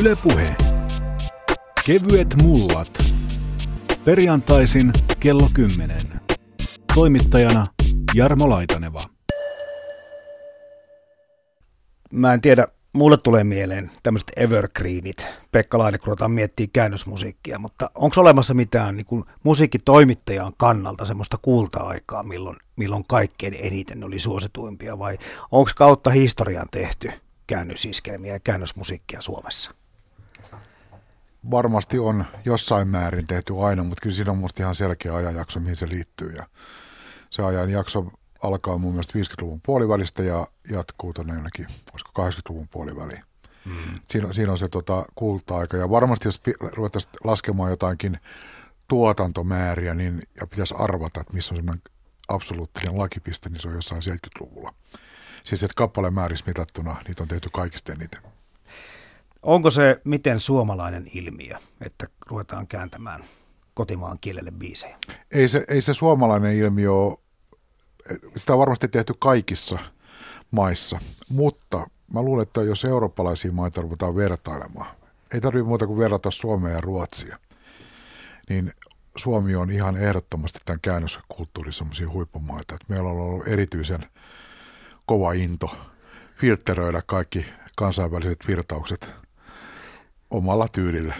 Ylepuhe. 0.00 0.56
Kevyet 1.86 2.34
mullat. 2.42 2.98
Perjantaisin 4.04 4.92
kello 5.20 5.50
10. 5.54 5.98
Toimittajana 6.94 7.66
Jarmo 8.14 8.50
Laitaneva. 8.50 9.00
Mä 12.12 12.34
en 12.34 12.40
tiedä, 12.40 12.68
mulle 12.92 13.16
tulee 13.16 13.44
mieleen 13.44 13.90
tämmöiset 14.02 14.32
evergreenit. 14.36 15.26
Pekka 15.52 15.78
Laine, 15.78 15.98
kun 15.98 16.12
otetaan 16.12 16.30
miettiä 16.30 16.66
käännösmusiikkia, 16.72 17.58
mutta 17.58 17.90
onko 17.94 18.20
olemassa 18.20 18.54
mitään 18.54 18.96
niin 18.96 19.24
musiikkitoimittajan 19.42 20.52
kannalta 20.56 21.04
semmoista 21.04 21.38
kulta-aikaa, 21.42 22.22
milloin, 22.22 22.56
milloin 22.76 23.04
kaikkein 23.08 23.56
eniten 23.58 24.04
oli 24.04 24.18
suosituimpia, 24.18 24.98
vai 24.98 25.18
onko 25.50 25.70
kautta 25.76 26.10
historian 26.10 26.68
tehty 26.70 27.12
käännösiskelmiä 27.46 28.32
ja 28.32 28.40
käännösmusiikkia 28.40 29.20
Suomessa? 29.20 29.83
Varmasti 31.50 31.98
on 31.98 32.24
jossain 32.44 32.88
määrin 32.88 33.26
tehty 33.26 33.54
aina, 33.60 33.84
mutta 33.84 34.02
kyllä 34.02 34.16
siinä 34.16 34.30
on 34.30 34.38
musta 34.38 34.62
ihan 34.62 34.74
selkeä 34.74 35.14
ajanjakso, 35.14 35.60
mihin 35.60 35.76
se 35.76 35.88
liittyy. 35.88 36.32
Ja 36.32 36.46
se 37.30 37.42
ajanjakso 37.42 38.06
alkaa 38.42 38.78
mun 38.78 38.92
mielestä 38.92 39.18
50-luvun 39.18 39.60
puolivälistä 39.66 40.22
ja 40.22 40.46
jatkuu 40.70 41.12
tuonne 41.12 41.34
jonnekin, 41.34 41.66
olisiko 41.92 42.22
80-luvun 42.22 42.68
puoliväliin. 42.70 43.22
Mm. 43.64 44.00
Siinä, 44.08 44.32
siinä 44.32 44.52
on 44.52 44.58
se 44.58 44.68
tota, 44.68 45.04
kulta-aika 45.14 45.76
ja 45.76 45.90
varmasti 45.90 46.28
jos 46.28 46.42
ruvettaisiin 46.72 47.14
laskemaan 47.24 47.70
jotakin 47.70 48.18
tuotantomääriä 48.88 49.94
niin, 49.94 50.22
ja 50.40 50.46
pitäisi 50.46 50.74
arvata, 50.78 51.20
että 51.20 51.32
missä 51.32 51.54
on 51.54 51.56
semmoinen 51.56 51.82
absoluuttinen 52.28 52.98
lakipiste, 52.98 53.48
niin 53.48 53.60
se 53.60 53.68
on 53.68 53.74
jossain 53.74 54.02
70-luvulla. 54.02 54.70
Siis 55.42 55.62
että 55.62 55.74
kappaleen 55.76 56.14
määrissä 56.14 56.44
mitattuna 56.46 56.96
niitä 57.08 57.22
on 57.22 57.28
tehty 57.28 57.48
kaikista 57.52 57.92
eniten. 57.92 58.22
Onko 59.44 59.70
se 59.70 60.00
miten 60.04 60.40
suomalainen 60.40 61.06
ilmiö, 61.14 61.56
että 61.80 62.06
ruvetaan 62.26 62.66
kääntämään 62.66 63.24
kotimaan 63.74 64.18
kielelle 64.20 64.50
biisejä? 64.50 64.98
Ei 65.32 65.48
se, 65.48 65.64
ei 65.68 65.82
se 65.82 65.94
suomalainen 65.94 66.52
ilmiö 66.52 66.92
ole 66.92 67.18
sitä 68.36 68.52
on 68.52 68.58
varmasti 68.58 68.88
tehty 68.88 69.14
kaikissa 69.18 69.78
maissa, 70.50 70.98
mutta 71.28 71.86
mä 72.12 72.22
luulen, 72.22 72.42
että 72.42 72.62
jos 72.62 72.84
eurooppalaisia 72.84 73.52
maita 73.52 73.80
ruvetaan 73.80 74.16
vertailemaan, 74.16 74.96
ei 75.34 75.40
tarvitse 75.40 75.68
muuta 75.68 75.86
kuin 75.86 75.98
verrata 75.98 76.30
Suomea 76.30 76.72
ja 76.72 76.80
Ruotsia, 76.80 77.38
niin 78.48 78.72
Suomi 79.16 79.56
on 79.56 79.70
ihan 79.70 79.96
ehdottomasti 79.96 80.58
tämän 80.64 80.80
käännöskulttuurin 80.80 81.72
semmoisia 81.72 82.10
huippumaita. 82.10 82.74
Että 82.74 82.86
meillä 82.88 83.10
on 83.10 83.20
ollut 83.20 83.48
erityisen 83.48 84.06
kova 85.06 85.32
into 85.32 85.70
filtteröidä 86.36 87.02
kaikki 87.06 87.46
kansainväliset 87.76 88.38
virtaukset 88.48 89.23
omalla 90.34 90.66
tyylillä. 90.72 91.14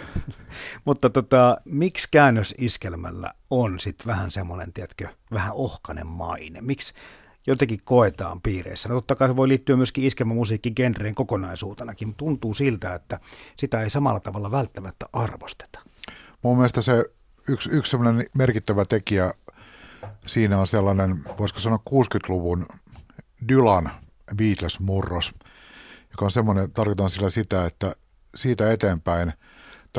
Mutta 0.85 1.09
tota, 1.09 1.57
miksi 1.65 2.07
käännösiskelmällä 2.11 3.31
on 3.49 3.79
sitten 3.79 4.07
vähän 4.07 4.31
semmoinen, 4.31 4.73
tiedätkö, 4.73 5.07
vähän 5.33 5.53
ohkanen 5.53 6.07
maine? 6.07 6.61
Miksi 6.61 6.93
jotenkin 7.47 7.81
koetaan 7.83 8.41
piireissä? 8.41 8.89
No 8.89 8.95
totta 8.95 9.15
kai 9.15 9.27
se 9.27 9.35
voi 9.35 9.47
liittyä 9.47 9.75
myöskin 9.77 10.03
iskelmämusiikki 10.03 10.71
genreen 10.71 11.15
kokonaisuutenakin, 11.15 12.07
mutta 12.07 12.19
tuntuu 12.19 12.53
siltä, 12.53 12.93
että 12.93 13.19
sitä 13.57 13.81
ei 13.81 13.89
samalla 13.89 14.19
tavalla 14.19 14.51
välttämättä 14.51 15.05
arvosteta. 15.13 15.79
Mun 16.41 16.57
mielestä 16.57 16.81
se 16.81 17.05
yksi, 17.47 17.69
yksi 17.69 17.89
semmoinen 17.89 18.25
merkittävä 18.33 18.85
tekijä 18.85 19.33
siinä 20.25 20.59
on 20.59 20.67
sellainen, 20.67 21.23
voisiko 21.39 21.59
sanoa 21.59 21.79
60-luvun 21.89 22.65
Dylan 23.49 23.91
Beatles-murros, 24.35 25.33
joka 26.11 26.25
on 26.25 26.31
semmoinen, 26.31 26.71
tarkoitan 26.71 27.09
sillä 27.09 27.29
sitä, 27.29 27.65
että 27.65 27.93
siitä 28.35 28.71
eteenpäin 28.71 29.33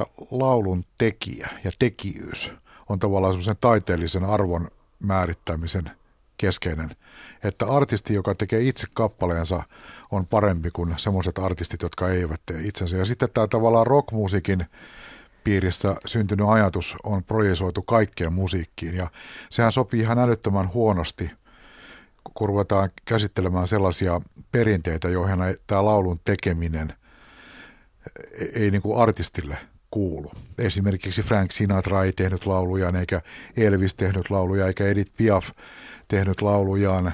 että 0.01 0.13
laulun 0.31 0.85
tekijä 0.99 1.49
ja 1.65 1.71
tekijyys 1.79 2.53
on 2.89 2.99
tavallaan 2.99 3.33
semmoisen 3.33 3.57
taiteellisen 3.61 4.25
arvon 4.25 4.69
määrittämisen 5.03 5.91
keskeinen. 6.37 6.91
Että 7.45 7.67
artisti, 7.67 8.15
joka 8.15 8.35
tekee 8.35 8.63
itse 8.63 8.87
kappaleensa, 8.95 9.63
on 10.11 10.27
parempi 10.27 10.71
kuin 10.71 10.95
semmoiset 10.97 11.39
artistit, 11.39 11.83
jotka 11.83 12.09
eivät 12.09 12.41
tee 12.47 12.61
itsensä. 12.61 12.97
Ja 12.97 13.05
sitten 13.05 13.29
tämä 13.35 13.47
tavallaan 13.47 13.87
rockmusiikin 13.87 14.67
piirissä 15.45 15.97
syntynyt 16.07 16.49
ajatus 16.49 16.97
on 17.03 17.25
projisoitu 17.25 17.83
kaikkeen 17.83 18.33
musiikkiin. 18.33 18.95
Ja 18.95 19.11
sehän 19.51 19.73
sopii 19.73 20.01
ihan 20.01 20.19
älyttömän 20.19 20.73
huonosti, 20.73 21.31
kun 22.35 22.49
ruvetaan 22.49 22.91
käsittelemään 23.05 23.69
sellaisia 23.69 24.21
perinteitä, 24.53 25.09
joihin 25.09 25.39
tämä 25.67 25.85
laulun 25.85 26.21
tekeminen– 26.25 26.93
ei 28.55 28.71
niin 28.71 28.83
kuin 28.83 28.99
artistille 28.99 29.59
kuulu. 29.91 30.33
Esimerkiksi 30.59 31.23
Frank 31.23 31.53
Sinatra 31.53 32.05
ei 32.05 32.13
tehnyt 32.13 32.47
laulujaan, 32.47 32.97
eikä 32.97 33.23
Elvis 33.57 33.95
tehnyt 33.95 34.31
lauluja, 34.31 34.67
eikä 34.67 34.87
Edith 34.87 35.13
Piaf 35.17 35.49
tehnyt 36.09 36.43
laulujaan. 36.43 37.13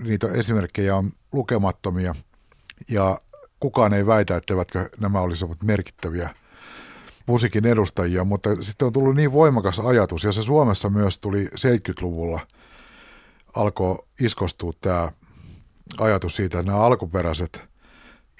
Niitä 0.00 0.28
esimerkkejä 0.34 0.96
on 0.96 1.10
lukemattomia 1.32 2.14
ja 2.88 3.18
kukaan 3.60 3.94
ei 3.94 4.06
väitä, 4.06 4.36
etteivätkö 4.36 4.88
nämä 5.00 5.20
olisivat 5.20 5.62
merkittäviä 5.62 6.30
musiikin 7.26 7.66
edustajia, 7.66 8.24
mutta 8.24 8.62
sitten 8.62 8.86
on 8.86 8.92
tullut 8.92 9.16
niin 9.16 9.32
voimakas 9.32 9.80
ajatus, 9.80 10.24
ja 10.24 10.32
se 10.32 10.42
Suomessa 10.42 10.90
myös 10.90 11.18
tuli 11.18 11.44
70-luvulla, 11.46 12.40
alkoi 13.54 13.98
iskostua 14.20 14.72
tämä 14.80 15.12
ajatus 15.98 16.36
siitä, 16.36 16.58
että 16.58 16.72
nämä 16.72 16.84
alkuperäiset 16.84 17.71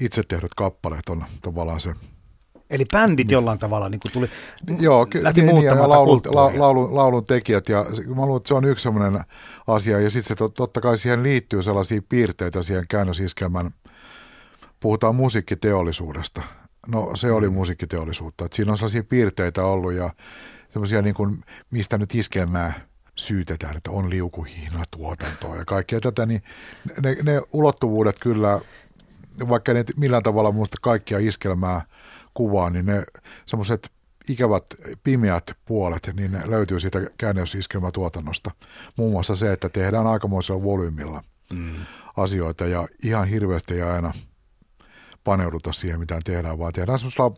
itse 0.01 0.23
tehdyt 0.23 0.55
kappaleet 0.55 1.09
on 1.09 1.25
tavallaan 1.43 1.81
se 1.81 1.95
Eli 2.73 2.85
bändit 2.93 3.31
jollain 3.31 3.59
tavalla 3.59 3.89
niin 3.89 4.01
kuin 4.01 4.13
tuli, 4.13 4.31
Joo, 4.81 5.07
ky- 5.07 5.23
lähti 5.23 5.43
niin, 5.43 5.63
ja 5.63 5.89
laulun, 5.89 6.21
la, 6.25 6.53
laulun, 6.59 6.95
laulun 6.95 7.25
tekijät, 7.25 7.69
ja 7.69 7.87
mä 8.15 8.27
luulen, 8.27 8.37
että 8.37 8.49
se 8.49 8.55
on 8.55 8.65
yksi 8.65 8.83
sellainen 8.83 9.25
asia, 9.67 10.01
ja 10.01 10.11
sitten 10.11 10.37
se 10.39 10.51
totta 10.55 10.81
kai 10.81 10.99
siihen 10.99 11.23
liittyy 11.23 11.63
sellaisia 11.63 12.03
piirteitä 12.09 12.63
siihen 12.63 12.85
käännösiskelmän, 12.89 13.71
puhutaan 14.81 15.15
musiikkiteollisuudesta. 15.15 16.43
No 16.89 17.11
se 17.15 17.33
oli 17.33 17.49
mm. 17.49 17.55
musiikkiteollisuutta, 17.55 18.45
että 18.45 18.57
siinä 18.57 18.73
on 18.73 18.79
sellaisia 18.79 19.05
piirteitä 19.05 19.65
ollut, 19.65 19.93
ja 19.93 20.11
semmoisia 20.71 21.03
niin 21.03 21.15
kuin, 21.15 21.45
mistä 21.71 21.99
nyt 21.99 22.15
iskelmää 22.15 22.81
syytetään, 23.15 23.77
että 23.77 23.91
on 23.91 24.11
liukuhiina 24.11 24.85
tuotantoa 24.91 25.57
ja 25.57 25.65
kaikkea 25.65 26.01
tätä, 26.01 26.27
niin 26.27 26.43
ne, 27.03 27.17
ne 27.23 27.43
ulottuvuudet 27.53 28.19
kyllä 28.19 28.61
vaikka 29.49 29.73
ne 29.73 29.85
millään 29.97 30.23
tavalla 30.23 30.53
minusta 30.53 30.77
kaikkia 30.81 31.19
iskelmää 31.19 31.83
kuvaa, 32.35 32.71
niin 32.71 32.87
ne 32.87 33.05
semmoiset 33.47 33.91
ikävät 34.29 34.65
pimeät 35.05 35.57
puolet, 35.65 36.11
niin 36.17 36.33
ne 36.33 36.43
löytyy 36.51 36.81
siitä 36.81 37.01
käännösiskelmätuotannosta. 37.19 38.51
Muun 38.97 39.13
muassa 39.13 39.37
se, 39.37 39.53
että 39.53 39.69
tehdään 39.69 40.07
aikamoisella 40.07 40.63
volyymilla 40.63 41.25
mm. 41.53 41.75
asioita 42.17 42.67
ja 42.67 42.89
ihan 43.05 43.29
hirveästi 43.29 43.75
ei 43.75 43.83
aina 43.83 44.13
paneuduta 45.25 45.73
siihen, 45.73 46.01
mitä 46.01 46.21
tehdään, 46.25 46.59
vaan 46.59 46.73
tehdään 46.73 46.99
semmoisella 46.99 47.35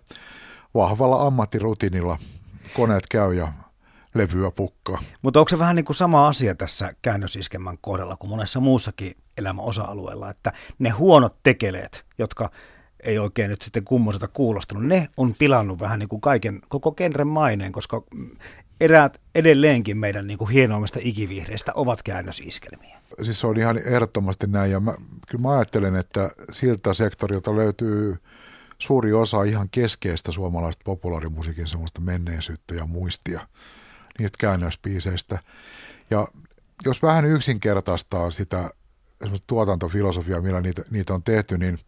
vahvalla 0.75 1.27
ammattirutiinilla. 1.27 2.19
Koneet 2.75 3.07
käy 3.11 3.35
ja 3.35 3.53
levyä 4.15 4.51
pukkaa. 4.51 4.99
Mutta 5.23 5.41
onko 5.41 5.49
se 5.49 5.59
vähän 5.59 5.77
niin 5.77 5.85
kuin 5.85 5.97
sama 5.97 6.29
asia 6.29 6.55
tässä 6.55 6.95
käännösiskemän 7.03 7.79
kohdalla 7.81 8.17
kuin 8.17 8.31
monessa 8.31 8.61
muussakin 8.61 9.17
elämän 9.39 9.65
osa-alueella, 9.65 10.31
että 10.31 10.53
ne 10.79 10.91
huonot 10.91 11.37
tekeleet, 11.43 12.05
jotka 12.19 12.51
ei 13.01 13.19
oikein 13.19 13.51
nyt 13.51 13.63
sitten 13.63 13.85
kummoiselta 13.85 14.29
kuulostanut, 14.29 14.85
ne 14.85 15.09
on 15.17 15.35
pilannut 15.35 15.81
vähän 15.81 15.99
niin 15.99 16.09
kuin 16.09 16.21
kaiken, 16.21 16.61
koko 16.69 16.93
genren 16.93 17.27
maineen, 17.27 17.73
koska 17.73 18.03
eräät 18.81 19.21
edelleenkin 19.35 19.99
meidän 19.99 20.27
niin 20.27 20.39
kuin 20.39 20.51
hienoimmista 20.51 20.99
ikivihreistä 21.03 21.73
ovat 21.75 22.03
käännösiskelmiä. 22.03 22.99
Siis 23.23 23.41
se 23.41 23.47
on 23.47 23.59
ihan 23.59 23.79
ehdottomasti 23.79 24.47
näin, 24.47 24.71
ja 24.71 24.81
mä, 24.81 24.95
kyllä 25.29 25.43
mä 25.43 25.53
ajattelen, 25.53 25.97
että 25.97 26.31
siltä 26.53 26.95
sektorilta 26.95 27.57
löytyy 27.57 28.17
suuri 28.79 29.13
osa 29.13 29.43
ihan 29.43 29.69
keskeistä 29.71 30.33
suomalaista 30.33 30.83
populaarimusiikin 30.85 31.67
semmoista 31.67 32.01
menneisyyttä 32.01 32.75
ja 32.75 32.87
muistia 32.87 33.41
niistä 34.19 34.37
käännöspiiseistä. 34.41 35.39
Ja 36.11 36.27
jos 36.85 37.03
vähän 37.03 37.25
yksinkertaistaa 37.25 38.31
sitä 38.31 38.71
tuotantofilosofiaa, 39.47 40.41
millä 40.41 40.61
niitä, 40.61 40.83
niitä 40.91 41.15
on 41.15 41.23
tehty, 41.23 41.59
niin 41.59 41.79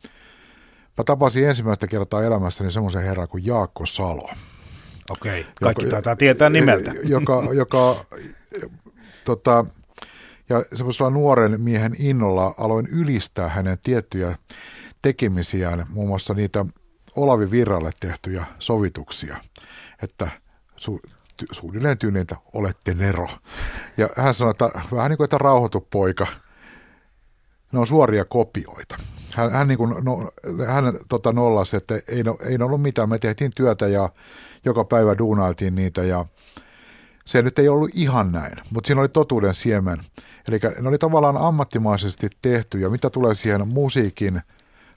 mä 0.96 1.04
tapasin 1.06 1.48
ensimmäistä 1.48 1.86
kertaa 1.86 2.24
elämässäni 2.24 2.70
semmoisen 2.70 3.02
herran 3.02 3.28
kuin 3.28 3.46
Jaakko 3.46 3.86
Salo. 3.86 4.30
Okei, 5.10 5.46
kaikki 5.62 5.84
joka, 5.84 5.94
taitaa 5.94 6.16
tietää 6.16 6.50
nimeltä. 6.50 6.92
Joka, 7.04 7.42
joka 7.52 8.04
tota, 9.24 9.64
ja 10.48 10.64
semmoisella 10.74 11.10
nuoren 11.10 11.60
miehen 11.60 11.96
innolla 11.98 12.54
aloin 12.58 12.86
ylistää 12.86 13.48
hänen 13.48 13.78
tiettyjä 13.82 14.38
tekemisiään, 15.02 15.86
muun 15.88 16.08
muassa 16.08 16.34
niitä 16.34 16.66
Olavi 17.16 17.50
Virralle 17.50 17.90
tehtyjä 18.00 18.46
sovituksia, 18.58 19.36
että 20.02 20.30
su, 20.76 21.00
suunnilleen 21.52 21.98
tyyliin, 21.98 22.22
että 22.22 22.36
olette 22.52 22.94
Nero. 22.94 23.28
Ja 23.96 24.08
hän 24.16 24.34
sanoi, 24.34 24.50
että 24.50 24.70
vähän 24.92 25.10
niin 25.10 25.16
kuin, 25.16 25.24
että 25.24 25.38
rauhoitu 25.38 25.80
poika. 25.90 26.26
ne 27.72 27.78
on 27.78 27.86
suoria 27.86 28.24
kopioita. 28.24 28.96
Hän, 29.34 29.52
hän, 29.52 29.68
niin 29.68 29.78
kuin, 29.78 29.94
no, 30.04 30.30
hän 30.66 30.84
tota, 31.08 31.32
nollasi, 31.32 31.76
että 31.76 32.00
ei, 32.08 32.22
no, 32.22 32.38
ei 32.44 32.56
ollut 32.60 32.82
mitään. 32.82 33.08
Me 33.08 33.18
tehtiin 33.18 33.52
työtä 33.56 33.86
ja 33.86 34.10
joka 34.64 34.84
päivä 34.84 35.18
duunailtiin 35.18 35.74
niitä 35.74 36.02
ja 36.02 36.26
se 37.24 37.42
nyt 37.42 37.58
ei 37.58 37.68
ollut 37.68 37.90
ihan 37.94 38.32
näin, 38.32 38.56
mutta 38.70 38.86
siinä 38.86 39.00
oli 39.00 39.08
totuuden 39.08 39.54
siemen. 39.54 39.98
Eli 40.48 40.60
ne 40.80 40.88
oli 40.88 40.98
tavallaan 40.98 41.36
ammattimaisesti 41.36 42.28
tehty 42.42 42.80
ja 42.80 42.90
mitä 42.90 43.10
tulee 43.10 43.34
siihen 43.34 43.68
musiikin 43.68 44.40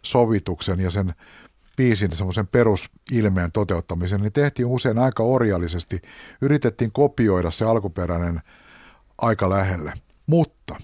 sovituksen 0.01 0.79
ja 0.79 0.91
sen 0.91 1.13
biisin 1.79 2.15
semmoisen 2.15 2.47
perusilmeen 2.47 3.51
toteuttamisen, 3.51 4.21
niin 4.21 4.33
tehtiin 4.33 4.65
usein 4.65 4.99
aika 4.99 5.23
orjallisesti. 5.23 6.01
Yritettiin 6.41 6.91
kopioida 6.91 7.51
se 7.51 7.65
alkuperäinen 7.65 8.39
aika 9.17 9.49
lähelle. 9.49 9.93
Mutta 10.27 10.75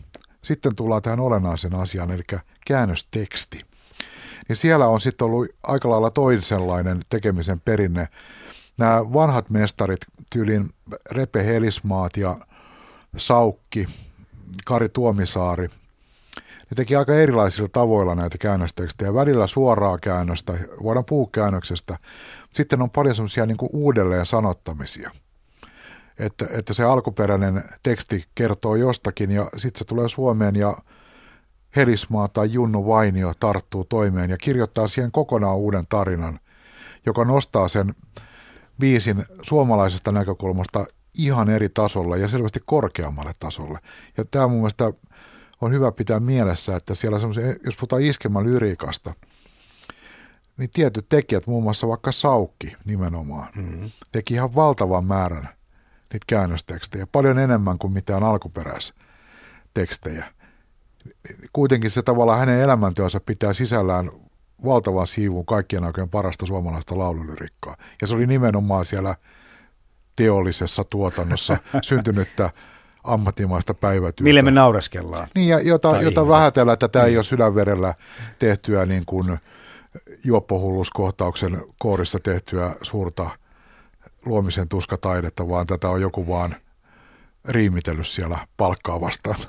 sitten 0.42 0.76
tullaan 0.76 1.02
tähän 1.02 1.20
olennaisen 1.20 1.76
asiaan, 1.76 2.12
eli 2.12 2.24
käännösteksti. 2.68 3.62
Niin 4.50 4.56
siellä 4.56 4.88
on 4.88 5.02
sitten 5.02 5.26
ollut 5.26 5.48
aika 5.64 5.90
lailla 5.90 6.12
toisenlainen 6.12 7.00
tekemisen 7.10 7.60
perinne. 7.60 8.08
Nämä 8.78 9.14
vanhat 9.14 9.50
mestarit, 9.50 10.00
tyylin 10.30 10.70
Repe 11.12 11.46
Helismaat 11.46 12.18
ja 12.18 12.38
Saukki, 13.18 13.88
Kari 14.66 14.90
Tuomisaari, 14.90 15.70
ne 16.70 16.76
teki 16.76 16.96
aika 16.96 17.16
erilaisilla 17.16 17.70
tavoilla 17.72 18.16
näitä 18.16 18.38
käännöstekstejä. 18.38 19.14
Välillä 19.14 19.48
suoraa 19.48 19.98
käännöstä, 19.98 20.54
voidaan 20.84 21.06
puhua 21.06 21.30
käännöksestä. 21.32 21.98
Sitten 22.54 22.82
on 22.82 22.90
paljon 22.90 23.16
semmoisia 23.16 23.46
niin 23.46 23.58
uudelleen 23.74 24.26
sanottamisia– 24.26 25.12
että, 26.20 26.48
että 26.52 26.74
se 26.74 26.84
alkuperäinen 26.84 27.64
teksti 27.84 28.26
kertoo 28.36 28.76
jostakin 28.76 29.32
ja 29.32 29.50
sitten 29.58 29.80
se 29.80 29.86
tulee 29.86 30.10
Suomeen 30.10 30.56
ja 30.56 30.78
Helismaa 31.76 32.28
tai 32.28 32.54
Junnu 32.54 32.88
Vainio 32.88 33.34
tarttuu 33.40 33.86
toimeen 33.86 34.30
ja 34.30 34.38
kirjoittaa 34.38 34.88
siihen 34.88 35.12
kokonaan 35.12 35.58
uuden 35.58 35.88
tarinan, 35.90 36.40
joka 37.06 37.26
nostaa 37.26 37.68
sen 37.68 37.94
biisin 38.80 39.24
suomalaisesta 39.42 40.12
näkökulmasta 40.12 40.86
ihan 41.18 41.50
eri 41.50 41.70
tasolle 41.70 42.20
ja 42.20 42.28
selvästi 42.28 42.60
korkeammalle 42.66 43.32
tasolle. 43.40 43.80
Ja 44.18 44.26
tämä 44.26 44.48
mun 44.48 44.58
mielestä 44.58 44.94
on 45.66 45.72
hyvä 45.72 45.92
pitää 45.92 46.20
mielessä, 46.20 46.76
että 46.76 46.96
siellä 46.96 47.18
jos 47.66 47.76
puhutaan 47.76 48.02
iskemän 48.02 48.44
lyriikasta, 48.44 49.14
niin 50.58 50.70
tietyt 50.70 51.06
tekijät, 51.10 51.48
muun 51.48 51.64
muassa 51.64 51.88
vaikka 51.88 52.12
Saukki 52.12 52.76
nimenomaan, 52.86 53.48
mm-hmm. 53.56 53.92
teki 54.12 54.34
ihan 54.34 54.56
valtavan 54.56 55.06
määrän 55.06 55.50
niitä 56.14 56.26
käännöstekstejä, 56.28 57.08
paljon 57.08 57.40
enemmän 57.40 57.78
kuin 57.78 57.94
mitään 57.94 58.24
alkuperäistekstejä. 58.24 60.26
Kuitenkin 61.54 61.92
se 61.92 62.02
tavallaan 62.02 62.40
hänen 62.40 62.62
elämäntyönsä 62.62 63.20
pitää 63.20 63.54
sisällään 63.54 64.12
valtavan 64.66 65.08
siivun 65.08 65.46
kaikkien 65.46 65.84
aikojen 65.84 66.10
parasta 66.10 66.46
suomalaista 66.46 66.98
laululyrikkaa. 66.98 67.76
Ja 68.02 68.08
se 68.08 68.16
oli 68.16 68.28
nimenomaan 68.28 68.86
siellä 68.86 69.16
teollisessa 70.16 70.84
tuotannossa 70.84 71.58
syntynyttä 71.82 72.50
ammattimaista 73.06 73.74
päivätyötä. 73.74 74.24
Mille 74.24 74.42
me 74.42 74.52
naureskellaan. 74.52 75.28
Niin, 75.36 75.48
ja 75.48 75.60
jota, 75.60 76.02
jota 76.02 76.28
vähätellä, 76.28 76.74
että 76.74 76.88
tämä 76.88 77.06
mm. 77.06 77.10
ei 77.10 77.18
ole 77.18 77.24
sydänverellä 77.24 77.94
tehtyä 78.40 78.86
niin 78.86 79.04
kuin 79.06 79.38
juoppohulluskohtauksen 80.24 81.62
koorissa 81.78 82.20
tehtyä 82.20 82.76
suurta– 82.82 83.30
luomisen 84.26 84.70
tuskataidetta, 84.70 85.50
vaan 85.50 85.68
tätä 85.68 85.90
on 85.90 86.02
joku 86.02 86.28
vaan 86.28 86.56
riimitellyt 87.46 88.08
siellä 88.08 88.48
palkkaa 88.58 89.02
vastaan. 89.02 89.40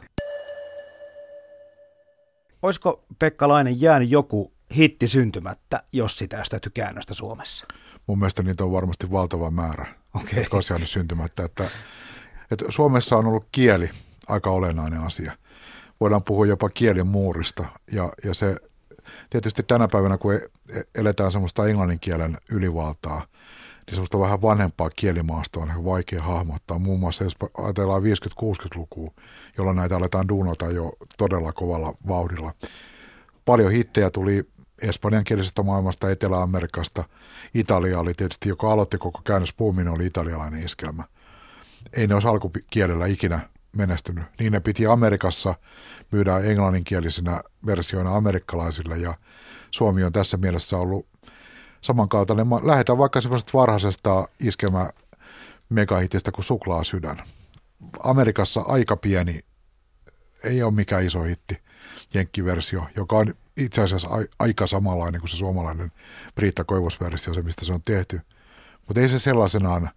Olisiko 2.63 3.05
Pekka 3.19 3.49
Lainen 3.49 3.81
jäänyt 3.81 4.11
joku 4.11 4.53
hitti 4.77 5.09
syntymättä, 5.09 5.83
jos 5.93 6.19
sitä 6.19 6.37
olisi 6.37 6.51
tehty 6.51 6.71
käännöstä 6.71 7.15
Suomessa? 7.15 7.67
Mun 8.07 8.19
mielestä 8.19 8.43
niitä 8.43 8.65
on 8.65 8.73
varmasti 8.73 9.11
valtava 9.11 9.51
määrä, 9.51 9.95
okay. 10.15 10.39
jotka 10.39 10.57
olisi 10.57 10.73
jäänyt 10.73 10.89
syntymättä. 10.89 11.45
Että, 11.45 11.65
että 12.51 12.65
Suomessa 12.69 13.17
on 13.17 13.27
ollut 13.27 13.47
kieli 13.53 13.91
aika 14.29 14.51
olennainen 14.51 15.01
asia. 15.01 15.33
Voidaan 16.01 16.23
puhua 16.23 16.47
jopa 16.47 16.69
kielen 16.69 17.07
muurista 17.07 17.65
ja, 17.93 18.13
ja 18.25 18.35
se 18.35 18.57
tietysti 19.31 19.63
tänä 19.63 19.89
päivänä, 19.93 20.19
kun 20.19 20.35
e, 20.35 20.41
eletään 20.95 21.33
semmoista 21.33 21.67
englanninkielen 21.67 22.39
ylivaltaa, 22.51 23.19
niin 23.87 23.95
semmoista 23.95 24.21
vähän 24.21 24.43
vanhempaa 24.43 24.91
kielimaastoa 24.97 25.63
on 25.63 25.85
vaikea 25.85 26.23
hahmottaa. 26.23 26.79
Muun 26.79 27.01
muassa 27.01 27.25
jos 27.25 27.37
ajatellaan 27.59 28.03
50-60-lukua, 28.03 29.11
jolloin 29.59 29.77
näitä 29.77 29.97
aletaan 29.97 30.29
duunata 30.29 30.71
jo 30.71 30.93
todella 31.19 31.53
kovalla 31.53 31.95
vauhdilla. 32.09 32.53
Paljon 33.45 33.73
hittejä 33.73 34.11
tuli 34.11 34.45
espanjankielisestä 34.83 35.63
maailmasta, 35.63 36.11
Etelä-Amerikasta. 36.11 37.05
Italia 37.55 38.01
oli 38.01 38.15
tietysti, 38.15 38.49
joka 38.49 38.73
aloitti 38.73 38.99
koko 38.99 39.21
käännöspuumin, 39.25 39.89
oli 39.89 40.07
italialainen 40.07 40.63
iskelmä. 40.63 41.05
Ei 41.93 42.07
ne 42.07 42.15
olisi 42.15 42.29
alkukielellä 42.29 43.07
ikinä 43.07 43.41
menestynyt. 43.77 44.25
Niin 44.39 44.53
ne 44.53 44.61
piti 44.61 44.87
Amerikassa 44.87 45.55
myydä 46.13 46.39
englanninkielisenä 46.39 47.43
versioina 47.67 48.17
amerikkalaisille 48.17 48.99
ja 48.99 49.15
Suomi 49.71 50.05
on 50.05 50.13
tässä 50.13 50.37
mielessä 50.37 50.79
ollut 50.79 51.07
samankaltainen. 51.81 52.47
Lähetään 52.63 52.99
vaikka 52.99 53.21
semmoisesta 53.21 53.51
varhaisesta 53.55 54.29
iskemä 54.41 54.91
megahitistä 55.69 56.33
kuin 56.33 56.45
Suklaa 56.45 56.85
sydän. 56.85 57.23
Amerikassa 58.03 58.61
aika 58.61 58.97
pieni, 58.97 59.41
ei 60.45 60.63
ole 60.63 60.73
mikään 60.73 61.07
iso 61.07 61.23
hitti, 61.23 61.63
jenkkiversio, 62.15 62.87
joka 62.97 63.17
on 63.17 63.35
itse 63.57 63.83
asiassa 63.83 64.09
aika 64.39 64.67
samanlainen 64.67 65.21
kuin 65.21 65.29
se 65.29 65.37
suomalainen 65.37 65.93
Britta 66.35 66.65
Koivos-versio, 66.65 67.35
se 67.35 67.43
mistä 67.43 67.65
se 67.65 67.73
on 67.73 67.83
tehty. 67.83 68.21
Mutta 68.87 69.01
ei 69.01 69.09
se 69.09 69.19
sellaisenaan, 69.19 69.91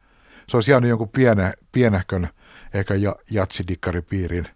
se 0.50 0.58
olisi 0.58 0.72
jäänyt 0.72 0.90
jonkun 0.90 1.10
piene, 1.10 1.54
pienehkön, 1.72 2.30
ehkä 2.74 2.94
jatsidikkaripiirin 3.32 4.48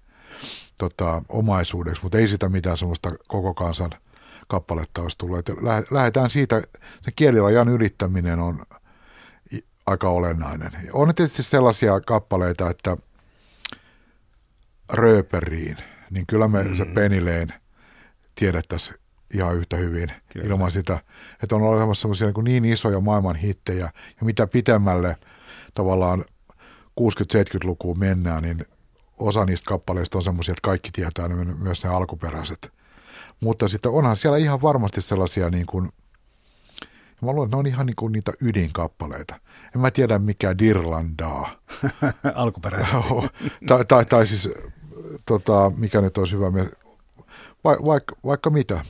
tota, 0.79 1.23
omaisuudeksi, 1.29 2.03
mutta 2.03 2.17
ei 2.17 2.27
sitä 2.27 2.49
mitään 2.49 2.77
semmoista 2.77 3.11
koko 3.27 3.53
kansan– 3.53 3.91
kappaletta 4.47 5.01
olisi 5.01 5.17
tullut. 5.17 5.37
Että 5.37 5.53
lähdetään 5.91 6.29
siitä, 6.29 6.61
se 7.01 7.11
kielirajan 7.15 7.69
ylittäminen 7.69 8.39
on 8.39 8.59
aika 9.85 10.09
olennainen. 10.09 10.71
On 10.93 11.15
tietysti 11.15 11.43
sellaisia 11.43 12.01
kappaleita, 12.01 12.69
että 12.69 12.97
rööperiin, 14.91 15.77
niin 16.09 16.27
kyllä 16.27 16.47
me 16.47 16.63
mm. 16.63 16.75
se 16.75 16.85
penileen 16.85 17.53
tiedettäisiin 18.35 18.97
ihan 19.33 19.57
yhtä 19.57 19.77
hyvin 19.77 20.11
kyllä. 20.33 20.47
ilman 20.47 20.71
sitä, 20.71 20.99
että 21.43 21.55
on 21.55 21.61
olemassa 21.61 22.01
semmoisia 22.01 22.27
niin, 22.43 22.63
niin 22.63 22.73
isoja 22.73 22.99
maailman 22.99 23.35
hittejä, 23.35 23.91
ja 24.19 24.25
mitä 24.25 24.47
pitemmälle 24.47 25.17
tavallaan 25.73 26.23
60-70-lukuun 27.01 27.99
mennään, 27.99 28.43
niin 28.43 28.65
osa 29.17 29.45
niistä 29.45 29.69
kappaleista 29.69 30.17
on 30.17 30.23
semmoisia, 30.23 30.51
että 30.51 30.61
kaikki 30.61 30.89
tietää 30.91 31.27
myös 31.59 31.83
ne 31.83 31.89
alkuperäiset 31.89 32.73
mutta 33.43 33.67
sitten 33.67 33.91
onhan 33.91 34.15
siellä 34.15 34.37
ihan 34.37 34.61
varmasti 34.61 35.01
sellaisia 35.01 35.49
niin 35.49 35.65
kuin, 35.65 35.89
mä 37.21 37.31
luulen, 37.31 37.47
että 37.47 37.55
ne 37.55 37.59
on 37.59 37.67
ihan 37.67 37.85
niin 37.85 37.95
kuin 37.95 38.11
niitä 38.11 38.33
ydinkappaleita. 38.41 39.39
En 39.75 39.81
mä 39.81 39.91
tiedä 39.91 40.19
mikä 40.19 40.57
Dirlandaa. 40.57 41.55
Alkuperäisesti. 42.35 42.97
tai, 43.67 43.85
tai, 43.85 44.05
tai 44.05 44.27
siis, 44.27 44.49
tota, 45.25 45.71
mikä 45.77 46.01
nyt 46.01 46.17
olisi 46.17 46.35
hyvä 46.35 46.51
Va, 47.63 47.77
vaikka, 47.85 48.15
vaikka 48.25 48.49
mitä. 48.49 48.81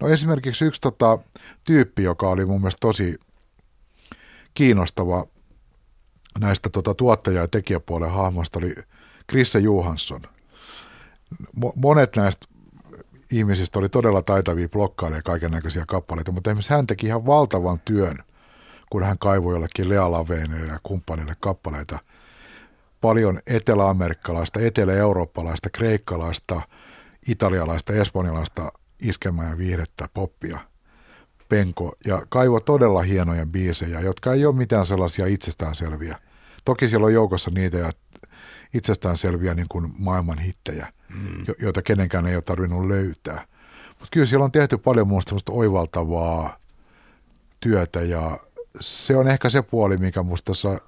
No 0.00 0.08
esimerkiksi 0.08 0.64
yksi 0.64 0.80
tota, 0.80 1.18
tyyppi, 1.64 2.02
joka 2.02 2.28
oli 2.28 2.46
mun 2.46 2.60
mielestä 2.60 2.80
tosi 2.80 3.18
kiinnostava 4.54 5.26
näistä 6.38 6.68
tota, 6.68 6.94
tuottaja- 6.94 7.40
ja 7.40 7.48
tekijäpuolen 7.48 8.10
hahmoista, 8.10 8.58
oli 8.58 8.74
Krisse 9.26 9.58
Johansson. 9.58 10.20
Monet 11.76 12.16
näistä 12.16 12.46
ihmisistä 13.32 13.78
oli 13.78 13.88
todella 13.88 14.22
taitavia 14.22 14.68
blokkailemaan 14.68 15.22
kaiken 15.22 15.50
näköisiä 15.50 15.84
kappaleita, 15.88 16.32
mutta 16.32 16.50
esimerkiksi 16.50 16.72
hän 16.72 16.86
teki 16.86 17.06
ihan 17.06 17.26
valtavan 17.26 17.80
työn, 17.84 18.16
kun 18.90 19.02
hän 19.02 19.18
kaivoi 19.18 19.54
jollekin 19.54 19.88
Lea 19.88 20.10
Laveenille 20.10 20.66
ja 20.72 20.80
kumppanille 20.82 21.36
kappaleita. 21.40 21.98
Paljon 23.00 23.40
etelä-amerikkalaista, 23.46 24.60
etelä-eurooppalaista, 24.60 25.70
kreikkalaista, 25.70 26.62
italialaista, 27.28 27.92
espanjalaista 27.92 28.72
iskemää 29.02 29.50
ja 29.50 29.58
viihdettä, 29.58 30.08
poppia, 30.14 30.58
penko, 31.50 31.92
ja 32.06 32.22
kaivo 32.28 32.60
todella 32.60 33.02
hienoja 33.02 33.46
biisejä, 33.46 34.00
jotka 34.00 34.32
ei 34.32 34.46
ole 34.46 34.56
mitään 34.56 34.86
sellaisia 34.86 35.26
itsestäänselviä. 35.26 36.16
Toki 36.64 36.88
siellä 36.88 37.06
on 37.06 37.12
joukossa 37.12 37.50
niitä 37.54 37.92
itsestäänselviä 38.74 39.54
niin 39.54 39.68
kuin 39.68 39.94
maailman 39.98 40.38
hittejä– 40.38 40.86
mm. 41.14 41.44
joita 41.58 41.82
kenenkään 41.82 42.26
ei 42.26 42.34
ole 42.34 42.42
tarvinnut 42.42 42.86
löytää. 42.86 43.44
Mutta 43.88 44.08
kyllä 44.10 44.26
siellä 44.26 44.44
on 44.44 44.52
tehty 44.52 44.78
paljon 44.78 45.08
muusta 45.08 45.34
oivaltavaa 45.50 46.58
työtä 47.60 48.02
ja 48.02 48.38
se 48.80 49.16
on 49.16 49.28
ehkä 49.28 49.50
se 49.50 49.62
puoli, 49.62 49.96
mikä 49.96 50.22
minusta 50.22 50.52
tässä 50.52 50.80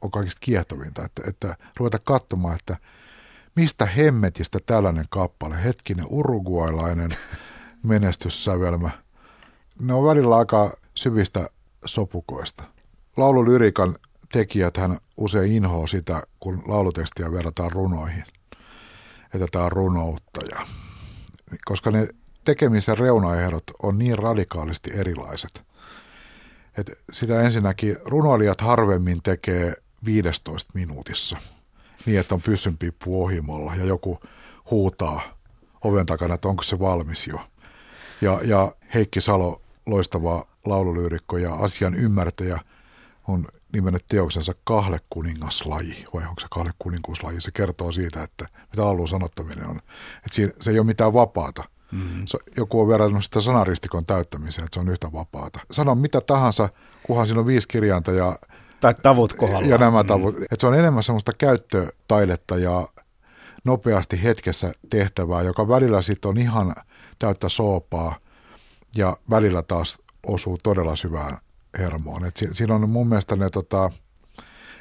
on 0.00 0.10
kaikista 0.10 0.40
kiehtovinta, 0.40 1.04
että, 1.04 1.22
että 1.28 1.56
ruveta 1.76 1.98
katsomaan, 1.98 2.56
että 2.56 2.76
mistä 3.56 3.86
hemmetistä 3.86 4.58
tällainen 4.66 5.04
kappale, 5.10 5.64
hetkinen 5.64 6.06
uruguailainen 6.08 7.10
menestyssävelmä. 7.82 8.90
Ne 9.80 9.94
on 9.94 10.04
välillä 10.04 10.36
aika 10.36 10.76
syvistä 10.94 11.48
sopukoista. 11.84 12.64
Laululyrikan 13.16 13.94
tekijät 14.32 14.76
hän 14.76 14.98
usein 15.16 15.52
inhoa 15.52 15.86
sitä, 15.86 16.22
kun 16.40 16.62
laulutekstiä 16.66 17.32
verrataan 17.32 17.72
runoihin. 17.72 18.24
Että 19.34 19.46
tämä 19.52 19.64
on 19.64 19.72
runoutta. 19.72 20.40
Ja, 20.50 20.66
koska 21.64 21.90
ne 21.90 22.08
tekemisen 22.44 22.98
reunaehdot 22.98 23.64
on 23.82 23.98
niin 23.98 24.18
radikaalisti 24.18 24.90
erilaiset. 24.94 25.64
Että 26.78 26.92
sitä 27.12 27.42
ensinnäkin 27.42 27.96
runoilijat 28.04 28.60
harvemmin 28.60 29.22
tekee 29.22 29.74
15 30.04 30.72
minuutissa 30.74 31.36
niin, 32.06 32.20
että 32.20 32.34
on 32.34 32.42
pyssynpiippu 32.42 33.24
ohimolla 33.24 33.74
ja 33.74 33.84
joku 33.84 34.20
huutaa 34.70 35.20
oven 35.84 36.06
takana, 36.06 36.34
että 36.34 36.48
onko 36.48 36.62
se 36.62 36.78
valmis 36.78 37.26
jo. 37.26 37.40
Ja, 38.20 38.40
ja 38.44 38.72
Heikki 38.94 39.20
Salo, 39.20 39.62
loistava 39.86 40.46
laululyyrikko 40.64 41.38
ja 41.38 41.54
asian 41.54 41.94
ymmärtäjä, 41.94 42.60
on 43.28 43.44
nimennyt 43.72 44.04
teoksensa 44.08 44.52
kahle 44.64 45.00
kuningaslaji, 45.10 46.06
vai 46.14 46.22
onko 46.28 46.40
se 46.40 46.46
kahle 46.50 46.70
kuninkuuslaji? 46.78 47.40
Se 47.40 47.50
kertoo 47.50 47.92
siitä, 47.92 48.22
että 48.22 48.46
mitä 48.70 48.84
laulun 48.84 49.08
sanottaminen 49.08 49.66
on. 49.66 49.76
Että 50.16 50.32
siinä, 50.32 50.52
se 50.60 50.70
ei 50.70 50.78
ole 50.78 50.86
mitään 50.86 51.12
vapaata. 51.12 51.64
Mm-hmm. 51.92 52.24
joku 52.56 52.80
on 52.80 52.88
verrannut 52.88 53.24
sitä 53.24 53.40
sanaristikon 53.40 54.04
täyttämiseen, 54.04 54.64
että 54.64 54.74
se 54.74 54.80
on 54.80 54.88
yhtä 54.88 55.12
vapaata. 55.12 55.60
Sano 55.70 55.94
mitä 55.94 56.20
tahansa, 56.20 56.68
kunhan 57.02 57.26
siinä 57.26 57.40
on 57.40 57.46
viisi 57.46 57.68
kirjainta 57.68 58.12
ja 58.12 58.36
tai 58.80 58.94
tavut 59.02 59.32
kohdalla. 59.32 59.66
Ja 59.66 59.78
nämä 59.78 60.04
tavut. 60.04 60.36
Mm. 60.36 60.42
Että 60.42 60.56
se 60.60 60.66
on 60.66 60.78
enemmän 60.78 61.02
semmoista 61.02 61.32
käyttötaidetta 61.32 62.56
ja 62.56 62.88
nopeasti 63.64 64.22
hetkessä 64.22 64.72
tehtävää, 64.88 65.42
joka 65.42 65.68
välillä 65.68 66.02
sitten 66.02 66.28
on 66.28 66.38
ihan 66.38 66.74
täyttä 67.18 67.48
soopaa 67.48 68.14
ja 68.96 69.16
välillä 69.30 69.62
taas 69.62 69.98
osuu 70.26 70.58
todella 70.62 70.96
syvään 70.96 71.38
hermoon. 71.78 72.24
Et 72.24 72.36
siinä 72.52 72.74
on 72.74 72.90
mun 72.90 73.08
mielestä 73.08 73.36
ne, 73.36 73.50
tota, 73.50 73.90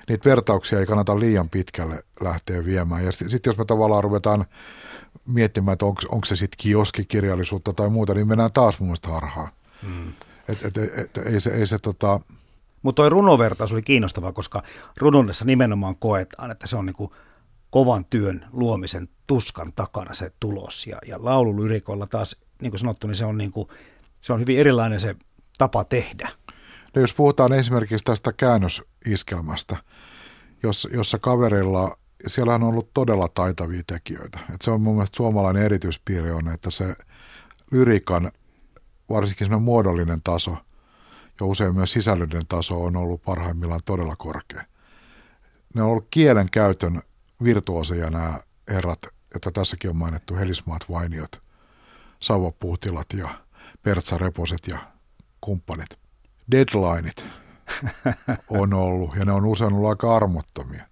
niitä 0.10 0.30
vertauksia 0.30 0.80
ei 0.80 0.86
kannata 0.86 1.20
liian 1.20 1.50
pitkälle 1.50 2.04
lähteä 2.22 2.66
viemään. 2.66 3.06
Ja 3.06 3.12
sitten 3.12 3.52
jos 3.52 3.58
me 3.58 3.66
tavallaan 3.66 4.04
ruvetaan 4.04 4.46
miettimään, 5.28 5.74
että 5.74 5.86
onko 5.86 6.26
se 6.26 6.36
sitten 6.36 6.58
kioskikirjallisuutta 6.58 7.74
tai 7.74 7.90
muuta, 7.90 8.14
niin 8.14 8.28
mennään 8.28 8.52
taas 8.52 8.80
mun 8.80 8.88
mielestä 8.88 9.10
harhaan. 9.10 9.50
Mm. 9.82 10.14
Et, 10.48 10.66
et, 10.66 10.78
et, 10.78 10.98
et, 10.98 11.18
ei 11.18 11.40
se, 11.40 11.50
ei 11.50 11.68
se 11.68 11.78
tota, 11.78 12.20
mutta 12.82 13.02
tuo 13.02 13.10
runovertaus 13.10 13.72
oli 13.72 13.82
kiinnostava, 13.82 14.32
koska 14.32 14.64
runoudessa 14.98 15.46
nimenomaan 15.46 15.96
koetaan, 15.96 16.52
että 16.52 16.68
se 16.68 16.76
on 16.76 16.86
niin 16.86 17.10
kovan 17.70 18.06
työn 18.06 18.46
luomisen 18.52 19.10
tuskan 19.28 19.74
takana 19.76 20.14
se 20.14 20.32
tulos. 20.40 20.88
Ja, 20.88 20.98
ja 21.08 21.18
laululyrikolla 21.20 22.08
taas, 22.08 22.36
niin 22.62 22.72
kuin 22.72 22.80
sanottu, 22.80 23.08
niin 23.08 23.16
se 23.16 23.26
on, 23.26 23.38
niin 23.38 23.52
kuin, 23.52 23.70
se 24.26 24.34
on 24.34 24.40
hyvin 24.40 24.60
erilainen 24.60 25.00
se 25.00 25.16
tapa 25.58 25.84
tehdä. 25.84 26.30
No 26.96 27.02
jos 27.02 27.14
puhutaan 27.14 27.54
esimerkiksi 27.54 28.06
tästä 28.06 28.34
käännösiskelmästä, 28.34 29.78
jos, 30.64 30.88
jossa 30.94 31.20
kaverilla, 31.20 31.98
siellä 32.28 32.56
on 32.56 32.64
ollut 32.64 32.94
todella 32.94 33.28
taitavia 33.28 33.84
tekijöitä. 33.88 34.40
Et 34.54 34.62
se 34.62 34.72
on 34.72 34.82
mun 34.82 34.96
mielestä 34.96 35.18
suomalainen 35.18 35.64
erityispiiri 35.64 36.32
on, 36.32 36.50
että 36.50 36.72
se 36.72 36.96
lyrikan, 37.72 38.32
varsinkin 39.10 39.46
semmoinen 39.46 39.66
muodollinen 39.66 40.22
taso– 40.24 40.58
ja 41.40 41.46
usein 41.46 41.76
myös 41.76 41.92
sisällöllinen 41.92 42.48
taso 42.48 42.84
on 42.84 42.96
ollut 42.96 43.24
parhaimmillaan 43.24 43.82
todella 43.86 44.16
korkea. 44.16 44.64
Ne 45.74 45.82
on 45.82 45.90
ollut 45.90 46.08
kielen 46.12 46.50
käytön 46.52 47.02
virtuoseja 47.44 48.10
nämä 48.10 48.40
herrat, 48.70 49.00
että 49.36 49.52
tässäkin 49.52 49.90
on 49.90 49.96
mainittu 49.96 50.36
Helismaat 50.36 50.90
Vainiot, 50.90 51.42
Sauva 52.20 52.52
Puhtilat 52.52 53.08
ja 53.14 53.45
Pertsa 53.86 54.18
Reposet 54.18 54.68
ja 54.68 54.80
kumppanit. 55.42 55.90
Deadlineit 56.52 57.28
on 58.50 58.74
ollut 58.74 59.16
ja 59.16 59.26
ne 59.26 59.32
on 59.32 59.46
usein 59.46 59.74
ollut 59.74 59.90
aika 59.90 60.16
armottomia. 60.16 60.84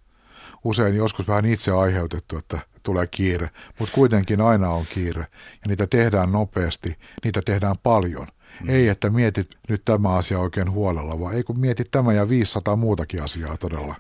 Usein 0.64 0.96
joskus 0.96 1.28
vähän 1.28 1.46
itse 1.46 1.72
aiheutettu, 1.72 2.38
että 2.38 2.60
tulee 2.84 3.08
kiire, 3.08 3.50
mutta 3.80 3.96
kuitenkin 3.96 4.42
aina 4.42 4.70
on 4.70 4.86
kiire 4.86 5.28
ja 5.52 5.68
niitä 5.68 5.88
tehdään 5.88 6.32
nopeasti, 6.32 7.00
niitä 7.24 7.42
tehdään 7.46 7.76
paljon– 7.84 8.28
Mm. 8.62 8.70
Ei, 8.70 8.88
että 8.88 9.10
mietit 9.10 9.50
nyt 9.70 9.86
tämä 9.86 10.10
asia 10.10 10.40
oikein 10.40 10.72
huolella, 10.72 11.20
vaan 11.20 11.36
ei 11.36 11.44
kun 11.44 11.60
mietit 11.60 11.92
tämä 11.92 12.14
ja 12.14 12.30
500 12.30 12.76
muutakin 12.76 13.24
asiaa 13.24 13.58
todella. 13.58 13.96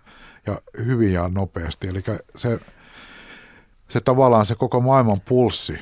Ja 0.47 0.61
hyvin 0.85 1.13
ja 1.13 1.29
nopeasti. 1.29 1.87
Eli 1.87 2.03
se, 2.35 2.59
se 3.89 4.01
tavallaan 4.01 4.45
se 4.45 4.55
koko 4.55 4.81
maailman 4.81 5.21
pulssi 5.21 5.79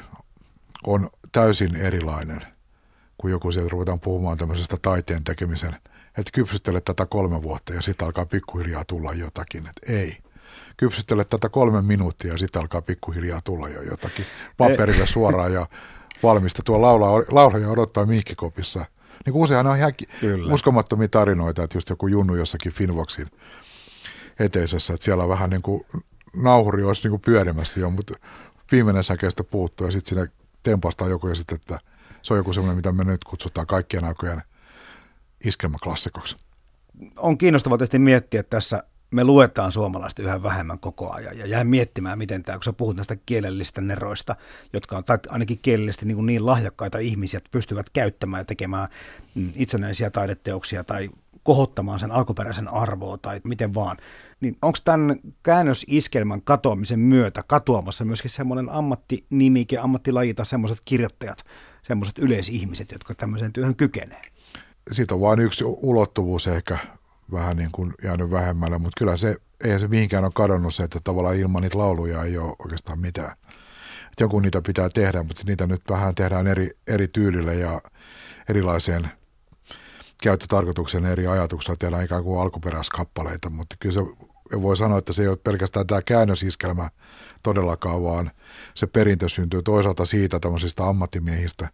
on 0.83 1.09
täysin 1.31 1.75
erilainen, 1.75 2.41
kun 3.21 3.31
joku 3.31 3.51
sieltä 3.51 3.69
ruvetaan 3.69 3.99
puhumaan 3.99 4.37
tämmöisestä 4.37 4.77
taiteen 4.81 5.23
tekemisen, 5.23 5.75
että 6.17 6.31
kypsyttele 6.33 6.81
tätä 6.81 7.05
kolme 7.05 7.41
vuotta 7.41 7.73
ja 7.73 7.81
sitten 7.81 8.05
alkaa 8.05 8.25
pikkuhiljaa 8.25 8.85
tulla 8.85 9.13
jotakin. 9.13 9.67
Että 9.67 9.93
ei 9.93 10.17
kypsyttele 10.77 11.23
tätä 11.23 11.49
kolme 11.49 11.81
minuuttia 11.81 12.31
ja 12.31 12.37
sitten 12.37 12.61
alkaa 12.61 12.81
pikkuhiljaa 12.81 13.41
tulla 13.41 13.69
jo 13.69 13.81
jotakin 13.81 14.25
paperille 14.57 15.07
suoraan 15.07 15.53
ja 15.53 15.67
valmista. 16.23 16.61
Tuo 16.65 16.81
laula, 16.81 17.23
laulaja 17.31 17.69
odottaa 17.69 18.05
miikkikopissa. 18.05 18.85
Niin 19.25 19.33
kuin 19.33 19.43
useinhan 19.43 19.71
on 19.71 19.77
ihan 19.77 19.93
Kyllä. 20.19 20.53
uskomattomia 20.53 21.07
tarinoita, 21.07 21.63
että 21.63 21.77
just 21.77 21.89
joku 21.89 22.07
junnu 22.07 22.35
jossakin 22.35 22.71
Finvoxin 22.71 23.27
eteisessä, 24.39 24.93
että 24.93 25.03
siellä 25.03 25.27
vähän 25.27 25.49
niin 25.49 25.61
kuin 25.61 25.85
nauhuri 26.35 26.83
olisi 26.83 27.03
niin 27.03 27.11
kuin 27.11 27.21
pyörimässä 27.21 27.79
jo, 27.79 27.89
mutta 27.89 28.13
viimeinen 28.71 29.03
säkeestä 29.03 29.43
puuttuu 29.43 29.87
ja 29.87 29.91
sitten 29.91 30.09
sinne 30.09 30.31
tempastaa 30.63 31.07
joku 31.07 31.27
ja 31.27 31.35
sitten, 31.35 31.55
että 31.55 31.79
se 32.23 32.33
on 32.33 32.37
joku 32.37 32.53
semmoinen, 32.53 32.75
mitä 32.75 32.91
me 32.91 33.03
nyt 33.03 33.23
kutsutaan 33.23 33.67
kaikkien 33.67 34.03
aikojen 34.03 34.41
iskelmäklassikoksi. 35.45 36.35
On 37.17 37.37
kiinnostavaa 37.37 37.77
tietysti 37.77 37.99
miettiä 37.99 38.43
tässä 38.43 38.83
me 39.11 39.23
luetaan 39.23 39.71
suomalaista 39.71 40.21
yhä 40.21 40.43
vähemmän 40.43 40.79
koko 40.79 41.11
ajan 41.11 41.37
ja 41.37 41.45
jää 41.45 41.63
miettimään, 41.63 42.17
miten 42.17 42.43
tämä, 42.43 42.57
kun 42.57 42.63
sä 42.63 42.73
puhut 42.73 42.95
näistä 42.95 43.15
kielellistä 43.25 43.81
neroista, 43.81 44.35
jotka 44.73 44.97
on 44.97 45.03
ainakin 45.29 45.59
kielellisesti 45.61 46.05
niin, 46.05 46.25
niin 46.25 46.45
lahjakkaita 46.45 46.97
ihmisiä, 46.97 47.37
että 47.37 47.49
pystyvät 47.51 47.89
käyttämään 47.89 48.41
ja 48.41 48.45
tekemään 48.45 48.87
mm, 49.35 49.51
itsenäisiä 49.55 50.09
taideteoksia 50.09 50.83
tai 50.83 51.09
kohottamaan 51.43 51.99
sen 51.99 52.11
alkuperäisen 52.11 52.67
arvoa 52.67 53.17
tai 53.17 53.41
miten 53.43 53.73
vaan. 53.73 53.97
Niin 54.41 54.57
onko 54.61 54.77
tämän 54.83 55.19
käännösiskelmän 55.43 56.41
katoamisen 56.41 56.99
myötä 56.99 57.43
katoamassa 57.47 58.05
myöskin 58.05 58.31
semmoinen 58.31 58.69
ammattinimike, 58.69 59.77
ammattilaji 59.77 60.33
tai 60.33 60.45
semmoiset 60.45 60.81
kirjoittajat, 60.85 61.43
semmoiset 61.91 62.17
yleisihmiset, 62.17 62.91
jotka 62.91 63.15
tämmöiseen 63.15 63.53
työhön 63.53 63.75
kykenee? 63.75 64.21
Siitä 64.91 65.15
on 65.15 65.21
vain 65.21 65.39
yksi 65.39 65.63
ulottuvuus 65.65 66.47
ehkä 66.47 66.77
vähän 67.31 67.57
niin 67.57 67.69
kuin 67.71 67.93
jäänyt 68.03 68.31
vähemmällä, 68.31 68.79
mutta 68.79 68.99
kyllä 68.99 69.17
se, 69.17 69.35
eihän 69.63 69.79
se 69.79 69.87
mihinkään 69.87 70.23
ole 70.23 70.31
kadonnut 70.35 70.75
se, 70.75 70.83
että 70.83 70.99
tavallaan 71.03 71.35
ilman 71.35 71.61
niitä 71.61 71.77
lauluja 71.77 72.23
ei 72.23 72.37
ole 72.37 72.55
oikeastaan 72.59 72.99
mitään. 72.99 73.31
Et 74.11 74.19
joku 74.19 74.39
niitä 74.39 74.61
pitää 74.61 74.89
tehdä, 74.89 75.23
mutta 75.23 75.43
niitä 75.45 75.67
nyt 75.67 75.81
vähän 75.89 76.15
tehdään 76.15 76.47
eri, 76.47 76.69
eri 76.87 77.07
tyylillä 77.07 77.53
ja 77.53 77.81
erilaiseen 78.49 79.11
käyttötarkoituksen 80.23 81.05
eri 81.05 81.27
ajatuksella 81.27 81.77
tehdään 81.79 82.05
ikään 82.05 82.23
kuin 82.23 82.41
alkuperäiskappaleita, 82.41 83.49
mutta 83.49 83.75
kyllä 83.79 83.93
se 83.93 84.01
voi 84.61 84.75
sanoa, 84.75 84.97
että 84.97 85.13
se 85.13 85.21
ei 85.21 85.27
ole 85.27 85.37
pelkästään 85.43 85.87
tämä 85.87 86.01
käännösiskelmä 86.01 86.89
todellakaan, 87.43 88.03
vaan 88.03 88.31
se 88.73 88.87
perintö 88.87 89.29
syntyy 89.29 89.61
toisaalta 89.61 90.05
siitä 90.05 90.39
tämmöisistä 90.39 90.87
ammattimiehistä, 90.87 91.69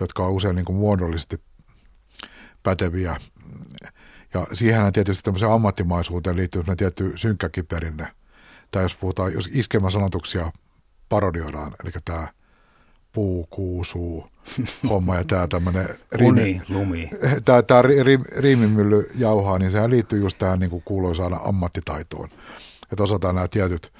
jotka 0.00 0.24
on 0.24 0.32
usein 0.32 0.56
niin 0.56 0.64
kuin 0.64 0.76
muodollisesti 0.76 1.40
päteviä 2.62 3.16
ja 4.34 4.46
siihen 4.52 4.92
tietysti 4.92 5.22
tämmöiseen 5.22 5.52
ammattimaisuuteen 5.52 6.36
liittyy 6.36 6.62
tietty 6.76 7.12
synkkäkin 7.16 7.66
perinne. 7.66 8.08
Tai 8.70 8.82
jos 8.82 8.94
puhutaan, 8.94 9.32
jos 9.32 9.48
iskelmäsanotuksia 9.52 10.52
parodioidaan, 11.08 11.72
eli 11.82 11.90
tämä 12.04 12.28
puu, 13.12 13.46
kuusuu, 13.50 14.26
homma 14.88 15.16
ja 15.16 15.24
tämä 15.24 15.46
tämmöinen 15.48 15.88
riimi, 16.18 16.60
lumi. 16.68 17.10
Tämä, 17.44 17.62
tämä 17.62 17.82
ri, 17.82 18.02
ri, 18.02 18.18
riimimylly 18.38 19.10
jauhaa, 19.14 19.58
niin 19.58 19.70
sehän 19.70 19.90
liittyy 19.90 20.20
just 20.20 20.38
tähän 20.38 20.58
niin 20.58 20.70
kuin 20.70 20.82
kuuluisaan 20.84 21.40
ammattitaitoon. 21.44 22.28
Että 22.92 23.02
osataan 23.02 23.34
nämä 23.34 23.48
tietyt 23.48 23.92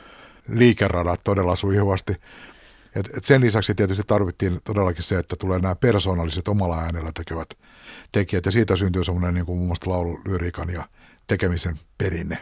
liikeradat 0.50 1.21
todella 1.25 1.57
sujuvasti. 1.57 2.16
Et, 2.95 3.11
et 3.16 3.25
sen 3.25 3.40
lisäksi 3.40 3.75
tietysti 3.75 4.02
tarvittiin 4.07 4.61
todellakin 4.64 5.02
se, 5.02 5.19
että 5.19 5.37
tulee 5.37 5.59
nämä 5.59 5.75
persoonalliset 5.75 6.49
omalla 6.49 6.78
äänellä 6.78 7.11
tekevät 7.14 7.49
tekijät, 8.12 8.47
ja 8.47 8.52
siitä 8.52 8.76
syntyy 8.76 9.04
semmoinen 9.04 9.35
niin 9.35 9.47
kuin 9.47 9.57
muun 9.57 9.69
muassa 9.69 9.90
laululyriikan 9.90 10.71
ja 10.73 10.88
tekemisen 11.26 11.76
perinne 11.99 12.38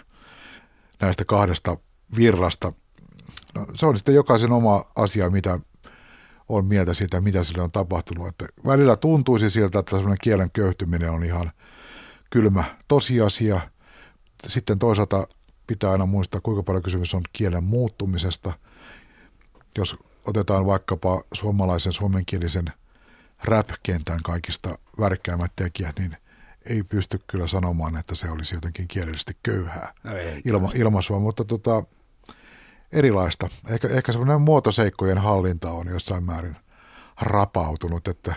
näistä 1.00 1.24
kahdesta 1.24 1.76
virrasta. 2.16 2.72
No, 3.54 3.66
se 3.74 3.86
on 3.86 3.96
sitten 3.96 4.14
jokaisen 4.14 4.52
oma 4.52 4.84
asia, 4.96 5.30
mitä 5.30 5.58
on 6.48 6.66
mieltä 6.66 6.94
siitä, 6.94 7.20
mitä 7.20 7.44
sille 7.44 7.62
on 7.62 7.70
tapahtunut. 7.70 8.28
Että 8.28 8.46
välillä 8.66 8.96
tuntuisi 8.96 9.50
siltä, 9.50 9.78
että 9.78 9.96
semmoinen 9.96 10.18
kielen 10.22 10.50
köyhtyminen 10.50 11.10
on 11.10 11.24
ihan 11.24 11.50
kylmä 12.30 12.64
tosiasia. 12.88 13.60
Sitten 14.46 14.78
toisaalta 14.78 15.26
pitää 15.68 15.90
aina 15.90 16.06
muistaa, 16.06 16.40
kuinka 16.40 16.62
paljon 16.62 16.82
kysymys 16.82 17.14
on 17.14 17.22
kielen 17.32 17.64
muuttumisesta– 17.64 18.52
Jos 19.78 19.96
otetaan 20.26 20.66
vaikkapa 20.66 21.22
suomalaisen 21.34 21.92
suomenkielisen 21.92 22.64
rap-kentän 23.44 24.18
kaikista 24.24 24.78
värkkäimmät 25.00 25.52
tekijät, 25.56 25.98
niin 25.98 26.16
ei 26.66 26.82
pysty 26.82 27.20
kyllä 27.26 27.46
sanomaan, 27.46 27.96
että 27.96 28.14
se 28.14 28.30
olisi 28.30 28.54
jotenkin 28.54 28.88
kielellisesti 28.88 29.36
köyhää 29.42 29.92
No 30.04 30.16
ei. 30.16 30.42
ilma, 30.44 30.70
ilmaisua, 30.74 31.18
mutta 31.18 31.44
tota, 31.44 31.84
erilaista. 32.92 33.48
Ehkä, 33.68 33.88
ehkä 33.88 34.12
semmoinen 34.12 34.40
muotoseikkojen 34.40 35.18
hallinta 35.18 35.70
on 35.70 35.86
jossain 35.86 36.24
määrin 36.24 36.56
rapautunut, 37.20 38.08
että 38.08 38.34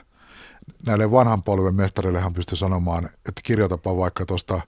näille 0.86 1.12
vanhan 1.12 1.44
polven 1.44 1.76
mestarillehan 1.76 2.34
pystyy 2.34 2.58
sanomaan, 2.58 3.06
että 3.06 3.42
kirjoitapa 3.44 3.98
vaikka 3.98 4.26
tuosta 4.26 4.62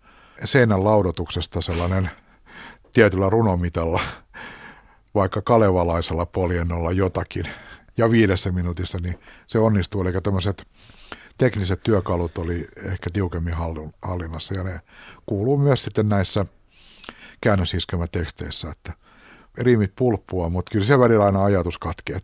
seinän 0.45 0.83
laudotuksesta 0.83 1.61
sellainen 1.61 2.09
tietyllä 2.93 3.29
runomitalla, 3.29 4.01
vaikka 5.15 5.41
kalevalaisella 5.41 6.25
poljennolla 6.25 6.91
jotakin, 6.91 7.45
ja 7.97 8.11
viidessä 8.11 8.51
minuutissa, 8.51 8.97
niin 9.01 9.19
se 9.47 9.59
onnistuu. 9.59 10.01
Eli 10.01 10.21
tämmöiset 10.21 10.67
tekniset 11.37 11.83
työkalut 11.83 12.37
oli 12.37 12.67
ehkä 12.83 13.09
tiukemmin 13.13 13.53
hallin- 13.53 13.93
hallinnassa, 14.01 14.53
ja 14.53 14.63
ne 14.63 14.79
kuuluu 15.25 15.57
myös 15.57 15.83
sitten 15.83 16.09
näissä 16.09 16.45
käännösiskelmäteksteissä, 17.41 18.69
että 18.69 18.93
riimit 19.57 19.91
pulppua, 19.95 20.49
mutta 20.49 20.71
kyllä 20.71 20.85
se 20.85 20.99
välillä 20.99 21.25
aina 21.25 21.43
ajatus 21.43 21.77
katkeaa. 21.77 22.19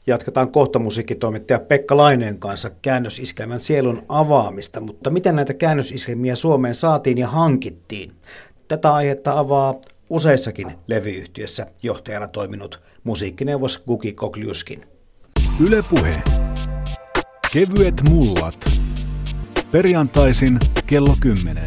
Jatketaan 0.08 0.52
kohta 0.52 0.80
musiikkitoimittaja 0.80 1.60
Pekka 1.60 1.98
Laineen 1.98 2.40
kanssa 2.40 2.70
käännösiskelmän 2.82 3.60
sielun 3.60 4.04
avaamista, 4.10 4.82
mutta 4.82 5.10
miten 5.10 5.36
näitä 5.36 5.54
käännösiskelmiä 5.54 6.36
Suomeen 6.36 6.76
saatiin 6.76 7.18
ja 7.18 7.28
hankittiin? 7.28 8.12
Tätä 8.68 8.94
aihetta 8.94 9.40
avaa 9.40 9.76
useissakin 10.10 10.72
levyyhtiössä 10.88 11.68
johtajana 11.84 12.28
toiminut 12.28 12.82
musiikkineuvos 13.04 13.84
Guki 13.88 14.14
Kokliuskin. 14.14 14.86
Yle 15.68 15.84
Puhe. 15.90 16.22
Kevyet 17.54 18.02
mullat. 18.10 18.70
Perjantaisin 19.72 20.60
kello 20.88 21.16
10. 21.20 21.64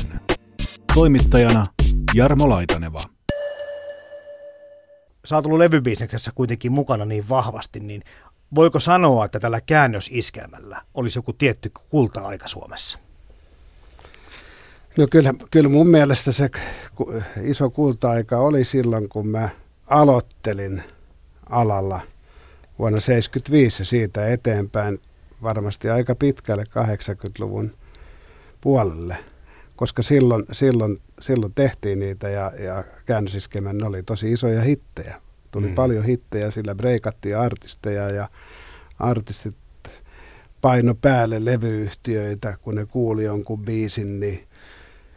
Toimittajana 0.94 1.66
Jarmo 2.14 2.48
Laitaneva. 2.48 3.13
Sä 5.24 5.36
oot 5.36 5.46
ollut 5.46 5.58
levybisneksessä 5.58 6.32
kuitenkin 6.34 6.72
mukana 6.72 7.04
niin 7.04 7.28
vahvasti, 7.28 7.80
niin 7.80 8.02
voiko 8.54 8.80
sanoa, 8.80 9.24
että 9.24 9.40
tällä 9.40 9.60
käännösiskelmällä 9.60 10.82
olisi 10.94 11.18
joku 11.18 11.32
tietty 11.32 11.72
kulta-aika 11.90 12.48
Suomessa? 12.48 12.98
No 14.96 15.06
kyllä, 15.10 15.34
kyllä 15.50 15.68
mun 15.68 15.86
mielestä 15.86 16.32
se 16.32 16.50
iso 17.42 17.70
kulta-aika 17.70 18.38
oli 18.38 18.64
silloin, 18.64 19.08
kun 19.08 19.28
mä 19.28 19.48
aloittelin 19.86 20.82
alalla 21.50 22.00
vuonna 22.78 22.98
1975 22.98 23.82
ja 23.82 23.84
siitä 23.84 24.28
eteenpäin 24.28 25.00
varmasti 25.42 25.90
aika 25.90 26.14
pitkälle 26.14 26.62
80-luvun 26.62 27.74
puolelle, 28.60 29.16
koska 29.76 30.02
silloin, 30.02 30.44
silloin, 30.52 31.00
silloin 31.20 31.52
tehtiin 31.54 31.98
niitä 31.98 32.28
ja, 32.28 32.52
ja 32.58 32.84
käännösiskemän 33.06 33.78
ne 33.78 33.86
oli 33.86 34.02
tosi 34.02 34.32
isoja 34.32 34.62
hittejä. 34.62 35.20
Tuli 35.50 35.66
Mm. 35.68 35.74
paljon 35.74 36.04
hittejä, 36.04 36.50
sillä 36.50 36.74
breikattiin 36.74 37.38
artisteja 37.38 38.08
ja 38.08 38.28
artistit 38.98 39.56
paino 40.60 40.94
päälle 40.94 41.44
levyyhtiöitä, 41.44 42.56
kun 42.62 42.74
ne 42.74 42.86
kuuli 42.86 43.24
jonkun 43.24 43.64
biisin, 43.64 44.20
niin 44.20 44.48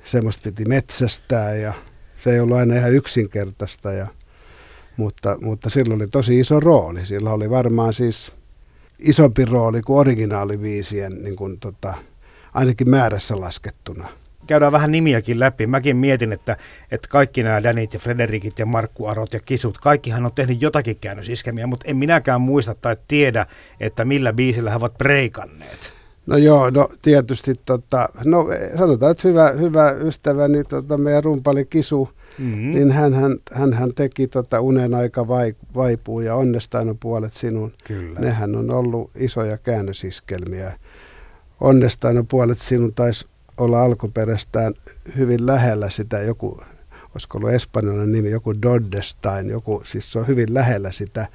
semmoista 0.03 0.43
piti 0.43 0.65
metsästää 0.65 1.55
ja 1.55 1.73
se 2.23 2.33
ei 2.33 2.39
ollut 2.39 2.57
aina 2.57 2.75
ihan 2.75 2.93
yksinkertaista, 2.93 3.91
ja, 3.91 4.07
mutta, 4.97 5.37
mutta 5.41 5.69
sillä 5.69 5.95
oli 5.95 6.07
tosi 6.07 6.39
iso 6.39 6.59
rooli. 6.59 7.05
Sillä 7.05 7.31
oli 7.31 7.49
varmaan 7.49 7.93
siis 7.93 8.31
isompi 8.99 9.45
rooli 9.45 9.81
kuin 9.81 9.99
originaaliviisien, 9.99 11.23
niin 11.23 11.35
kuin 11.35 11.59
tota, 11.59 11.93
ainakin 12.53 12.89
määrässä 12.89 13.39
laskettuna. 13.39 14.09
Käydään 14.47 14.71
vähän 14.71 14.91
nimiäkin 14.91 15.39
läpi. 15.39 15.67
Mäkin 15.67 15.97
mietin, 15.97 16.33
että, 16.33 16.57
että 16.91 17.07
kaikki 17.07 17.43
nämä 17.43 17.63
Danit 17.63 17.93
ja 17.93 17.99
Frederikit 17.99 18.59
ja 18.59 18.65
Markku 18.65 19.05
Arot 19.05 19.33
ja 19.33 19.39
Kisut, 19.39 19.77
kaikkihan 19.77 20.25
on 20.25 20.31
tehnyt 20.35 20.61
jotakin 20.61 20.97
käännösiskemiä, 21.01 21.67
mutta 21.67 21.85
en 21.89 21.97
minäkään 21.97 22.41
muista 22.41 22.75
tai 22.75 22.97
tiedä, 23.07 23.45
että 23.79 24.05
millä 24.05 24.33
biisillä 24.33 24.69
he 24.69 24.75
ovat 24.75 24.97
breikanneet. 24.97 25.93
No 26.25 26.37
joo, 26.37 26.69
no 26.69 26.89
tietysti, 27.01 27.53
tota, 27.65 28.09
no 28.25 28.47
sanotaan, 28.77 29.11
että 29.11 29.27
hyvä, 29.27 29.51
hyvä 29.51 29.91
ystäväni, 29.91 30.63
tota, 30.63 30.97
meidän 30.97 31.23
rumpali 31.23 31.65
Kisu, 31.65 32.09
Mm-hmm. 32.37 32.71
niin 32.71 32.91
hän, 32.91 33.13
hän, 33.13 33.37
hän, 33.51 33.73
hän 33.73 33.93
teki 33.93 34.27
tota 34.27 34.61
unen 34.61 34.93
aika 34.93 35.27
vai, 35.27 35.55
vaipuu 35.75 36.21
ja 36.21 36.35
onnestaan 36.35 36.89
on 36.89 36.97
puolet 36.97 37.33
sinun. 37.33 37.73
Kyllä. 37.83 38.19
Nehän 38.19 38.55
on 38.55 38.71
ollut 38.71 39.11
isoja 39.15 39.57
käännösiskelmiä. 39.57 40.79
Onnestaan 41.61 42.17
on 42.17 42.27
puolet 42.27 42.59
sinun 42.59 42.93
taisi 42.93 43.27
olla 43.57 43.81
alkuperäistään 43.81 44.73
hyvin 45.17 45.45
lähellä 45.45 45.89
sitä 45.89 46.19
joku, 46.19 46.61
olisiko 47.15 47.37
ollut 47.37 47.51
espanjalainen 47.51 48.11
nimi, 48.11 48.29
joku 48.29 48.61
Doddestain, 48.61 49.49
joku, 49.49 49.81
siis 49.85 50.11
se 50.11 50.19
on 50.19 50.27
hyvin 50.27 50.53
lähellä 50.53 50.91
sitä 50.91 51.27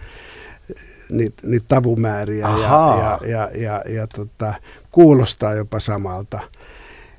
niitä 1.10 1.46
niit 1.46 1.64
tavumääriä 1.68 2.48
ja, 2.48 2.54
Ahaa. 2.54 2.98
ja, 2.98 3.28
ja, 3.28 3.50
ja, 3.54 3.82
ja 3.88 4.06
tota, 4.06 4.54
kuulostaa 4.90 5.54
jopa 5.54 5.80
samalta. 5.80 6.40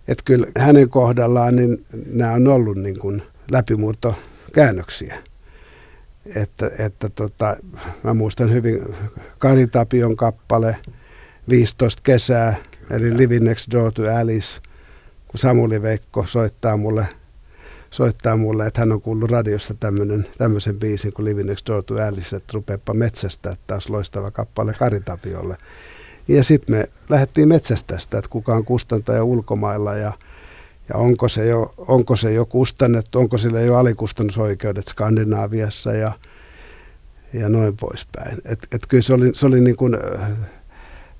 Että 0.08 0.24
kyllä 0.26 0.48
hänen 0.58 0.89
kohdallaan 0.89 1.56
niin 1.56 1.86
nämä 2.06 2.32
on 2.32 2.48
ollut 2.48 2.78
niin 2.78 3.00
kuin 3.00 3.22
läpimurtokäännöksiä. 3.52 5.16
Että, 6.36 6.72
että 6.80 7.10
tota, 7.10 7.58
mä 8.04 8.13
muistan 8.13 8.54
hyvin 8.54 8.96
Kari 9.39 9.68
Tapion 9.68 10.16
kappale 10.16 10.78
15 11.50 12.02
kesää, 12.04 12.56
Kyllä. 12.72 12.96
eli 12.96 13.18
Living 13.18 13.46
Next 13.46 13.72
Door 13.72 13.92
to 13.92 14.02
Alice, 14.20 14.62
kun 15.34 15.39
Samuli 15.39 15.82
Veikko 15.82 16.26
soittaa 16.26 16.78
mulle, 16.78 17.08
soittaa 17.91 18.38
mulle, 18.38 18.67
että 18.67 18.82
hän 18.82 18.91
on 18.91 19.02
kuullut 19.02 19.32
radiosta 19.32 19.74
tämmöisen 20.38 20.80
biisin 20.80 21.13
kuin 21.13 21.26
Living 21.26 21.50
Next 21.50 21.67
Door 21.67 21.84
to 21.84 21.93
Alice, 22.08 22.36
että 22.36 22.52
rupeapa 22.54 22.93
metsästä, 22.93 23.52
että 23.52 23.63
taas 23.67 23.89
loistava 23.89 24.32
kappale 24.32 24.74
Kari 24.74 25.00
Tapiolle. 25.00 25.58
Ja 26.28 26.43
sitten 26.43 26.76
me 26.76 26.89
lähdettiin 27.10 27.48
metsästä 27.48 28.00
sitä, 28.00 28.17
että 28.17 28.30
kuka 28.30 28.56
on 28.56 28.65
kustantaja 28.65 29.24
ulkomailla 29.24 29.96
ja, 29.96 30.13
ja 30.89 30.96
onko, 30.96 31.30
se 31.30 31.46
jo, 31.46 31.74
onko 31.78 32.15
se 32.15 32.34
jo 32.34 32.46
kustannettu, 32.46 33.19
onko 33.19 33.38
sillä 33.38 33.62
jo 33.62 33.76
alikustannusoikeudet 33.76 34.88
Skandinaaviassa 34.88 35.93
ja, 35.93 36.12
ja 37.34 37.50
noin 37.50 37.78
poispäin. 37.78 38.38
Et, 38.46 38.67
et 38.76 38.86
kyllä 38.88 39.04
se 39.04 39.13
oli, 39.13 39.30
se 39.34 39.46
oli 39.46 39.62
niin 39.62 39.76
kuin, 39.76 39.96
äh, 39.96 40.30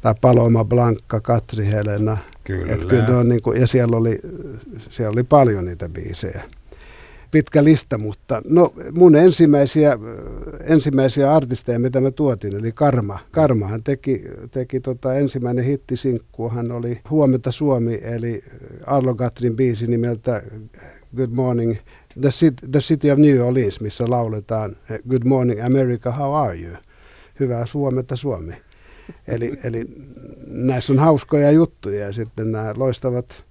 tämä 0.02 0.16
Paloma 0.22 0.66
Blanca, 0.66 1.20
Katri 1.22 1.66
Helena. 1.66 2.18
Kyllä. 2.44 2.74
Et 2.74 2.86
kyllä 2.86 3.18
on 3.18 3.30
niin 3.30 3.42
kuin, 3.42 3.62
ja 3.62 3.68
siellä 3.68 3.98
oli, 3.98 4.20
siellä 4.78 5.12
oli 5.12 5.24
paljon 5.24 5.66
niitä 5.66 5.90
biisejä. 5.90 6.44
Pitkä 7.32 7.64
lista, 7.64 7.98
mutta 7.98 8.42
no 8.46 8.74
mun 8.92 9.16
ensimmäisiä, 9.16 9.98
ensimmäisiä 10.64 11.34
artisteja, 11.34 11.80
mitä 11.80 12.02
mä 12.02 12.12
tuotin, 12.12 12.56
eli 12.56 12.72
Karma. 12.72 13.20
Karmahan 13.32 13.84
teki, 13.84 14.24
teki 14.52 14.80
tota 14.80 15.14
ensimmäinen 15.14 15.66
hittisinkku, 15.66 16.50
hän 16.50 16.72
oli 16.72 17.00
Huomenta 17.10 17.52
Suomi, 17.52 18.00
eli 18.02 18.44
Arlo 18.86 19.16
Katrin 19.16 19.56
biisi 19.56 19.88
nimeltä 19.88 20.44
Good 21.16 21.30
Morning, 21.30 21.76
The 22.22 22.30
City, 22.30 22.68
The 22.72 22.80
City 22.80 23.12
of 23.12 23.20
New 23.20 23.42
Orleans, 23.42 23.82
missä 23.82 24.06
lauletaan 24.10 24.76
Good 25.10 25.24
Morning 25.26 25.66
America, 25.66 26.12
how 26.12 26.36
are 26.36 26.60
you? 26.60 26.76
Hyvää 27.40 27.66
Suomenta 27.66 28.16
Suomi. 28.16 28.54
Eli, 29.28 29.60
eli 29.64 29.86
näissä 30.48 30.94
on 30.94 31.00
hauskoja 31.00 31.52
juttuja 31.52 32.06
ja 32.06 32.14
sitten 32.14 32.52
nämä 32.52 32.74
loistavat 32.76 33.46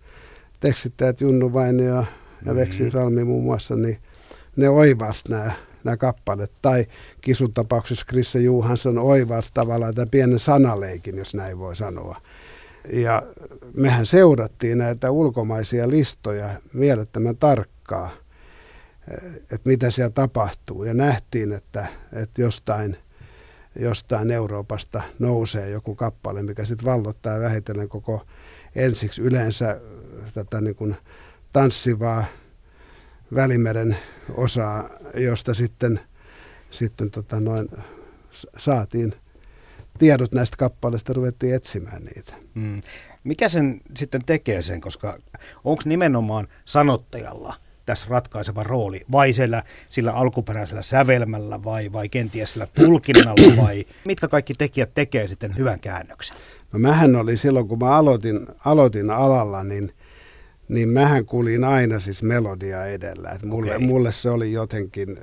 tekstittäjät 0.60 1.20
Junnu 1.20 1.52
Vainio 1.52 2.04
ja 2.46 2.54
Veksi 2.54 2.90
Salmi 2.90 3.24
muun 3.24 3.44
muassa, 3.44 3.76
niin 3.76 3.98
ne 4.56 4.68
oivas 4.68 5.24
nämä, 5.28 5.52
nämä 5.84 5.96
kappaleet. 5.96 6.52
Tai 6.62 6.86
kisun 7.20 7.52
tapauksessa 7.52 8.06
Krisse 8.06 8.40
Juhansson 8.40 8.98
oivas 8.98 9.52
tavallaan 9.52 9.94
tämän 9.94 10.10
pienen 10.10 10.38
sanaleikin, 10.38 11.18
jos 11.18 11.34
näin 11.34 11.58
voi 11.58 11.76
sanoa. 11.76 12.20
Ja 12.92 13.22
mehän 13.74 14.06
seurattiin 14.06 14.78
näitä 14.78 15.10
ulkomaisia 15.10 15.90
listoja 15.90 16.48
mielettömän 16.74 17.36
tarkkaa, 17.36 18.10
että 19.40 19.60
mitä 19.64 19.90
siellä 19.90 20.10
tapahtuu. 20.10 20.84
Ja 20.84 20.94
nähtiin, 20.94 21.52
että, 21.52 21.86
että 22.12 22.42
jostain, 22.42 22.96
jostain 23.76 24.30
Euroopasta 24.30 25.02
nousee 25.18 25.70
joku 25.70 25.94
kappale, 25.94 26.42
mikä 26.42 26.64
sitten 26.64 26.86
vallottaa 26.86 27.40
vähitellen 27.40 27.88
koko 27.88 28.26
ensiksi 28.74 29.22
yleensä 29.22 29.80
tätä 30.34 30.60
niin 30.60 30.76
kuin 30.76 30.96
tanssivaa 31.52 32.24
Välimeren 33.34 33.96
osaa, 34.34 34.90
josta 35.14 35.54
sitten, 35.54 36.00
sitten 36.70 37.10
tota 37.10 37.40
noin, 37.40 37.68
saatiin 38.56 39.14
tiedot 39.98 40.32
näistä 40.32 40.56
kappaleista, 40.56 41.12
ruvettiin 41.12 41.54
etsimään 41.54 42.04
niitä. 42.04 42.34
Mm. 42.54 42.80
Mikä 43.24 43.48
sen 43.48 43.80
sitten 43.96 44.24
tekee 44.24 44.62
sen, 44.62 44.80
koska 44.80 45.18
onko 45.64 45.82
nimenomaan 45.84 46.48
sanottajalla 46.64 47.54
tässä 47.86 48.06
ratkaiseva 48.08 48.62
rooli? 48.62 49.00
Vai 49.12 49.32
siellä, 49.32 49.62
sillä 49.90 50.12
alkuperäisellä 50.12 50.82
sävelmällä 50.82 51.64
vai, 51.64 51.92
vai 51.92 52.08
kenties 52.08 52.52
sillä 52.52 52.66
tulkinnalla 52.66 53.62
vai 53.62 53.84
mitkä 54.04 54.28
kaikki 54.28 54.54
tekijät 54.54 54.94
tekee 54.94 55.28
sitten 55.28 55.56
hyvän 55.56 55.80
käännöksen? 55.80 56.36
No 56.72 56.78
mähän 56.78 57.16
oli 57.16 57.36
silloin, 57.36 57.68
kun 57.68 57.78
mä 57.78 57.96
aloitin, 57.96 58.46
aloitin 58.64 59.10
alalla, 59.10 59.64
niin, 59.64 59.94
niin 60.68 60.88
mähän 60.88 61.26
kuulin 61.26 61.64
aina 61.64 61.98
siis 62.00 62.22
melodia 62.22 62.86
edellä. 62.86 63.30
Et 63.30 63.42
mulle, 63.42 63.76
okay. 63.76 63.86
mulle 63.86 64.12
se 64.12 64.30
oli 64.30 64.52
jotenkin, 64.52 65.18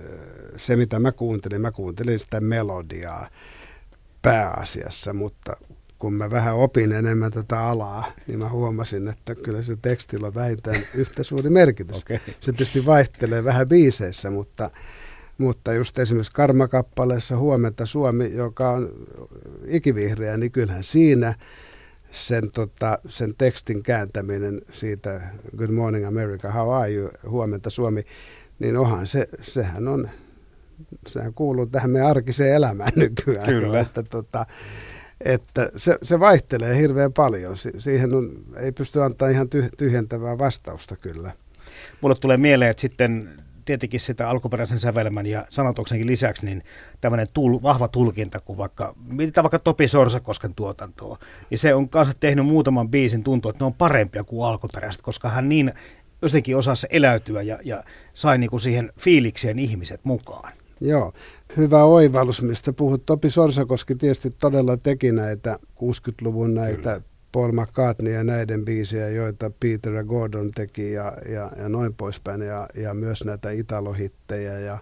se 0.57 0.75
mitä 0.75 0.99
mä 0.99 1.11
kuuntelin, 1.11 1.61
mä 1.61 1.71
kuuntelin 1.71 2.19
sitä 2.19 2.41
melodiaa 2.41 3.29
pääasiassa, 4.21 5.13
mutta 5.13 5.55
kun 5.99 6.13
mä 6.13 6.29
vähän 6.29 6.55
opin 6.55 6.91
enemmän 6.91 7.31
tätä 7.31 7.59
alaa, 7.59 8.11
niin 8.27 8.39
mä 8.39 8.49
huomasin, 8.49 9.07
että 9.07 9.35
kyllä 9.35 9.63
se 9.63 9.77
tekstillä 9.81 10.27
on 10.27 10.35
vähintään 10.35 10.81
yhtä 10.95 11.23
suuri 11.23 11.49
merkitys. 11.49 11.97
Okay. 11.97 12.17
Se 12.39 12.51
tietysti 12.51 12.85
vaihtelee 12.85 13.43
vähän 13.43 13.69
biiseissä, 13.69 14.29
mutta, 14.29 14.69
mutta 15.37 15.73
just 15.73 15.99
esimerkiksi 15.99 16.31
Karmakappaleessa 16.31 17.37
Huomenta 17.37 17.85
Suomi, 17.85 18.33
joka 18.33 18.69
on 18.69 18.89
ikivihreä, 19.67 20.37
niin 20.37 20.51
kyllähän 20.51 20.83
siinä 20.83 21.33
sen, 22.11 22.51
tota, 22.51 22.99
sen 23.07 23.33
tekstin 23.37 23.83
kääntäminen 23.83 24.61
siitä 24.71 25.21
Good 25.57 25.71
Morning 25.71 26.07
America, 26.07 26.51
How 26.51 26.73
are 26.73 26.93
you, 26.93 27.09
Huomenta 27.29 27.69
Suomi, 27.69 28.05
niin 28.59 28.77
onhan 28.77 29.07
se, 29.07 29.29
sehän 29.41 29.87
on, 29.87 30.09
sehän 31.07 31.33
kuuluu 31.33 31.65
tähän 31.65 31.89
meidän 31.89 32.09
arkiseen 32.09 32.55
elämään 32.55 32.91
nykyään. 32.95 33.47
Kyllä. 33.47 33.79
Että, 33.79 34.03
tota, 34.03 34.45
että 35.25 35.69
se, 35.75 35.97
se 36.03 36.19
vaihtelee 36.19 36.77
hirveän 36.77 37.13
paljon. 37.13 37.57
Si- 37.57 37.73
siihen 37.77 38.13
on, 38.13 38.31
ei 38.57 38.71
pysty 38.71 39.03
antaa 39.03 39.29
ihan 39.29 39.47
tyhjentävää 39.77 40.37
vastausta 40.37 40.95
kyllä. 40.95 41.31
Mulle 42.01 42.15
tulee 42.15 42.37
mieleen, 42.37 42.71
että 42.71 42.81
sitten 42.81 43.29
tietenkin 43.65 43.99
sitä 43.99 44.29
alkuperäisen 44.29 44.79
sävelmän 44.79 45.25
ja 45.25 45.45
sanotuksenkin 45.49 46.07
lisäksi, 46.07 46.45
niin 46.45 46.63
tämmöinen 47.01 47.27
tul, 47.33 47.59
vahva 47.63 47.87
tulkinta, 47.87 48.39
kun 48.39 48.57
vaikka, 48.57 48.95
mietitään 49.05 49.43
vaikka 49.43 49.59
Topi 49.59 49.87
Sorsakosken 49.87 50.55
tuotantoa, 50.55 51.17
niin 51.49 51.59
se 51.59 51.73
on 51.73 51.89
kanssa 51.89 52.13
tehnyt 52.19 52.45
muutaman 52.45 52.89
biisin 52.89 53.23
tuntua, 53.23 53.49
että 53.49 53.61
ne 53.63 53.65
on 53.65 53.73
parempia 53.73 54.23
kuin 54.23 54.47
alkuperäiset, 54.47 55.01
koska 55.01 55.29
hän 55.29 55.49
niin 55.49 55.73
jotenkin 56.21 56.57
osasi 56.57 56.87
eläytyä 56.89 57.41
ja, 57.41 57.59
ja 57.63 57.83
sai 58.13 58.37
niinku 58.37 58.59
siihen 58.59 58.91
fiilikseen 58.99 59.59
ihmiset 59.59 60.05
mukaan. 60.05 60.53
Joo, 60.81 61.13
hyvä 61.57 61.83
oivallus, 61.83 62.41
mistä 62.41 62.73
puhut. 62.73 63.05
Topi 63.05 63.29
Sorsakoski 63.29 63.95
tietysti 63.95 64.29
todella 64.29 64.77
teki 64.77 65.11
näitä 65.11 65.59
60-luvun 65.75 66.53
näitä 66.53 66.93
Kyllä. 66.93 67.01
Paul 67.31 67.51
McCartney 67.51 68.13
ja 68.13 68.23
näiden 68.23 68.65
biisejä, 68.65 69.09
joita 69.09 69.51
Peter 69.59 69.93
ja 69.93 70.03
Gordon 70.03 70.51
teki 70.51 70.91
ja, 70.91 71.13
ja, 71.29 71.51
ja 71.57 71.69
noin 71.69 71.93
poispäin, 71.93 72.41
ja, 72.41 72.67
ja 72.75 72.93
myös 72.93 73.25
näitä 73.25 73.51
italohittejä 73.51 74.59
ja 74.59 74.77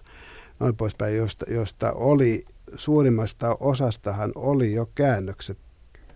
noin 0.60 0.76
poispäin, 0.76 1.16
josta, 1.16 1.46
josta 1.48 1.92
oli, 1.92 2.44
suurimmasta 2.76 3.56
osastahan 3.60 4.32
oli 4.34 4.72
jo 4.72 4.90
käännökset 4.94 5.58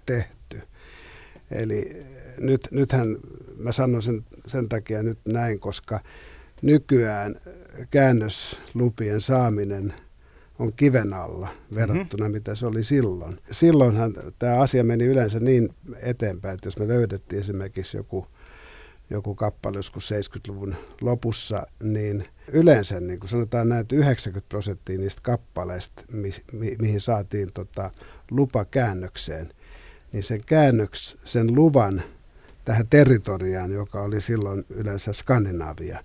tehty. 0.07 0.62
Eli 1.51 2.07
nyt, 2.38 2.68
nythän 2.71 3.16
mä 3.57 3.73
sanon 3.73 4.03
sen, 4.03 4.25
sen 4.47 4.68
takia 4.68 5.03
nyt 5.03 5.18
näin, 5.25 5.61
koska 5.61 6.01
nykyään 6.62 7.40
käännöslupien 7.90 9.20
saaminen 9.20 9.94
on 10.58 10.72
kiven 10.72 11.12
alla 11.12 11.48
verrattuna 11.74 12.24
mm-hmm. 12.24 12.32
mitä 12.32 12.54
se 12.54 12.66
oli 12.66 12.85
silloin. 12.85 13.38
Silloinhan 13.50 14.14
tämä 14.38 14.61
asia 14.61 14.85
meni 14.85 15.04
yleensä 15.04 15.40
niin 15.40 15.74
eteenpäin, 16.02 16.54
että 16.54 16.66
jos 16.66 16.78
me 16.78 16.88
löydettiin 16.88 17.40
esimerkiksi 17.40 17.96
joku, 17.96 18.26
joku 19.11 19.35
kappale 19.35 19.76
joskus 19.76 20.11
70-luvun 20.12 20.74
lopussa, 21.00 21.66
niin 21.82 22.24
yleensä 22.48 23.00
niin 23.00 23.20
kuin 23.20 23.30
sanotaan 23.30 23.68
näin, 23.68 23.80
että 23.80 23.96
90 23.96 24.48
prosenttia 24.48 24.98
niistä 24.98 25.20
kappaleista, 25.22 26.02
mi, 26.12 26.30
mi, 26.52 26.76
mihin 26.80 27.00
saatiin 27.00 27.52
tota, 27.52 27.90
lupa 28.30 28.64
käännökseen, 28.64 29.50
niin 30.12 30.22
sen 30.22 30.40
käännöks, 30.46 31.16
sen 31.24 31.54
luvan 31.54 32.02
tähän 32.64 32.87
territoriaan, 32.90 33.72
joka 33.72 34.02
oli 34.02 34.20
silloin 34.20 34.64
yleensä 34.70 35.12
Skandinavia, 35.12 36.04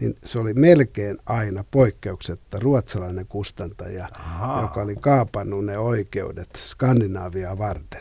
niin 0.00 0.16
se 0.24 0.38
oli 0.38 0.54
melkein 0.54 1.18
aina 1.26 1.64
poikkeuksetta 1.70 2.58
ruotsalainen 2.60 3.26
kustantaja, 3.26 4.08
Aha. 4.12 4.62
joka 4.62 4.82
oli 4.82 4.96
kaapannut 4.96 5.64
ne 5.64 5.78
oikeudet 5.78 6.48
Skandinaavia 6.56 7.58
varten. 7.58 8.00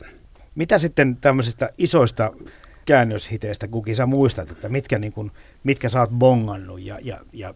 Mitä 0.56 0.78
sitten 0.78 1.18
tämmöisistä 1.22 1.70
isoista 1.78 2.34
käännöshiteistä 2.86 3.68
kukin 3.68 3.96
sä 3.96 4.06
muistat, 4.06 4.52
että 4.52 4.70
mitkä, 4.70 5.00
niin 5.00 5.14
kun, 5.14 5.32
mitkä 5.64 5.90
sä 5.90 6.00
oot 6.00 6.10
bongannut 6.10 6.82
ja, 6.82 7.00
ja, 7.02 7.20
ja 7.34 7.54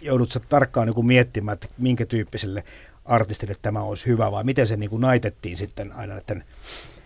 joudut 0.00 0.32
sä 0.32 0.40
tarkkaan 0.48 0.88
niin 0.88 1.06
miettimään, 1.06 1.54
että 1.54 1.68
minkä 1.78 2.06
tyyppiselle 2.06 2.64
artistille 3.04 3.54
tämä 3.62 3.82
olisi 3.82 4.06
hyvä 4.06 4.32
vai 4.32 4.44
miten 4.44 4.66
se 4.66 4.76
niin 4.76 4.90
kuin 4.90 5.00
naitettiin 5.00 5.56
sitten 5.56 5.92
aina 5.92 6.14
näiden 6.14 6.44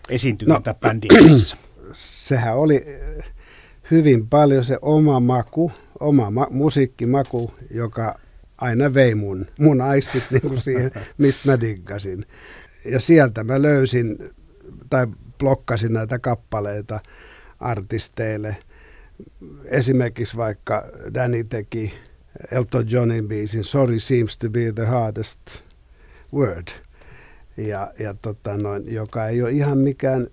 esiintyjien 0.09 0.61
no, 0.65 0.73
bändien 0.73 1.29
kanssa? 1.29 1.57
Sehän 1.93 2.55
oli 2.55 2.85
hyvin 3.93 4.27
paljon 4.27 4.63
se 4.63 4.77
oma 4.81 5.19
maku, 5.19 5.71
oma 5.99 6.31
ma- 6.31 6.47
musiikkimaku, 6.51 7.53
joka 7.71 8.19
aina 8.57 8.93
vei 8.93 9.15
mun, 9.15 9.45
mun 9.59 9.81
aistit 9.81 10.23
niin 10.31 10.41
kuin 10.41 10.61
siihen, 10.61 10.91
mistä 11.17 11.51
mä 11.51 11.61
diggasin. 11.61 12.25
Ja 12.85 12.99
sieltä 12.99 13.43
mä 13.43 13.61
löysin 13.61 14.17
tai 14.89 15.07
blokkasin 15.39 15.93
näitä 15.93 16.19
kappaleita 16.19 16.99
artisteille. 17.59 18.57
Esimerkiksi 19.65 20.37
vaikka 20.37 20.85
Danny 21.13 21.43
teki 21.43 21.93
Elton 22.51 22.91
Johnin 22.91 23.27
biisin 23.27 23.63
Sorry 23.63 23.99
seems 23.99 24.37
to 24.37 24.49
be 24.49 24.71
the 24.75 24.85
hardest 24.85 25.39
word, 26.33 26.67
ja, 27.57 27.93
ja 27.99 28.13
tota 28.21 28.57
noin, 28.57 28.93
joka 28.93 29.27
ei 29.27 29.41
ole 29.41 29.51
ihan 29.51 29.77
mikään 29.77 30.27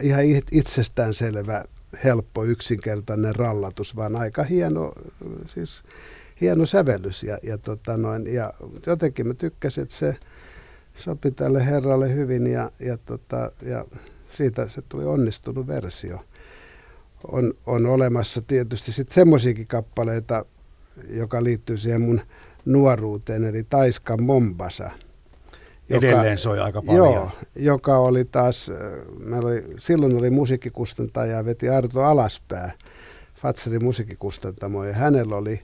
ihan, 0.00 0.24
itsestäänselvä 0.52 1.64
helppo, 2.04 2.44
yksinkertainen 2.44 3.36
rallatus, 3.36 3.96
vaan 3.96 4.16
aika 4.16 4.42
hieno, 4.42 4.92
siis 5.46 5.82
hieno 6.40 6.66
sävellys. 6.66 7.22
Ja, 7.22 7.38
ja, 7.42 7.58
tota 7.58 7.96
noin, 7.96 8.34
ja 8.34 8.54
jotenkin 8.86 9.28
mä 9.28 9.34
tykkäsin, 9.34 9.82
että 9.82 9.94
se 9.94 10.16
sopi 10.96 11.30
tälle 11.30 11.66
herralle 11.66 12.14
hyvin 12.14 12.46
ja, 12.46 12.72
ja, 12.78 12.98
tota, 12.98 13.52
ja 13.62 13.84
siitä 14.32 14.68
se 14.68 14.82
tuli 14.88 15.04
onnistunut 15.04 15.66
versio. 15.66 16.24
On, 17.32 17.54
on 17.66 17.86
olemassa 17.86 18.42
tietysti 18.42 18.92
sitten 18.92 19.14
semmoisiakin 19.14 19.66
kappaleita, 19.66 20.44
joka 21.08 21.44
liittyy 21.44 21.76
siihen 21.76 22.00
mun 22.00 22.20
nuoruuteen, 22.64 23.44
eli 23.44 23.66
Taiska 23.70 24.16
Mombasa– 24.16 24.90
joka, 25.88 26.06
Edelleen 26.06 26.38
soi 26.38 26.60
aika 26.60 26.82
paljon. 26.82 27.14
Joo, 27.14 27.30
joka 27.56 27.98
oli 27.98 28.24
taas, 28.24 28.70
meillä 29.18 29.48
oli, 29.48 29.64
silloin 29.78 30.16
oli 30.16 30.30
musiikkikustantaja 30.30 31.36
ja 31.36 31.44
veti 31.44 31.68
Arto 31.68 32.04
Alaspää, 32.04 32.72
Fatserin 33.34 33.84
musiikkikustantamo, 33.84 34.84
ja 34.84 34.92
hänellä 34.92 35.36
oli 35.36 35.60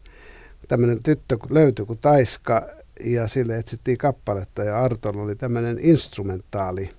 tämmöinen 0.68 1.02
tyttö 1.02 1.36
löytyi 1.50 1.86
kuin 1.86 1.98
Taiska, 1.98 2.68
ja 3.00 3.28
sille 3.28 3.58
etsittiin 3.58 3.98
kappaletta, 3.98 4.64
ja 4.64 4.82
Artolla 4.82 5.22
oli 5.22 5.36
tämmöinen 5.36 5.78
instrumentaali 5.80 6.90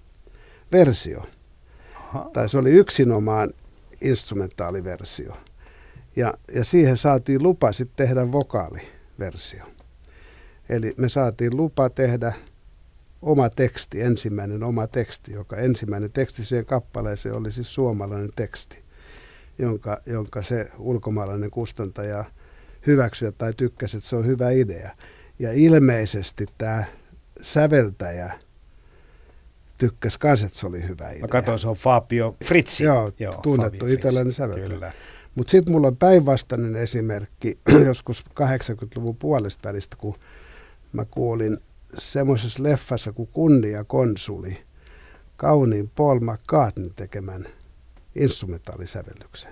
versio. 0.71 1.23
Aha. 1.95 2.29
Tai 2.33 2.49
se 2.49 2.57
oli 2.57 2.71
yksinomaan 2.71 3.49
instrumentaaliversio. 4.01 5.33
Ja, 6.15 6.33
ja 6.53 6.63
siihen 6.63 6.97
saatiin 6.97 7.43
lupa 7.43 7.71
sitten 7.71 8.07
tehdä 8.07 8.31
vokaaliversio. 8.31 9.65
Eli 10.69 10.93
me 10.97 11.09
saatiin 11.09 11.57
lupa 11.57 11.89
tehdä 11.89 12.33
oma 13.25 13.49
teksti, 13.49 14.01
ensimmäinen 14.01 14.63
oma 14.63 14.87
teksti, 14.87 15.33
joka 15.33 15.55
ensimmäinen 15.55 16.11
teksti 16.11 16.45
siihen 16.45 16.65
kappaleeseen 16.65 17.35
oli 17.35 17.51
siis 17.51 17.73
suomalainen 17.73 18.29
teksti, 18.35 18.83
jonka, 19.59 20.01
jonka 20.05 20.43
se 20.43 20.71
ulkomaalainen 20.77 21.51
kustantaja 21.51 22.25
hyväksyi 22.87 23.31
tai 23.31 23.53
tykkäsi, 23.53 23.97
että 23.97 24.09
se 24.09 24.15
on 24.15 24.25
hyvä 24.25 24.51
idea. 24.51 24.89
Ja 25.39 25.53
ilmeisesti 25.53 26.45
tämä 26.57 26.83
säveltäjä 27.41 28.33
tykkäsi 29.77 30.17
myös, 30.23 30.43
että 30.43 30.57
se 30.57 30.67
oli 30.67 30.87
hyvä 30.87 31.09
idea. 31.09 31.21
Mä 31.21 31.27
katsoin, 31.27 31.59
se 31.59 31.67
on 31.67 31.75
Fabio 31.75 32.35
Fritzi. 32.43 32.83
Joo, 32.83 33.11
Joo 33.19 33.33
tunnettu 33.43 33.87
italialainen 33.87 34.33
säveltäjä. 34.33 34.93
Mutta 35.35 35.51
sitten 35.51 35.71
mulla 35.73 35.87
on 35.87 35.97
päinvastainen 35.97 36.75
esimerkki 36.75 37.59
joskus 37.85 38.25
80-luvun 38.29 39.17
puolesta 39.17 39.69
välistä, 39.69 39.95
kun 39.99 40.15
mä 40.93 41.05
kuulin 41.05 41.57
semmoisessa 41.97 42.63
leffassa 42.63 43.11
kuin 43.11 43.29
Kunnia 43.33 43.83
konsuli, 43.83 44.57
kauniin 45.37 45.91
Paul 45.95 46.19
McCartney 46.19 46.89
tekemän 46.95 47.45
instrumentaalisävellyksen. 48.15 49.51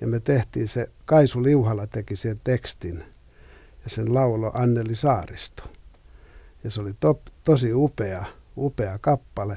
Ja 0.00 0.06
me 0.06 0.20
tehtiin 0.20 0.68
se, 0.68 0.90
Kaisu 1.04 1.42
Liuhala 1.42 1.86
teki 1.86 2.16
sen 2.16 2.36
tekstin 2.44 3.04
ja 3.84 3.90
sen 3.90 4.14
laulo 4.14 4.50
Anneli 4.54 4.94
Saaristo. 4.94 5.62
Ja 6.64 6.70
se 6.70 6.80
oli 6.80 6.92
to, 7.00 7.20
tosi 7.44 7.74
upea, 7.74 8.24
upea 8.56 8.98
kappale, 8.98 9.56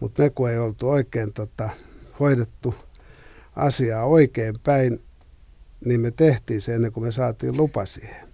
mutta 0.00 0.22
me 0.22 0.30
kun 0.30 0.50
ei 0.50 0.58
oltu 0.58 0.88
oikein 0.88 1.32
tota, 1.32 1.70
hoidettu 2.20 2.74
asiaa 3.56 4.04
oikein 4.04 4.54
päin, 4.62 5.02
niin 5.84 6.00
me 6.00 6.10
tehtiin 6.10 6.62
se 6.62 6.74
ennen 6.74 6.92
kuin 6.92 7.04
me 7.04 7.12
saatiin 7.12 7.56
lupa 7.56 7.86
siihen. 7.86 8.28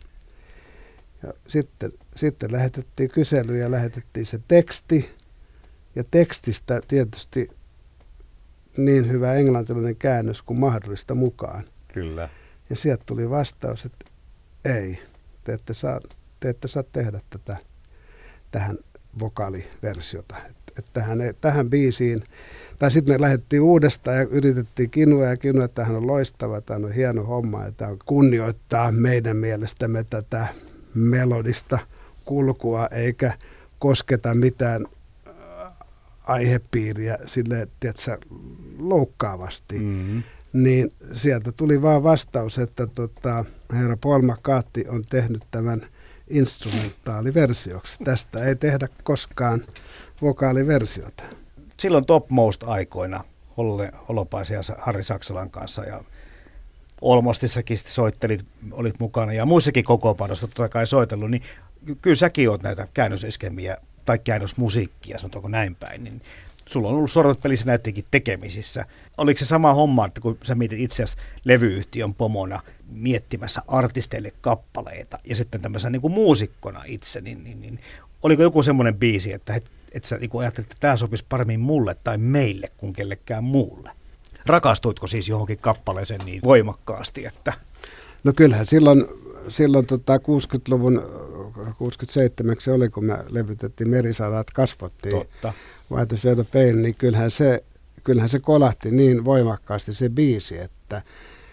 Ja 1.22 1.32
sitten, 1.46 1.92
sitten 2.16 2.52
lähetettiin 2.52 3.10
kysely 3.10 3.58
ja 3.58 3.70
lähetettiin 3.70 4.26
se 4.26 4.40
teksti. 4.48 5.10
Ja 5.96 6.04
tekstistä 6.10 6.80
tietysti 6.88 7.50
niin 8.76 9.08
hyvä 9.08 9.34
englantilainen 9.34 9.96
käännös 9.96 10.42
kuin 10.42 10.60
mahdollista 10.60 11.14
mukaan. 11.14 11.64
Kyllä. 11.92 12.28
Ja 12.70 12.76
sieltä 12.76 13.02
tuli 13.06 13.30
vastaus, 13.30 13.84
että 13.84 14.04
ei, 14.64 14.98
te 15.44 15.52
ette 15.52 15.74
saa, 15.74 16.00
te 16.40 16.48
ette 16.48 16.68
saa 16.68 16.82
tehdä 16.82 17.20
tätä 17.30 17.56
tähän 18.50 18.78
vokaaliversiota. 19.18 20.36
Että 20.48 20.72
et 20.78 20.86
tähän, 20.92 21.18
tähän 21.40 21.70
biisiin, 21.70 22.24
tai 22.78 22.90
sitten 22.90 23.14
me 23.14 23.20
lähdettiin 23.20 23.62
uudestaan 23.62 24.16
ja 24.16 24.22
yritettiin 24.22 24.90
kinua 24.90 25.24
ja 25.24 25.36
kinua, 25.36 25.64
että 25.64 25.74
tämähän 25.74 25.96
on 25.96 26.06
loistava, 26.06 26.60
tämä 26.60 26.86
on 26.86 26.92
hieno 26.92 27.24
homma, 27.24 27.64
että 27.64 27.86
tämä 27.86 27.96
kunnioittaa 28.04 28.92
meidän 28.92 29.36
mielestämme 29.36 30.04
tätä 30.04 30.46
melodista 30.94 31.78
kulkua, 32.24 32.86
eikä 32.86 33.32
kosketa 33.78 34.34
mitään 34.34 34.86
äh, 35.28 35.72
aihepiiriä 36.24 37.18
sille, 37.26 37.68
tiedätkö, 37.80 38.18
loukkaavasti. 38.78 39.78
Mm-hmm. 39.78 40.22
Niin 40.52 40.92
sieltä 41.12 41.52
tuli 41.52 41.82
vaan 41.82 42.02
vastaus, 42.02 42.58
että 42.58 42.86
tota, 42.86 43.44
herra 43.72 43.96
Paul 43.96 44.22
McCarthy 44.22 44.84
on 44.88 45.04
tehnyt 45.04 45.42
tämän 45.50 45.86
instrumentaaliversioksi. 46.28 48.04
Tästä 48.04 48.44
ei 48.44 48.56
tehdä 48.56 48.88
koskaan 49.04 49.62
vokaaliversiota. 50.22 51.22
Silloin 51.76 52.06
topmost-aikoina 52.06 53.24
Holle 53.56 53.92
Holopaisen 54.08 54.54
ja 54.54 54.76
Harri 54.78 55.04
Saksalan 55.04 55.50
kanssa 55.50 55.84
ja 55.84 56.04
Olmostissakin 57.00 57.78
soittelit, 57.78 58.46
olit 58.72 58.94
mukana 58.98 59.32
ja 59.32 59.46
muissakin 59.46 59.84
kokoopanossa 59.84 60.46
totta 60.46 60.68
kai 60.68 60.86
soitellut, 60.86 61.30
niin 61.30 61.42
kyllä 62.02 62.16
säkin 62.16 62.50
oot 62.50 62.62
näitä 62.62 62.88
käännöseskemiä 62.94 63.76
tai 64.04 64.18
käännösmusiikkia, 64.18 65.18
sanotaanko 65.18 65.48
näin 65.48 65.74
päin, 65.74 66.04
niin 66.04 66.22
sulla 66.66 66.88
on 66.88 66.94
ollut 66.94 67.12
sormet 67.12 67.40
pelissä 67.42 67.66
näidenkin 67.66 68.04
tekemisissä. 68.10 68.86
Oliko 69.18 69.38
se 69.38 69.44
sama 69.44 69.74
homma, 69.74 70.06
että 70.06 70.20
kun 70.20 70.38
sä 70.42 70.54
mietit 70.54 70.80
itse 70.80 71.02
asiassa 71.02 71.22
levyyhtiön 71.44 72.14
pomona 72.14 72.60
miettimässä 72.88 73.62
artisteille 73.68 74.32
kappaleita 74.40 75.18
ja 75.24 75.36
sitten 75.36 75.60
tämmöisenä 75.60 75.90
niin 75.90 76.02
kuin 76.02 76.12
muusikkona 76.12 76.82
itse, 76.86 77.20
niin, 77.20 77.44
niin, 77.44 77.60
niin 77.60 77.80
oliko 78.22 78.42
joku 78.42 78.62
semmoinen 78.62 78.94
biisi, 78.94 79.32
että 79.32 79.54
et, 79.54 79.70
et 79.92 80.04
sä 80.04 80.18
niin 80.18 80.30
ajattelit, 80.40 80.66
että 80.72 80.80
tämä 80.80 80.96
sopisi 80.96 81.24
paremmin 81.28 81.60
mulle 81.60 81.96
tai 82.04 82.18
meille 82.18 82.68
kuin 82.76 82.92
kellekään 82.92 83.44
muulle? 83.44 83.90
Rakastuitko 84.46 85.06
siis 85.06 85.28
johonkin 85.28 85.58
kappaleeseen 85.58 86.20
niin 86.24 86.40
voimakkaasti, 86.44 87.26
että... 87.26 87.52
No 88.24 88.32
kyllähän 88.36 88.66
silloin, 88.66 89.06
silloin 89.48 89.86
tota 89.86 90.16
60-luvun, 90.16 91.02
67 91.72 92.56
se 92.58 92.72
oli, 92.72 92.88
kun 92.88 93.04
me 93.04 93.18
levytettiin 93.28 93.88
Merisadat 93.88 94.50
kasvottiin 94.50 95.18
Totta. 95.18 95.52
White 95.92 96.16
Shade 96.16 96.44
Pain, 96.52 96.82
niin 96.82 96.94
kyllähän 96.94 97.30
se, 97.30 97.64
kyllähän 98.04 98.28
se 98.28 98.38
kolahti 98.38 98.90
niin 98.90 99.24
voimakkaasti 99.24 99.94
se 99.94 100.08
biisi, 100.08 100.58
että 100.58 101.02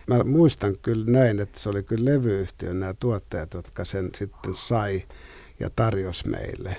mä 0.08 0.24
muistan 0.24 0.78
kyllä 0.78 1.12
näin, 1.12 1.39
että 1.39 1.60
se 1.60 1.69
oli 1.69 1.84
kyllä 1.84 2.06
levyyhtiön 2.06 2.80
nämä 2.80 2.93
tuottajat, 2.93 3.54
jotka 3.54 3.86
sen 3.86 4.10
sitten 4.17 4.56
sai 4.56 5.04
ja 5.60 5.69
tarjosi 5.76 6.28
meille. 6.28 6.78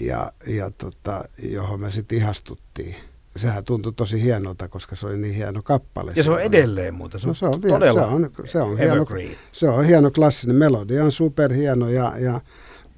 Ja, 0.00 0.32
ja 0.46 0.70
tota, 0.70 1.24
johon 1.42 1.80
me 1.80 1.90
sitten 1.90 2.18
ihastuttiin 2.18 2.96
sehän 3.36 3.64
tuntui 3.64 3.92
tosi 3.92 4.22
hienolta, 4.22 4.68
koska 4.68 4.96
se 4.96 5.06
oli 5.06 5.16
niin 5.16 5.34
hieno 5.34 5.62
kappale. 5.62 6.12
Ja 6.16 6.22
se 6.22 6.30
on 6.30 6.40
edelleen 6.40 6.94
muuta, 6.94 7.18
se 7.18 7.26
on, 7.26 7.28
no, 7.28 7.34
se 7.34 7.46
on 7.46 7.60
todella 7.60 8.00
se 8.00 8.06
on, 8.06 8.30
se 8.44 8.60
on 8.60 8.78
hieno, 8.78 9.06
se 9.52 9.68
on 9.68 9.84
hieno 9.84 10.10
klassinen 10.10 10.56
melodia, 10.56 11.04
on 11.04 11.12
superhieno 11.12 11.88
ja, 11.88 12.12
ja 12.18 12.40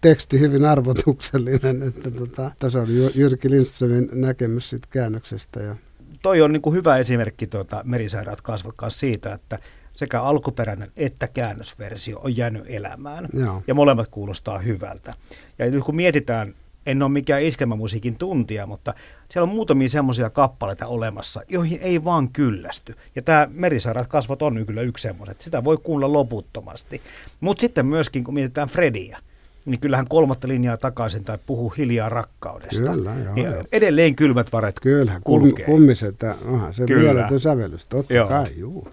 teksti 0.01 0.41
hyvin 0.41 0.65
arvotuksellinen. 0.65 1.83
Että 1.83 2.11
tota, 2.11 2.51
tässä 2.59 2.81
oli 2.81 3.11
Jyrki 3.15 3.51
Lindströmin 3.51 4.09
näkemys 4.13 4.71
siitä 4.71 4.89
käännöksestä. 4.91 5.61
Ja. 5.61 5.77
Toi 6.23 6.43
on 6.43 6.53
niin 6.53 6.63
kuin 6.63 6.77
hyvä 6.77 6.99
esimerkki 6.99 7.47
tuota, 7.47 7.83
merisairaat 7.85 8.41
kasvot 8.41 8.75
kanssa 8.77 9.01
siitä, 9.01 9.33
että 9.33 9.59
sekä 9.93 10.23
alkuperäinen 10.23 10.93
että 10.97 11.29
käännösversio 11.29 12.19
on 12.19 12.37
jäänyt 12.37 12.65
elämään. 12.67 13.29
Joo. 13.33 13.63
Ja 13.67 13.75
molemmat 13.75 14.09
kuulostaa 14.11 14.59
hyvältä. 14.59 15.13
Ja 15.59 15.71
nyt 15.71 15.85
kun 15.85 15.97
mietitään 15.97 16.55
en 16.87 17.03
ole 17.03 17.11
mikään 17.11 17.43
iskelmämusiikin 17.43 18.17
tuntija, 18.17 18.67
mutta 18.67 18.95
siellä 19.29 19.49
on 19.49 19.55
muutamia 19.55 19.89
semmoisia 19.89 20.31
kappaleita 20.31 20.87
olemassa, 20.87 21.43
joihin 21.49 21.79
ei 21.83 22.05
vaan 22.05 22.29
kyllästy. 22.29 22.95
Ja 23.17 23.23
tämä 23.23 23.49
Merisairaat 23.51 24.07
kasvot 24.07 24.43
on 24.43 24.67
kyllä 24.67 24.83
yksi 24.83 25.03
semmoinen, 25.03 25.37
sitä 25.39 25.65
voi 25.65 25.79
kuulla 25.83 26.13
loputtomasti. 26.13 27.03
Mutta 27.41 27.61
sitten 27.61 27.87
myöskin, 27.87 28.25
kun 28.25 28.35
mietitään 28.35 28.69
Frediä, 28.69 29.19
niin 29.65 29.81
kyllähän 29.81 30.09
kolmatta 30.09 30.49
linjaa 30.49 30.77
takaisin 30.77 31.25
tai 31.25 31.39
puhuu 31.47 31.71
hiljaa 31.71 32.09
rakkaudesta. 32.09 32.93
Kyllä, 32.93 33.15
joo, 33.25 33.35
niin 33.35 33.51
joo. 33.51 33.65
Edelleen 33.73 34.15
kylmät 34.15 34.53
varet 34.53 34.81
Kyllä, 34.81 35.21
kulkee. 35.25 35.67
kummiset, 35.67 36.17
onhan 36.45 36.75
se 36.75 36.87
Kyllä. 36.87 37.13
mieletön 37.13 37.41
sävellys, 37.41 37.87
totta 37.87 38.15
joo. 38.15 38.29
kai, 38.29 38.47
juu 38.57 38.89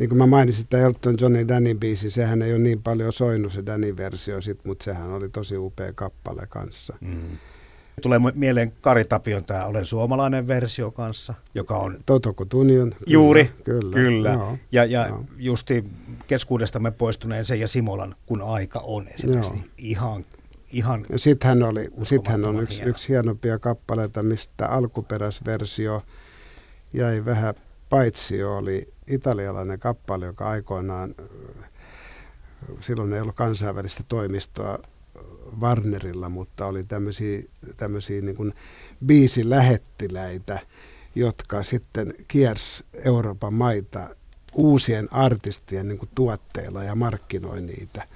niin 0.00 0.08
kuin 0.08 0.18
mä 0.18 0.26
mainitsin, 0.26 0.62
että 0.62 0.78
Elton 0.78 1.16
Johnin 1.20 1.48
Danny 1.48 1.74
biisi, 1.74 2.10
sehän 2.10 2.42
ei 2.42 2.52
ole 2.52 2.60
niin 2.60 2.82
paljon 2.82 3.12
soinut 3.12 3.52
se 3.52 3.66
Danny-versio, 3.66 4.40
sit, 4.40 4.64
mutta 4.64 4.84
sehän 4.84 5.12
oli 5.12 5.28
tosi 5.28 5.56
upea 5.56 5.92
kappale 5.92 6.46
kanssa. 6.48 6.96
Mm. 7.00 7.38
Tulee 8.02 8.18
mieleen 8.34 8.72
Kari 8.80 9.04
Tapion 9.04 9.44
tämä 9.44 9.64
Olen 9.64 9.84
suomalainen 9.84 10.48
versio 10.48 10.90
kanssa, 10.90 11.34
joka 11.54 11.76
on... 11.76 11.98
Totoko 12.06 12.44
Tunion. 12.44 12.94
Juuri, 13.06 13.50
kyllä. 13.64 13.94
kyllä. 13.94 14.30
Joo, 14.32 14.58
ja 14.72 14.84
ja 14.84 15.06
joo. 15.06 15.24
justi 15.36 15.84
keskuudestamme 16.26 16.90
poistuneen 16.90 17.44
se 17.44 17.56
ja 17.56 17.68
Simolan 17.68 18.14
Kun 18.26 18.42
aika 18.42 18.80
on 18.84 19.08
esimerkiksi 19.08 19.70
ihan 19.78 20.24
ihan 20.72 21.04
Sitten 21.16 21.48
hän, 21.48 21.62
oli, 21.62 21.88
sit 22.02 22.28
hän 22.28 22.44
on 22.44 22.62
yksi, 22.62 22.76
hieno. 22.76 22.90
yksi 22.90 23.08
hienompia 23.08 23.58
kappaleita, 23.58 24.22
mistä 24.22 24.66
alkuperäisversio 24.66 26.02
jäi 26.92 27.24
vähän 27.24 27.54
paitsi 27.88 28.44
oli 28.44 28.88
italialainen 29.10 29.78
kappale, 29.78 30.26
joka 30.26 30.48
aikoinaan, 30.48 31.14
silloin 32.80 33.12
ei 33.12 33.20
ollut 33.20 33.36
kansainvälistä 33.36 34.02
toimistoa 34.08 34.78
Warnerilla, 35.60 36.28
mutta 36.28 36.66
oli 36.66 36.84
tämmöisiä, 36.84 37.42
tämmöisiä 37.76 38.20
niin 38.20 38.36
kuin 38.36 38.54
biisilähettiläitä, 39.06 40.58
jotka 41.14 41.62
sitten 41.62 42.14
kiersi 42.28 42.84
Euroopan 43.04 43.54
maita 43.54 44.08
uusien 44.54 45.08
artistien 45.12 45.88
niin 45.88 45.98
kuin 45.98 46.10
tuotteilla 46.14 46.84
ja 46.84 46.94
markkinoi 46.94 47.60
niitä. 47.60 48.06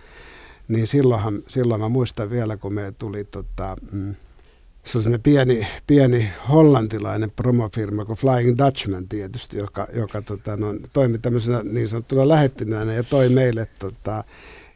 Niin 0.69 0.87
silloinhan, 0.87 1.43
silloin 1.49 1.81
mä 1.81 1.89
muistan 1.89 2.31
vielä, 2.31 2.57
kun 2.57 2.75
me 2.75 2.93
tuli 2.99 3.25
tota, 3.25 3.77
mm, 3.93 4.15
se 4.85 4.99
on 4.99 5.05
pieni, 5.23 5.67
pieni 5.87 6.29
hollantilainen 6.49 7.31
promofirma 7.31 8.05
kuin 8.05 8.19
Flying 8.19 8.59
Dutchman 8.59 9.09
tietysti, 9.09 9.59
joka, 9.59 9.87
joka 9.93 10.23
tota, 10.23 10.57
no, 10.57 10.67
toimi 10.93 11.19
tämmöisenä 11.19 11.63
niin 11.63 11.89
sanottuna 11.89 12.29
lähettinänä 12.29 12.95
ja 12.95 13.03
toi 13.03 13.29
meille 13.29 13.69
tota, 13.79 14.25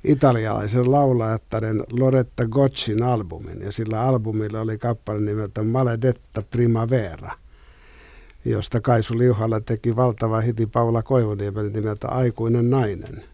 italialaisen 0.05 0.93
laulajattaren 0.93 1.85
Loretta 1.91 2.47
Goccin 2.47 3.03
albumin. 3.03 3.63
Ja 3.63 3.73
sillä 3.73 4.03
albumilla 4.03 4.61
oli 4.61 4.79
kappale 4.79 5.21
nimeltä 5.21 5.63
Maledetta 5.63 6.43
Primavera, 6.43 7.33
josta 8.45 8.81
Kaisu 8.81 9.19
Liuhalla 9.19 9.61
teki 9.61 9.97
valtava 9.97 10.41
hiti 10.41 10.67
Paula 10.67 11.03
Koivuniemen 11.03 11.73
nimeltä 11.73 12.09
Aikuinen 12.09 12.71
nainen. 12.71 13.25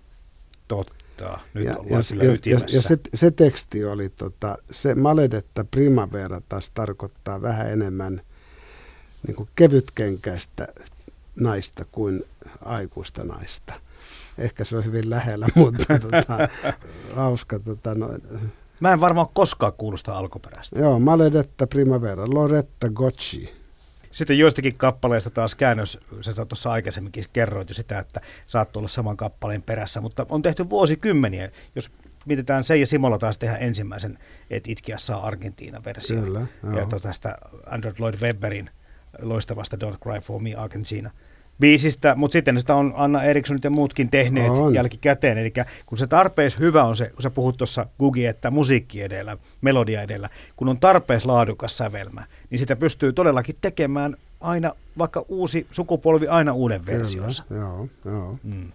Totta 0.68 1.03
soittaa. 1.18 1.40
Nyt 1.54 1.64
ja, 1.64 1.76
ollaan 1.76 2.04
ja, 2.44 2.52
ja, 2.52 2.58
ja 2.72 2.82
se, 2.82 2.98
se 3.14 3.30
teksti 3.30 3.84
oli, 3.84 4.08
tota, 4.08 4.58
se 4.70 4.94
maledetta 4.94 5.64
primavera 5.64 6.40
taas 6.48 6.70
tarkoittaa 6.70 7.42
vähän 7.42 7.70
enemmän 7.70 8.20
niin 9.26 9.34
kuin 9.36 9.48
kevytkenkäistä 9.54 10.68
naista 11.40 11.84
kuin 11.92 12.24
aikuista 12.64 13.24
naista. 13.24 13.74
Ehkä 14.38 14.64
se 14.64 14.76
on 14.76 14.84
hyvin 14.84 15.10
lähellä, 15.10 15.46
mutta 15.56 15.98
tota, 15.98 16.48
hauska. 17.14 17.58
Tota, 17.58 17.94
no, 17.94 18.08
Mä 18.80 18.92
en 18.92 19.00
varmaan 19.00 19.26
koskaan 19.34 19.72
kuulosta 19.72 20.12
alkuperäistä. 20.12 20.78
Joo, 20.78 20.98
Maledetta 20.98 21.66
Primavera, 21.66 22.24
Loretta 22.26 22.88
Gocci. 22.88 23.63
Sitten 24.14 24.38
joistakin 24.38 24.76
kappaleista 24.76 25.30
taas 25.30 25.54
käännös, 25.54 25.98
sä 26.20 26.44
tuossa 26.44 26.72
aikaisemminkin 26.72 27.24
kerroit 27.32 27.68
jo 27.68 27.74
sitä, 27.74 27.98
että 27.98 28.20
saat 28.46 28.76
olla 28.76 28.88
saman 28.88 29.16
kappaleen 29.16 29.62
perässä, 29.62 30.00
mutta 30.00 30.26
on 30.28 30.42
tehty 30.42 30.70
vuosikymmeniä. 30.70 31.50
Jos 31.74 31.90
mietitään 32.24 32.64
se 32.64 32.76
ja 32.76 32.86
Simola 32.86 33.18
taas 33.18 33.38
tehdä 33.38 33.56
ensimmäisen, 33.56 34.18
että 34.50 34.70
itkiä 34.70 34.98
saa 34.98 35.26
Argentiina-versio. 35.26 36.22
Kyllä, 36.22 36.46
ja 36.76 36.86
tuota, 36.86 37.08
tästä 37.08 37.38
Andrew 37.66 37.94
Lloyd 37.98 38.14
Webberin 38.20 38.70
loistavasta 39.22 39.76
Don't 39.76 39.98
Cry 39.98 40.20
For 40.20 40.42
Me 40.42 40.54
Argentina 40.54 41.10
biisistä, 41.60 42.14
mutta 42.14 42.32
sitten 42.32 42.60
sitä 42.60 42.74
on 42.74 42.92
Anna 42.96 43.22
Erikssonit 43.22 43.64
ja 43.64 43.70
muutkin 43.70 44.10
tehneet 44.10 44.50
on. 44.50 44.74
jälkikäteen. 44.74 45.38
Eli 45.38 45.52
kun 45.86 45.98
se 45.98 46.06
tarpeeksi 46.06 46.58
hyvä 46.58 46.84
on 46.84 46.96
se, 46.96 47.10
kun 47.10 47.22
sä 47.22 47.30
puhut 47.30 47.56
tuossa 47.56 47.86
Gugi, 47.98 48.26
että 48.26 48.50
musiikki 48.50 49.02
edellä, 49.02 49.36
melodia 49.60 50.02
edellä, 50.02 50.28
kun 50.56 50.68
on 50.68 50.78
tarpeeksi 50.78 51.26
laadukas 51.26 51.78
sävelmä, 51.78 52.24
niin 52.50 52.58
sitä 52.58 52.76
pystyy 52.76 53.12
todellakin 53.12 53.56
tekemään 53.60 54.16
aina, 54.40 54.72
vaikka 54.98 55.24
uusi 55.28 55.66
sukupolvi 55.70 56.28
aina 56.28 56.52
uuden 56.52 56.86
versionsa. 56.86 57.44
Kyllä, 57.48 57.60
joo, 57.60 57.88
joo. 58.04 58.38
Mm. 58.42 58.72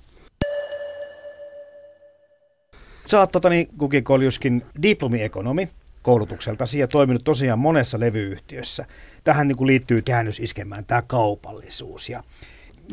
Sä 3.07 3.19
oot 3.19 3.31
tota, 3.31 3.49
niin, 3.49 3.67
Kuki 3.77 4.01
Koljuskin 4.01 4.63
diplomiekonomi 4.81 5.69
koulutukseltasi 6.01 6.79
ja 6.79 6.87
toiminut 6.87 7.23
tosiaan 7.23 7.59
monessa 7.59 7.99
levyyhtiössä. 7.99 8.85
Tähän 9.23 9.47
niin 9.47 9.55
kuin 9.55 9.67
liittyy 9.67 10.01
käännös 10.01 10.39
iskemään 10.39 10.85
tämä 10.85 11.01
kaupallisuus. 11.01 12.09
Ja 12.09 12.23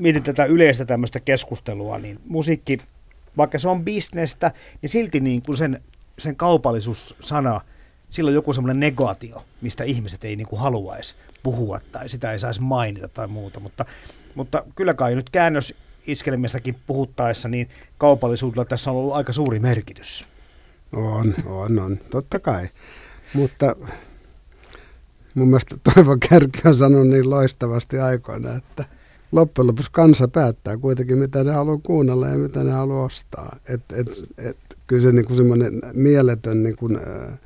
mietin 0.01 0.23
tätä 0.23 0.45
yleistä 0.45 0.85
tämmöistä 0.85 1.21
keskustelua, 1.21 1.99
niin 1.99 2.21
musiikki, 2.29 2.79
vaikka 3.37 3.59
se 3.59 3.69
on 3.69 3.85
bisnestä, 3.85 4.53
niin 4.83 4.91
silti 4.91 5.21
niin 5.21 5.43
kuin 5.43 5.57
sen, 5.57 5.83
sen 6.19 6.37
kaupallisuussana, 6.37 7.61
sillä 8.11 8.29
on 8.29 8.35
joku 8.35 8.53
semmoinen 8.53 8.81
negaatio, 8.81 9.45
mistä 9.61 9.85
ihmiset 9.85 10.25
ei 10.25 10.37
niin 10.37 10.47
kuin 10.47 10.61
haluaisi 10.61 11.15
puhua 11.43 11.81
tai 11.93 12.09
sitä 12.09 12.33
ei 12.33 12.39
saisi 12.39 12.61
mainita 12.61 13.09
tai 13.09 13.27
muuta. 13.27 13.61
Mutta, 13.61 13.85
mutta 14.35 14.65
kyllä 14.75 14.95
kai 14.95 15.15
nyt 15.15 15.31
käännös 15.31 15.75
iskelemistäkin 16.07 16.77
puhuttaessa, 16.87 17.49
niin 17.49 17.69
kaupallisuudella 17.99 18.65
tässä 18.65 18.91
on 18.91 18.97
ollut 18.97 19.15
aika 19.15 19.33
suuri 19.33 19.59
merkitys. 19.59 20.25
On, 20.93 21.35
on, 21.47 21.79
on. 21.79 21.99
Totta 22.11 22.39
kai. 22.39 22.69
Mutta 23.35 23.77
mun 25.35 25.49
mielestä 25.49 25.77
Toivo 25.95 26.17
Kärki 26.29 26.61
on 26.65 26.75
sanonut 26.75 27.09
niin 27.09 27.31
loistavasti 27.31 27.99
aikoina, 27.99 28.57
että 28.57 28.85
loppujen 29.33 29.67
lopuksi 29.67 29.91
kansa 29.93 30.29
päättää 30.29 30.77
kuitenkin, 30.77 31.19
mitä 31.19 31.45
ne 31.45 31.53
haluaa 31.53 31.81
kuunnella 31.83 32.29
ja 32.29 32.39
mitä 32.39 32.65
ne 32.65 32.73
haluaa 32.73 33.05
ostaa. 33.05 33.57
Et, 33.69 33.83
et, 33.93 34.09
et, 34.39 34.57
kyllä 34.87 35.03
se 35.03 35.13
niin 35.13 35.37
semmoinen 35.37 35.73
mieletön 35.95 36.63
niin 36.63 36.77
kuin, 36.77 36.97
äh, 36.97 37.39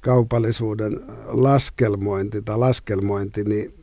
kaupallisuuden 0.00 1.00
laskelmointi 1.26 2.42
tai 2.42 2.58
laskelmointi, 2.58 3.44
niin 3.44 3.74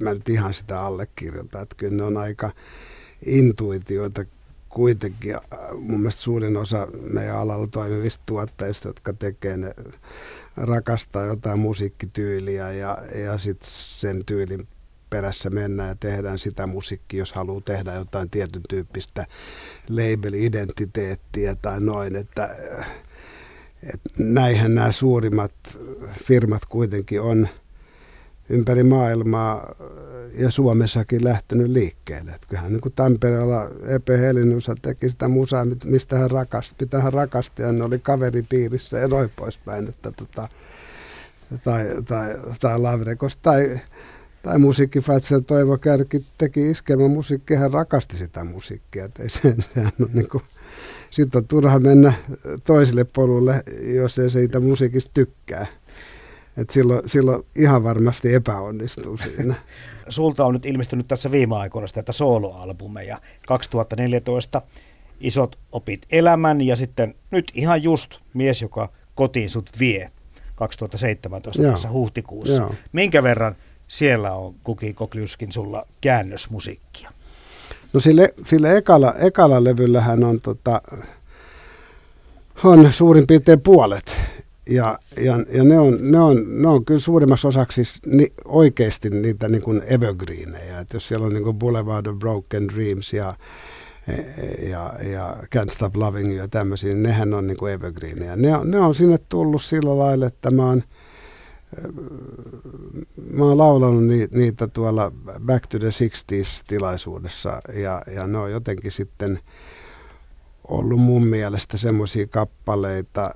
mä 0.00 0.14
nyt 0.14 0.28
ihan 0.28 0.54
sitä 0.54 0.80
allekirjoita. 0.80 1.60
Että 1.60 1.76
kyllä 1.76 1.96
ne 1.96 2.02
on 2.02 2.16
aika 2.16 2.50
intuitioita 3.26 4.24
kuitenkin. 4.68 5.36
Mun 5.78 6.00
mielestä 6.00 6.22
suurin 6.22 6.56
osa 6.56 6.88
meidän 7.12 7.36
alalla 7.36 7.66
toimivista 7.66 8.22
tuottajista, 8.26 8.88
jotka 8.88 9.12
tekee 9.12 9.56
ne, 9.56 9.74
rakastaa 10.56 11.26
jotain 11.26 11.58
musiikkityyliä 11.58 12.72
ja, 12.72 12.98
ja 13.24 13.38
sitten 13.38 13.68
sen 13.70 14.24
tyylin 14.26 14.68
perässä 15.12 15.50
mennään 15.50 15.88
ja 15.88 15.94
tehdään 16.00 16.38
sitä 16.38 16.66
musiikkia, 16.66 17.18
jos 17.18 17.32
haluaa 17.32 17.60
tehdä 17.64 17.94
jotain 17.94 18.30
tietyn 18.30 18.62
tyyppistä 18.68 19.26
label-identiteettiä 19.88 21.54
tai 21.62 21.80
noin, 21.80 22.16
että, 22.16 22.56
että 23.82 24.10
näinhän 24.18 24.74
nämä 24.74 24.92
suurimmat 24.92 25.52
firmat 26.24 26.64
kuitenkin 26.64 27.20
on– 27.20 27.48
ympäri 28.52 28.82
maailmaa 28.82 29.74
ja 30.38 30.50
Suomessakin 30.50 31.24
lähtenyt 31.24 31.66
liikkeelle. 31.66 32.30
Että 32.30 32.46
kyllähän 32.48 32.72
niin 32.72 32.80
kuin 32.80 32.92
Tampereella 32.92 33.70
Epe 33.86 34.18
Helinusa 34.18 34.74
teki 34.82 35.10
sitä 35.10 35.28
musaa, 35.28 35.66
mistä 35.84 36.18
hän 36.18 36.30
rakasti, 36.30 36.74
mitä 36.80 37.00
hän 37.00 37.12
rakasti, 37.12 37.62
ja 37.62 37.72
ne 37.72 37.84
oli 37.84 37.98
kaveripiirissä 37.98 38.98
ja 38.98 39.08
noin 39.08 39.30
poispäin. 39.36 39.88
Että 39.88 40.12
tota, 40.12 40.48
tai, 41.64 41.86
tai, 42.08 42.34
tai 42.60 42.78
Lavrekos 42.78 43.36
tai, 43.36 43.80
tai 44.42 44.58
musiikkifatsel 44.58 45.40
Toivo 45.40 45.78
Kärki 45.78 46.24
teki 46.38 46.70
iskemä 46.70 47.08
musiikkia, 47.08 47.58
hän 47.58 47.72
rakasti 47.72 48.16
sitä 48.16 48.44
musiikkia. 48.44 49.04
Että 49.04 49.22
ei 49.22 49.30
se, 49.30 49.40
sehän 49.74 49.92
on 50.00 50.08
niin 50.14 50.28
kuin, 50.28 50.42
sitten 51.10 51.38
on 51.38 51.48
turha 51.48 51.78
mennä 51.78 52.12
toiselle 52.66 53.04
polulle, 53.04 53.62
jos 53.94 54.18
ei 54.18 54.30
siitä 54.30 54.60
musiikista 54.60 55.10
tykkää. 55.14 55.66
Et 56.56 56.70
silloin, 56.70 57.08
silloin 57.08 57.42
ihan 57.56 57.84
varmasti 57.84 58.34
epäonnistuu 58.34 59.16
siinä. 59.16 59.54
Sulta 60.08 60.44
on 60.44 60.54
nyt 60.54 60.66
ilmestynyt 60.66 61.08
tässä 61.08 61.30
viime 61.30 61.56
aikoina 61.56 61.88
tätä 61.94 62.12
soloalbumeja. 62.12 63.20
2014 63.46 64.62
Isot 65.20 65.58
opit 65.72 66.06
elämän 66.12 66.60
ja 66.60 66.76
sitten 66.76 67.14
nyt 67.30 67.52
ihan 67.54 67.82
just 67.82 68.14
Mies, 68.34 68.62
joka 68.62 68.88
kotiin 69.14 69.50
sut 69.50 69.70
vie 69.80 70.10
2017 70.54 71.62
Joo. 71.62 71.72
tässä 71.72 71.90
huhtikuussa. 71.90 72.62
Joo. 72.62 72.74
Minkä 72.92 73.22
verran 73.22 73.56
siellä 73.92 74.32
on 74.32 74.54
Kuki 74.64 74.94
Kokliuskin 74.94 75.52
sulla 75.52 75.86
käännösmusiikkia? 76.00 77.10
No 77.92 78.00
sille, 78.00 78.34
sille 78.46 78.76
ekala, 78.76 79.14
ekala 79.18 79.64
levyllähän 79.64 80.24
on, 80.24 80.40
tota, 80.40 80.82
on 82.64 82.92
suurin 82.92 83.26
piirtein 83.26 83.60
puolet 83.60 84.16
ja, 84.70 84.98
ja, 85.20 85.38
ja 85.52 85.64
ne, 85.64 85.78
on, 85.78 85.98
ne, 86.00 86.20
on, 86.20 86.62
ne 86.62 86.68
on 86.68 86.84
kyllä 86.84 87.00
suurimmassa 87.00 87.48
osaksi 87.48 87.74
siis 87.74 88.00
ni, 88.06 88.32
oikeasti 88.44 89.10
niitä 89.10 89.48
niin 89.48 89.62
kuin 89.62 89.82
evergreenejä. 89.86 90.80
Et 90.80 90.92
jos 90.92 91.08
siellä 91.08 91.26
on 91.26 91.34
niin 91.34 91.44
kuin 91.44 91.58
Boulevard 91.58 92.06
of 92.06 92.18
Broken 92.18 92.68
Dreams 92.68 93.12
ja, 93.12 93.34
ja, 94.68 94.94
ja 95.12 95.36
Can't 95.56 95.74
Stop 95.74 95.96
Loving 95.96 96.36
ja 96.36 96.48
tämmöisiä, 96.48 96.90
niin 96.90 97.02
nehän 97.02 97.34
on 97.34 97.46
niin 97.46 97.56
kuin 97.56 97.72
evergreenejä. 97.72 98.36
Ne, 98.36 98.50
ne 98.64 98.78
on 98.78 98.94
sinne 98.94 99.18
tullut 99.28 99.62
sillä 99.62 99.98
lailla, 99.98 100.26
että 100.26 100.50
mä 100.50 100.66
oon, 100.66 100.82
mä 103.32 103.44
oon 103.44 103.58
laulanut 103.58 104.04
ni, 104.04 104.28
niitä 104.30 104.68
tuolla 104.68 105.12
Back 105.46 105.66
to 105.66 105.78
the 105.78 105.88
60s 105.88 106.64
tilaisuudessa 106.66 107.62
ja, 107.74 108.02
ja 108.14 108.26
ne 108.26 108.38
on 108.38 108.52
jotenkin 108.52 108.92
sitten 108.92 109.38
ollut 110.68 111.00
mun 111.00 111.26
mielestä 111.26 111.76
semmoisia 111.76 112.26
kappaleita, 112.26 113.34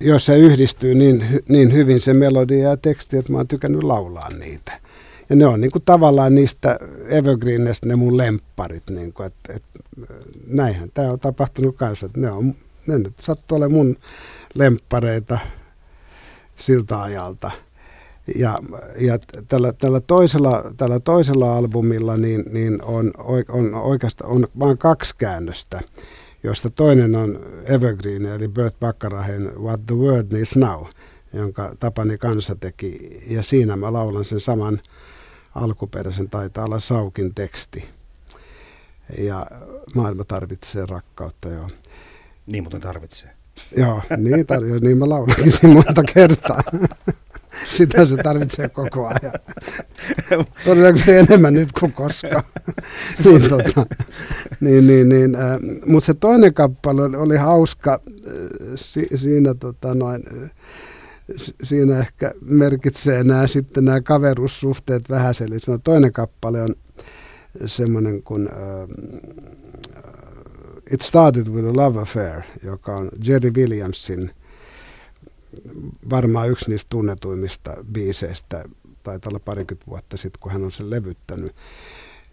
joissa 0.00 0.34
yhdistyy 0.34 0.94
niin, 0.94 1.42
niin 1.48 1.72
hyvin 1.72 2.00
se 2.00 2.14
melodia 2.14 2.68
ja 2.68 2.76
teksti, 2.76 3.16
että 3.16 3.32
mä 3.32 3.38
oon 3.38 3.48
tykännyt 3.48 3.82
laulaa 3.82 4.28
niitä. 4.38 4.80
Ja 5.30 5.36
ne 5.36 5.46
on 5.46 5.60
niin 5.60 5.70
kuin 5.70 5.82
tavallaan 5.84 6.34
niistä 6.34 6.78
evergreeneistä 7.08 7.86
ne 7.86 7.96
mun 7.96 8.16
lempparit, 8.16 8.90
niin 8.90 9.12
kuin, 9.12 9.26
että 9.26 9.60
näinhän 10.46 10.90
tämä 10.94 11.10
on 11.10 11.20
tapahtunut 11.20 11.76
kanssa, 11.76 12.06
että 12.06 12.20
ne, 12.20 12.30
on, 12.30 12.54
ne 12.86 12.98
nyt 12.98 13.20
sattuu 13.20 13.56
olemaan 13.56 13.86
mun 13.86 13.96
lemppareita 14.54 15.38
siltä 16.56 17.02
ajalta. 17.02 17.50
Ja, 18.36 18.58
ja 18.98 19.18
tällä, 19.48 19.72
tällä, 19.72 20.00
toisella, 20.00 20.64
tällä 20.76 21.00
toisella 21.00 21.56
albumilla 21.56 22.16
niin, 22.16 22.44
niin 22.52 22.82
on, 22.82 23.12
on 23.48 23.74
oikeastaan 23.74 24.30
on 24.30 24.46
vain 24.58 24.78
kaksi 24.78 25.14
käännöstä 25.18 25.80
josta 26.44 26.70
toinen 26.70 27.14
on 27.14 27.40
Evergreen, 27.64 28.26
eli 28.26 28.48
Bert 28.48 28.80
Bakkarahen 28.80 29.52
What 29.62 29.86
the 29.86 29.94
World 29.94 30.32
Needs 30.32 30.56
Now, 30.56 30.86
jonka 31.32 31.74
Tapani 31.78 32.18
Kansa 32.18 32.56
teki. 32.56 33.20
Ja 33.26 33.42
siinä 33.42 33.76
mä 33.76 33.92
laulan 33.92 34.24
sen 34.24 34.40
saman 34.40 34.80
alkuperäisen, 35.54 36.30
taitaa 36.30 36.64
olla 36.64 36.80
Saukin 36.80 37.34
teksti. 37.34 37.88
Ja 39.18 39.46
maailma 39.94 40.24
tarvitsee 40.24 40.86
rakkautta, 40.86 41.48
joo. 41.48 41.68
Niin 42.46 42.64
mutta 42.64 42.80
tarvitsee. 42.80 43.30
Joo, 43.76 44.02
niin, 44.16 44.46
tar- 44.46 44.84
niin 44.84 44.98
mä 44.98 45.08
laulankin 45.08 45.52
monta 45.74 46.02
kertaa. 46.14 46.62
Sitä 47.64 48.06
se 48.06 48.16
tarvitsee 48.16 48.68
koko 48.68 49.06
ajan. 49.06 49.32
Todennäköisesti 50.64 51.12
enemmän 51.12 51.54
nyt 51.54 51.68
kuin 51.80 51.92
koskaan. 51.92 52.42
niin, 53.24 53.42
tota, 53.48 53.86
niin, 54.60 54.86
niin, 54.86 55.08
niin, 55.08 55.34
äh, 55.34 55.58
Mutta 55.86 56.06
se 56.06 56.14
toinen 56.14 56.54
kappale 56.54 57.18
oli, 57.18 57.36
hauska. 57.36 58.00
Äh, 58.26 58.32
si, 58.74 59.08
siinä, 59.14 59.54
tota, 59.54 59.94
noin, 59.94 60.22
äh, 60.42 60.50
siinä 61.62 61.98
ehkä 61.98 62.32
merkitsee 62.40 63.24
nämä 63.24 63.46
sitten 63.46 63.84
nämä 63.84 64.00
kaverussuhteet 64.00 65.10
vähäisellä. 65.10 65.58
Se 65.58 65.78
toinen 65.84 66.12
kappale 66.12 66.62
on 66.62 66.74
semmoinen 67.66 68.22
kuin 68.22 68.48
uh, 68.48 68.88
It 70.92 71.00
Started 71.00 71.48
with 71.48 71.68
a 71.68 71.76
Love 71.76 72.00
Affair, 72.00 72.42
joka 72.62 72.96
on 72.96 73.10
Jerry 73.26 73.50
Williamsin– 73.50 74.30
varmaan 76.10 76.50
yksi 76.50 76.70
niistä 76.70 76.88
tunnetuimmista 76.90 77.76
biiseistä, 77.92 78.64
taitaa 79.02 79.30
olla 79.30 79.40
parikymmentä 79.40 79.86
vuotta 79.86 80.16
sitten, 80.16 80.40
kun 80.40 80.52
hän 80.52 80.64
on 80.64 80.72
sen 80.72 80.90
levyttänyt. 80.90 81.56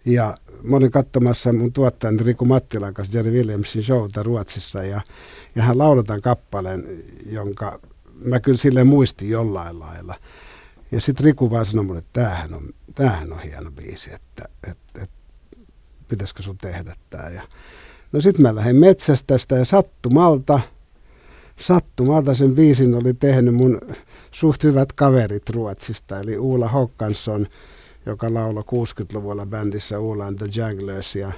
Ja 0.04 0.34
mä 0.62 0.76
olin 0.76 0.90
katsomassa 0.90 1.52
mun 1.52 1.72
tuottajan 1.72 2.20
Riku 2.20 2.44
Mattilan 2.44 2.94
kanssa 2.94 3.18
Jerry 3.18 3.30
Williamsin 3.30 3.82
showta 3.82 4.22
Ruotsissa 4.22 4.82
ja, 4.84 5.00
ja 5.54 5.62
hän 5.62 5.78
lauletaan 5.78 6.20
kappaleen, 6.20 7.04
jonka 7.26 7.80
mä 8.24 8.40
kyllä 8.40 8.58
sille 8.58 8.84
muistin 8.84 9.30
jollain 9.30 9.80
lailla. 9.80 10.14
Ja 10.92 11.00
sitten 11.00 11.24
Riku 11.24 11.50
vaan 11.50 11.64
sanoi 11.64 11.84
mulle, 11.84 11.98
että 11.98 12.22
tämähän 12.22 12.54
on, 12.54 12.62
tämähän 12.94 13.32
on 13.32 13.40
hieno 13.40 13.70
biisi, 13.70 14.14
että, 14.14 14.44
että, 14.70 15.02
että 15.02 15.16
pitäisikö 16.08 16.42
sun 16.42 16.58
tehdä 16.58 16.94
tämä. 17.10 17.28
Ja, 17.28 17.42
no 18.12 18.20
sitten 18.20 18.42
mä 18.42 18.54
lähdin 18.54 18.76
metsästä 18.76 19.38
sitä 19.38 19.54
ja 19.54 19.64
sattumalta– 19.64 20.60
sattumalta 21.60 22.34
sen 22.34 22.54
biisin 22.54 22.94
oli 22.94 23.14
tehnyt 23.14 23.54
mun 23.54 23.80
suht 24.30 24.64
hyvät 24.64 24.92
kaverit 24.92 25.50
Ruotsista, 25.50 26.20
eli 26.20 26.38
Uula 26.38 26.68
Hokkansson, 26.68 27.46
joka 28.06 28.34
lauloi 28.34 28.62
60-luvulla 28.62 29.46
bändissä 29.46 29.98
Uula 29.98 30.26
and 30.26 30.38
the 30.38 30.48
Janglers 30.56 31.16
ja 31.16 31.32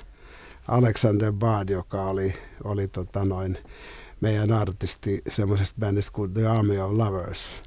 Alexander 0.69 1.33
Bard, 1.33 1.69
joka 1.69 2.07
oli, 2.07 2.35
oli 2.65 2.89
tota 2.89 3.25
noin, 3.25 3.59
meidän 4.21 4.53
artisti 4.53 5.23
semmoisesta 5.31 5.77
bändistä 5.81 6.13
kuin 6.13 6.35
The 6.35 6.47
Army 6.47 6.81
of 6.81 6.93
Lovers. 6.93 7.63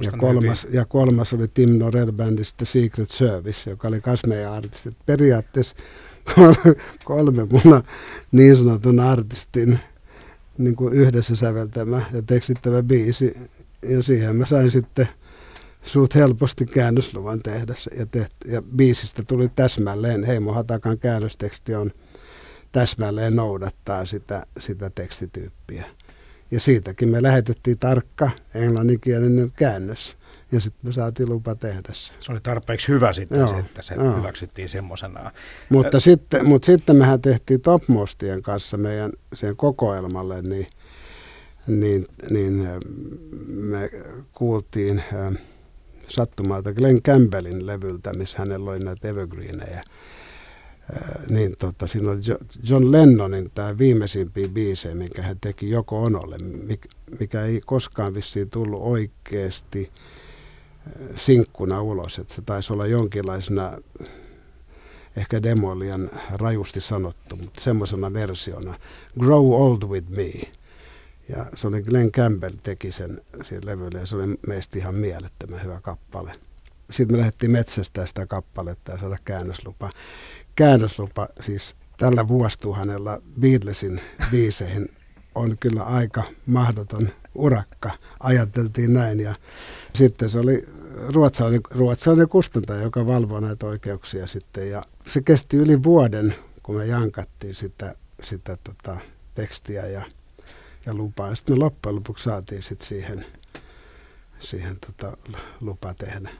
ja 0.00 0.12
kolmas, 0.12 0.66
ja 0.70 0.84
kolmas 0.84 1.32
oli 1.32 1.48
Tim 1.48 1.78
Norell 1.78 2.12
bändistä 2.12 2.64
Secret 2.64 3.10
Service, 3.10 3.70
joka 3.70 3.88
oli 3.88 4.02
myös 4.06 4.20
meidän 4.26 4.52
artisti. 4.52 4.96
Periaatteessa 5.06 5.76
kolme, 7.04 7.44
mun 7.44 7.82
niin 8.32 8.56
sanotun 8.56 9.00
artistin 9.00 9.78
niin 10.58 10.76
kuin 10.76 10.94
yhdessä 10.94 11.36
säveltämä 11.36 12.02
ja 12.12 12.22
tekstittävä 12.22 12.82
biisi. 12.82 13.36
Ja 13.82 14.02
siihen 14.02 14.36
mä 14.36 14.46
sain 14.46 14.70
sitten 14.70 15.08
suut 15.82 16.14
helposti 16.14 16.66
käännösluvan 16.66 17.42
tehdä. 17.42 17.74
Ja, 17.98 18.06
teht, 18.06 18.32
ja 18.46 18.62
biisistä 18.62 19.22
tuli 19.22 19.48
täsmälleen, 19.48 20.24
Heimo 20.24 20.52
Hatakan 20.52 20.98
käännösteksti 20.98 21.74
on 21.74 21.90
täsmälleen 22.72 23.36
noudattaa 23.36 24.06
sitä, 24.06 24.46
sitä 24.58 24.90
tekstityyppiä. 24.90 25.84
Ja 26.50 26.60
siitäkin 26.60 27.08
me 27.08 27.22
lähetettiin 27.22 27.78
tarkka 27.78 28.30
englanninkielinen 28.54 29.52
käännös. 29.56 30.16
Ja 30.52 30.60
sitten 30.60 30.88
me 30.88 30.92
saatiin 30.92 31.28
lupa 31.28 31.54
tehdä 31.54 31.88
se. 31.92 32.12
Se 32.20 32.32
oli 32.32 32.40
tarpeeksi 32.40 32.88
hyvä 32.88 33.12
sitten, 33.12 33.38
joo, 33.38 33.48
se, 33.48 33.58
että 33.58 33.82
se 33.82 33.94
joo. 33.94 34.16
hyväksyttiin 34.16 34.68
semmoisena. 34.68 35.30
Mutta, 35.68 36.00
sitten, 36.00 36.46
mutta 36.46 36.66
sitten 36.66 36.96
mehän 36.96 37.20
tehtiin 37.20 37.60
Topmostien 37.60 38.42
kanssa 38.42 38.76
meidän 38.76 39.12
sen 39.32 39.56
kokoelmalle, 39.56 40.42
niin, 40.42 40.66
niin, 41.66 42.06
niin 42.30 42.68
me 43.46 43.90
kuultiin 44.32 45.02
sattumalta 46.08 46.72
Glenn 46.72 47.02
Campbellin 47.02 47.66
levyltä, 47.66 48.12
missä 48.12 48.38
hänellä 48.38 48.70
oli 48.70 48.78
näitä 48.78 49.08
evergreenejä 49.08 49.82
niin 51.28 51.54
tota, 51.58 51.86
siinä 51.86 52.10
oli 52.10 52.20
John 52.68 52.92
Lennonin 52.92 53.50
tämä 53.54 53.78
viimeisimpiä 53.78 54.48
biisejä, 54.48 54.94
minkä 54.94 55.22
hän 55.22 55.36
teki 55.40 55.70
Joko 55.70 56.02
Onolle, 56.02 56.36
mikä 57.20 57.44
ei 57.44 57.60
koskaan 57.66 58.14
vissiin 58.14 58.50
tullut 58.50 58.82
oikeasti 58.82 59.90
sinkkuna 61.16 61.82
ulos. 61.82 62.18
Että 62.18 62.34
se 62.34 62.42
taisi 62.42 62.72
olla 62.72 62.86
jonkinlaisena, 62.86 63.72
ehkä 65.16 65.42
demo 65.42 65.78
liian 65.78 66.10
rajusti 66.32 66.80
sanottu, 66.80 67.36
mutta 67.36 67.60
semmoisena 67.60 68.12
versiona, 68.12 68.78
Grow 69.20 69.52
Old 69.52 69.82
With 69.82 70.08
Me. 70.08 70.52
Ja 71.28 71.46
se 71.54 71.66
oli 71.66 71.82
Glenn 71.82 72.12
Campbell 72.12 72.54
teki 72.62 72.92
sen 72.92 73.20
siinä 73.42 73.66
levyllä 73.66 73.98
ja 73.98 74.06
se 74.06 74.16
oli 74.16 74.26
meistä 74.46 74.78
ihan 74.78 74.94
mielettömän 74.94 75.62
hyvä 75.62 75.80
kappale. 75.80 76.32
Sitten 76.90 77.16
me 77.16 77.18
lähdettiin 77.18 77.52
metsästä 77.52 78.06
sitä 78.06 78.26
kappaletta 78.26 78.92
ja 78.92 78.98
saada 78.98 79.18
käännöslupa 79.24 79.90
käännöslupa 80.56 81.28
siis 81.40 81.74
tällä 81.96 82.28
vuosituhannella 82.28 83.22
Beatlesin 83.40 84.00
biiseihin 84.30 84.88
on 85.34 85.56
kyllä 85.60 85.82
aika 85.82 86.22
mahdoton 86.46 87.08
urakka, 87.34 87.90
ajateltiin 88.20 88.94
näin. 88.94 89.20
Ja 89.20 89.34
sitten 89.94 90.28
se 90.28 90.38
oli 90.38 90.64
ruotsalainen, 91.08 91.60
ruotsalainen 91.70 92.28
kustantaja, 92.28 92.82
joka 92.82 93.06
valvoi 93.06 93.42
näitä 93.42 93.66
oikeuksia 93.66 94.26
sitten. 94.26 94.70
Ja 94.70 94.82
se 95.08 95.22
kesti 95.22 95.56
yli 95.56 95.82
vuoden, 95.82 96.34
kun 96.62 96.76
me 96.76 96.86
jankattiin 96.86 97.54
sitä, 97.54 97.94
sitä 98.22 98.56
tota, 98.64 98.96
tekstiä 99.34 99.86
ja, 99.86 100.02
ja 100.86 100.94
lupaa. 100.94 101.34
Sitten 101.34 101.54
me 101.54 101.58
loppujen 101.58 101.96
lopuksi 101.96 102.24
saatiin 102.24 102.62
sitten 102.62 102.88
siihen, 102.88 103.26
siihen 104.38 104.76
tota, 104.86 105.16
lupa 105.60 105.94
tehdä. 105.94 106.30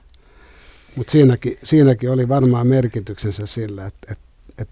Mutta 0.97 1.11
siinäkin, 1.11 1.59
siinäkin 1.65 2.11
oli 2.11 2.29
varmaan 2.29 2.67
merkityksensä 2.67 3.47
sillä, 3.47 3.87
että 3.87 4.13
et, 4.13 4.19
et, 4.59 4.69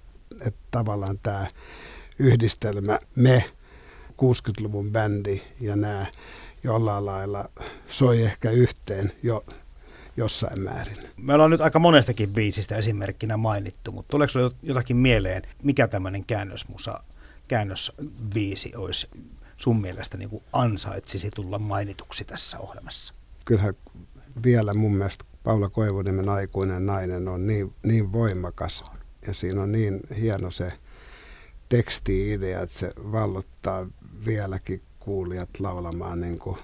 et 0.47 0.55
tavallaan 0.71 1.19
tämä 1.23 1.47
yhdistelmä, 2.19 2.99
me, 3.17 3.45
60-luvun 4.23 4.91
bändi 4.91 5.43
ja 5.61 5.77
nämä 5.77 6.07
jollain 6.65 7.07
lailla 7.07 7.51
soi 7.89 8.23
ehkä 8.23 8.51
yhteen 8.51 9.13
jo 9.23 9.45
jossain 10.17 10.61
määrin. 10.61 10.97
Me 11.17 11.35
ollaan 11.35 11.51
nyt 11.51 11.61
aika 11.61 11.79
monestakin 11.79 12.31
biisistä 12.31 12.77
esimerkkinä 12.77 13.37
mainittu, 13.37 13.93
mutta 13.93 14.09
tuleeko 14.11 14.31
sinulle 14.31 14.55
jotakin 14.63 14.97
mieleen, 14.97 15.43
mikä 15.63 15.89
tämmöinen 15.89 16.25
käännösmusa, 16.25 17.03
käännösbiisi 17.49 18.73
olisi 18.77 19.09
sun 19.57 19.81
mielestä 19.81 20.19
niin 20.19 20.31
kuin 20.31 20.43
ansaitsisi 20.53 21.31
tulla 21.35 21.59
mainituksi 21.59 22.25
tässä 22.25 22.59
ohjelmassa? 22.59 23.15
Kyllähän 23.45 23.75
vielä 24.45 24.75
mun 24.75 24.95
mielestä 24.95 25.25
Paula 25.45 25.69
Koivuniemen 25.69 26.29
aikuinen 26.29 26.87
nainen 26.87 27.29
on 27.29 27.47
niin, 27.47 27.75
niin 27.87 28.13
voimakas 28.13 28.85
ja 29.27 29.35
siinä 29.35 29.63
on 29.63 29.73
niin 29.73 30.01
hieno 30.21 30.51
se 30.51 30.73
teksti-idea, 31.69 32.63
että 32.63 32.79
se 32.79 32.93
vallottaa 33.13 33.87
vieläkin 34.27 34.83
kuulijat 35.01 35.61
laulamaan 35.61 36.21
niin 36.21 36.39
kuin 36.39 36.57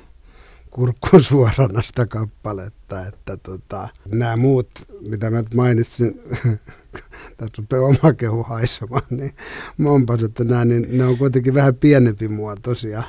kurkkuun 0.71 1.23
suorana 1.23 1.83
sitä 1.83 2.07
kappaletta, 2.07 3.07
että 3.07 3.37
tota, 3.37 3.89
nämä 4.13 4.37
muut, 4.37 4.71
mitä 5.01 5.31
mä 5.31 5.37
nyt 5.37 5.55
mainitsin, 5.55 6.21
tässä 7.37 7.55
rupeaa 7.59 7.83
oma 7.83 8.13
kehu 8.17 8.43
haisemaan, 8.43 9.03
niin 9.11 9.35
monpas, 9.77 10.23
että 10.23 10.45
nämä, 10.45 10.65
niin 10.65 10.99
ne 10.99 11.05
on 11.05 11.19
kuitenkin 11.19 11.55
vähän 11.55 11.75
pienempi 11.75 12.29
muotoisia 12.29 13.03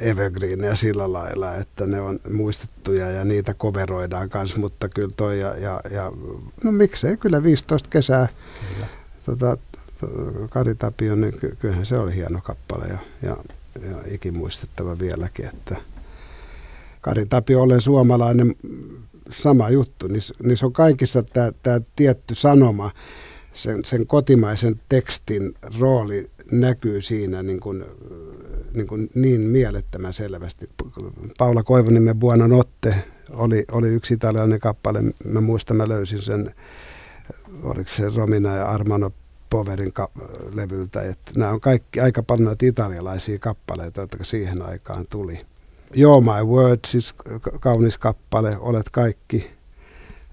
evergreenejä 0.00 0.74
sillä 0.74 1.12
lailla, 1.12 1.54
että 1.54 1.86
ne 1.86 2.00
on 2.00 2.18
muistettuja 2.32 3.10
ja 3.10 3.24
niitä 3.24 3.54
koveroidaan 3.54 4.30
kanssa, 4.30 4.58
mutta 4.58 4.88
kyllä 4.88 5.12
toi 5.16 5.40
ja, 5.40 5.56
ja, 5.56 5.80
ja 5.90 6.12
no 6.64 6.72
miksei, 6.72 7.16
kyllä 7.16 7.42
15 7.42 7.88
kesää 7.90 8.28
kyllä. 8.74 8.86
Tota, 9.26 9.58
Kari 10.50 10.74
Tapio, 10.74 11.16
niin 11.16 11.38
ky- 11.38 11.56
kyllähän 11.60 11.86
se 11.86 11.98
oli 11.98 12.14
hieno 12.14 12.40
kappale 12.42 12.86
ja, 12.86 12.98
ja, 13.22 13.36
ja 13.80 13.96
ikimuistettava 14.14 14.98
vieläkin, 14.98 15.46
että 15.46 15.76
Kari 17.00 17.26
Tapio, 17.26 17.62
olen 17.62 17.80
suomalainen, 17.80 18.54
sama 19.30 19.70
juttu, 19.70 20.08
niissä, 20.08 20.34
niissä 20.42 20.66
on 20.66 20.72
kaikissa 20.72 21.22
tämä 21.62 21.80
tietty 21.96 22.34
sanoma, 22.34 22.90
sen, 23.52 23.84
sen 23.84 24.06
kotimaisen 24.06 24.80
tekstin 24.88 25.54
rooli 25.80 26.30
näkyy 26.52 27.00
siinä 27.00 27.42
niin 27.42 27.60
kuin, 27.60 27.84
niin, 28.74 28.86
kuin 28.86 29.10
niin 29.14 29.40
mielettömän 29.40 30.12
selvästi. 30.12 30.70
Paula 31.38 31.62
Koivuniemen 31.62 32.18
Buona 32.18 32.48
Notte 32.48 32.94
oli, 33.30 33.64
oli 33.72 33.88
yksi 33.88 34.14
italialainen 34.14 34.60
kappale. 34.60 35.02
Mä 35.24 35.40
muistan, 35.40 35.76
mä 35.76 35.88
löysin 35.88 36.22
sen, 36.22 36.54
oliko 37.62 37.90
se 37.90 38.10
Romina 38.14 38.56
ja 38.56 38.66
Armano 38.66 39.10
Poverin 39.52 39.92
ka- 39.92 40.10
levyltä. 40.52 41.02
Että 41.02 41.32
nämä 41.36 41.50
on 41.50 41.60
kaikki 41.60 42.00
aika 42.00 42.22
paljon 42.22 42.46
näitä 42.46 42.66
italialaisia 42.66 43.38
kappaleita, 43.38 44.00
jotka 44.00 44.24
siihen 44.24 44.62
aikaan 44.62 45.06
tuli. 45.10 45.38
Joo 45.94 46.20
My 46.20 46.44
Word, 46.46 46.80
siis 46.86 47.14
kaunis 47.60 47.98
kappale, 47.98 48.56
Olet 48.60 48.90
kaikki, 48.90 49.50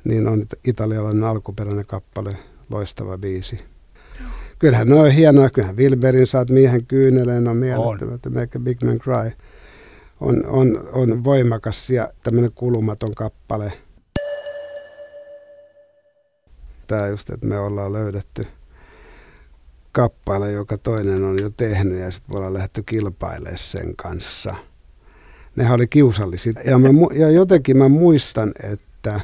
niin 0.03 0.27
on 0.27 0.45
italialainen 0.65 1.23
alkuperäinen 1.23 1.85
kappale, 1.85 2.37
loistava 2.69 3.17
biisi 3.17 3.59
kyllähän 4.59 4.87
ne 4.87 4.95
on 4.95 5.11
hienoa. 5.11 5.49
Kyllähän 5.49 5.77
Wilberin 5.77 6.27
saat 6.27 6.49
miehen 6.49 6.85
kyyneleen 6.85 7.47
on 7.47 7.57
mielettömät. 7.57 8.21
Make 8.25 8.57
a 8.57 8.59
Big 8.59 8.83
Man 8.83 8.99
Cry 8.99 9.31
on, 10.19 10.45
on, 10.45 10.89
on 10.91 11.23
voimakas 11.23 11.89
ja 11.89 12.09
tämmöinen 12.23 12.51
kulumaton 12.55 13.15
kappale. 13.15 13.73
Tämä 16.87 17.07
just, 17.07 17.29
että 17.29 17.47
me 17.47 17.59
ollaan 17.59 17.93
löydetty 17.93 18.47
kappale, 20.01 20.51
joka 20.51 20.77
toinen 20.77 21.23
on 21.23 21.39
jo 21.41 21.49
tehnyt 21.49 21.99
ja 21.99 22.11
sitten 22.11 22.33
me 22.33 22.37
ollaan 22.37 22.53
lähdetty 22.53 22.83
kilpailemaan 22.83 23.57
sen 23.57 23.95
kanssa. 23.95 24.55
Nehän 25.55 25.75
oli 25.75 25.87
kiusallisia. 25.87 26.53
Ja, 26.65 26.79
mä, 26.79 26.89
ja 27.13 27.31
jotenkin 27.31 27.77
mä 27.77 27.89
muistan, 27.89 28.51
että 28.63 29.21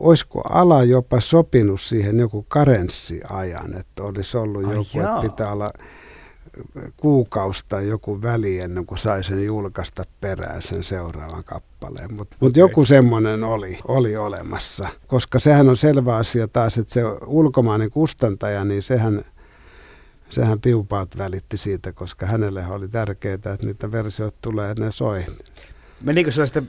olisiko 0.00 0.40
ala 0.40 0.84
jopa 0.84 1.20
sopinut 1.20 1.80
siihen 1.80 2.18
joku 2.18 2.46
karenssiajan, 2.48 3.74
että 3.80 4.02
olisi 4.02 4.36
ollut 4.36 4.64
Ai 4.64 4.74
joku, 4.74 4.98
jaa. 4.98 5.16
että 5.16 5.30
pitää 5.30 5.52
olla 5.52 5.72
kuukausi 6.96 7.64
tai 7.68 7.88
joku 7.88 8.22
väli 8.22 8.60
ennen 8.60 8.86
kuin 8.86 8.98
sai 8.98 9.24
sen 9.24 9.44
julkaista 9.44 10.04
perään 10.20 10.62
sen 10.62 10.82
seuraavan 10.82 11.44
kappaleen. 11.44 12.14
Mutta 12.14 12.36
mut 12.40 12.50
okay. 12.50 12.60
joku 12.60 12.84
semmoinen 12.84 13.44
oli, 13.44 13.78
oli 13.88 14.16
olemassa, 14.16 14.88
koska 15.06 15.38
sehän 15.38 15.68
on 15.68 15.76
selvä 15.76 16.16
asia 16.16 16.48
taas, 16.48 16.78
että 16.78 16.94
se 16.94 17.02
ulkomainen 17.26 17.90
kustantaja, 17.90 18.64
niin 18.64 18.82
sehän, 18.82 19.24
sehän 20.28 20.60
piupaat 20.60 21.18
välitti 21.18 21.56
siitä, 21.56 21.92
koska 21.92 22.26
hänelle 22.26 22.66
oli 22.66 22.88
tärkeää, 22.88 23.34
että 23.34 23.56
niitä 23.62 23.92
versioita 23.92 24.38
tulee, 24.40 24.70
että 24.70 24.84
ne 24.84 24.92
soi. 24.92 25.24
Menikö 26.02 26.30
sellaista 26.30 26.62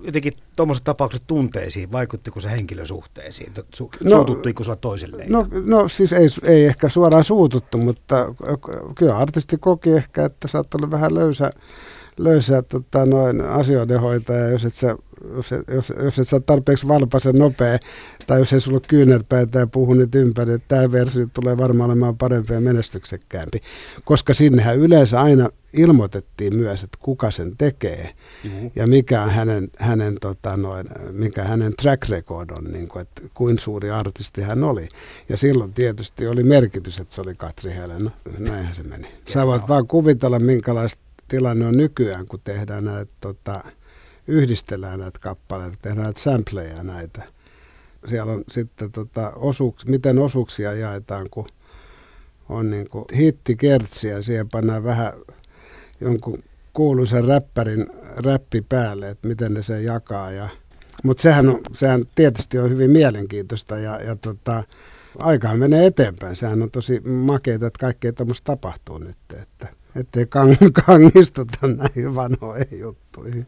jotenkin 0.00 0.32
tuommoiset 0.56 0.84
tapaukset 0.84 1.22
tunteisiin, 1.26 1.92
vaikuttiko 1.92 2.40
se 2.40 2.50
henkilösuhteisiin, 2.50 3.52
su, 3.74 3.90
no, 4.04 4.10
suututtuiko 4.10 4.64
sulla 4.64 4.76
toiselleen? 4.76 5.32
No, 5.32 5.46
no 5.66 5.88
siis 5.88 6.12
ei, 6.12 6.26
ei 6.42 6.64
ehkä 6.64 6.88
suoraan 6.88 7.24
suututtu, 7.24 7.78
mutta 7.78 8.34
kyllä 8.94 9.16
artisti 9.16 9.58
koki 9.58 9.90
ehkä, 9.90 10.24
että 10.24 10.48
sä 10.48 10.58
oot 10.58 10.90
vähän 10.90 11.14
löysä, 11.14 11.50
löysä 12.18 12.62
tota, 12.62 13.06
noin 13.06 13.40
asioiden 13.40 14.00
hoitaja, 14.00 14.48
jos 14.48 14.64
et 14.64 14.74
sä 14.74 14.96
jos, 15.34 15.50
jos, 15.74 15.92
jos 16.02 16.18
et 16.18 16.28
sä 16.28 16.40
tarpeeksi 16.40 16.88
valpaisen 16.88 17.34
nopea, 17.34 17.78
tai 18.26 18.38
jos 18.38 18.52
ei 18.52 18.60
sulla 18.60 18.80
kyynärpäitä 18.88 19.58
ja 19.58 19.66
puhu 19.66 19.94
nyt 19.94 20.14
ympäri, 20.14 20.52
että 20.52 20.68
tämä 20.68 20.92
versio 20.92 21.26
tulee 21.32 21.56
varmaan 21.58 21.90
olemaan 21.90 22.18
parempi 22.18 22.52
ja 22.52 22.60
menestyksekkäämpi. 22.60 23.60
Koska 24.04 24.34
sinnehän 24.34 24.76
yleensä 24.76 25.20
aina 25.20 25.50
ilmoitettiin 25.72 26.56
myös, 26.56 26.84
että 26.84 26.98
kuka 27.02 27.30
sen 27.30 27.56
tekee 27.56 28.10
Juhu. 28.44 28.72
ja 28.76 28.86
mikä 28.86 29.22
on 29.22 29.30
hänen, 29.30 29.68
hänen, 29.78 30.16
tota 30.20 30.56
noin, 30.56 30.86
mikä 31.10 31.44
hänen 31.44 31.72
track 31.82 32.08
record 32.08 32.50
on, 32.58 32.64
niin 32.64 32.88
kuin, 32.88 33.02
että 33.02 33.22
kuin 33.34 33.58
suuri 33.58 33.90
artisti 33.90 34.42
hän 34.42 34.64
oli. 34.64 34.88
Ja 35.28 35.36
silloin 35.36 35.72
tietysti 35.72 36.26
oli 36.26 36.44
merkitys, 36.44 36.98
että 36.98 37.14
se 37.14 37.20
oli 37.20 37.34
Katri 37.34 37.74
Helena. 37.74 38.10
Näinhän 38.38 38.74
se 38.74 38.82
meni. 38.82 39.08
Sä 39.28 39.46
voit 39.46 39.68
vaan 39.68 39.86
kuvitella, 39.86 40.38
minkälaista 40.38 41.05
tilanne 41.28 41.66
on 41.66 41.76
nykyään, 41.76 42.26
kun 42.26 42.40
tehdään 42.44 42.84
näitä, 42.84 43.12
tota, 43.20 43.64
yhdistellään 44.26 45.00
näitä 45.00 45.18
kappaleita, 45.18 45.76
tehdään 45.82 46.04
näitä 46.04 46.20
sampleja 46.20 46.82
näitä. 46.82 47.22
Siellä 48.06 48.32
on 48.32 48.44
sitten 48.50 48.92
tota, 48.92 49.30
osuuks, 49.30 49.86
miten 49.86 50.18
osuuksia 50.18 50.74
jaetaan, 50.74 51.30
kun 51.30 51.46
on 52.48 52.70
niin 52.70 52.88
kuin 52.88 53.04
hittikertsi 53.16 54.08
ja 54.08 54.22
siihen 54.22 54.48
pannaan 54.48 54.84
vähän 54.84 55.12
jonkun 56.00 56.42
kuuluisen 56.72 57.24
räppärin 57.24 57.86
räppi 58.16 58.62
päälle, 58.68 59.10
että 59.10 59.28
miten 59.28 59.54
ne 59.54 59.62
sen 59.62 59.84
jakaa. 59.84 60.30
Ja, 60.30 60.48
mutta 61.04 61.22
sehän, 61.22 61.48
on, 61.48 61.60
sehän 61.72 62.04
tietysti 62.14 62.58
on 62.58 62.70
hyvin 62.70 62.90
mielenkiintoista 62.90 63.78
ja, 63.78 64.00
ja 64.00 64.16
tota, 64.16 64.62
aikaan 65.18 65.58
menee 65.58 65.86
eteenpäin. 65.86 66.36
Sehän 66.36 66.62
on 66.62 66.70
tosi 66.70 67.00
makeita, 67.00 67.66
että 67.66 67.78
kaikkea 67.80 68.12
tämmöistä 68.12 68.44
tapahtuu 68.44 68.98
nyt, 68.98 69.16
että 69.40 69.68
ettei 70.00 70.24
kang- 70.24 70.70
kangistuta 70.86 71.58
näihin 71.66 72.14
vanhoihin 72.14 72.80
juttuihin. 72.80 73.46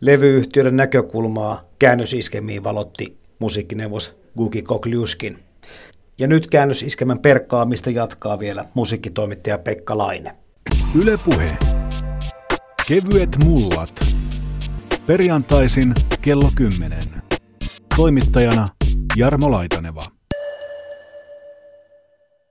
Levyyhtiöiden 0.00 0.76
näkökulmaa 0.76 1.62
käännösiskemiin 1.78 2.64
valotti 2.64 3.18
musiikkineuvos 3.38 4.20
Gugi 4.36 4.62
Kokliuskin. 4.62 5.38
Ja 6.18 6.26
nyt 6.28 6.46
käännösiskemän 6.46 7.18
perkkaamista 7.18 7.90
jatkaa 7.90 8.38
vielä 8.38 8.64
musiikkitoimittaja 8.74 9.58
Pekka 9.58 9.98
Laine. 9.98 10.36
Yle 11.02 11.18
Puhe. 11.24 11.56
Kevyet 12.88 13.36
mullat. 13.44 14.00
Perjantaisin 15.06 15.94
kello 16.22 16.50
10. 16.54 17.00
Toimittajana 17.96 18.68
Jarmo 19.16 19.50
Laitaneva. 19.50 20.19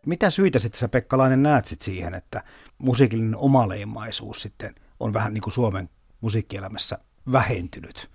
Mitä 0.10 0.30
syitä 0.30 0.60
sitten 0.60 0.80
sä 0.80 0.88
Pekkalainen 0.88 1.44
näet 1.44 1.66
sit 1.66 1.82
siihen, 1.82 2.14
että 2.14 2.44
musiikillinen 2.78 3.36
omaleimaisuus 3.36 4.42
sitten 4.42 4.76
on 5.00 5.14
vähän 5.14 5.34
niin 5.34 5.42
kuin 5.42 5.54
Suomen 5.54 5.90
musiikkielämässä 6.22 6.98
vähentynyt? 7.32 8.10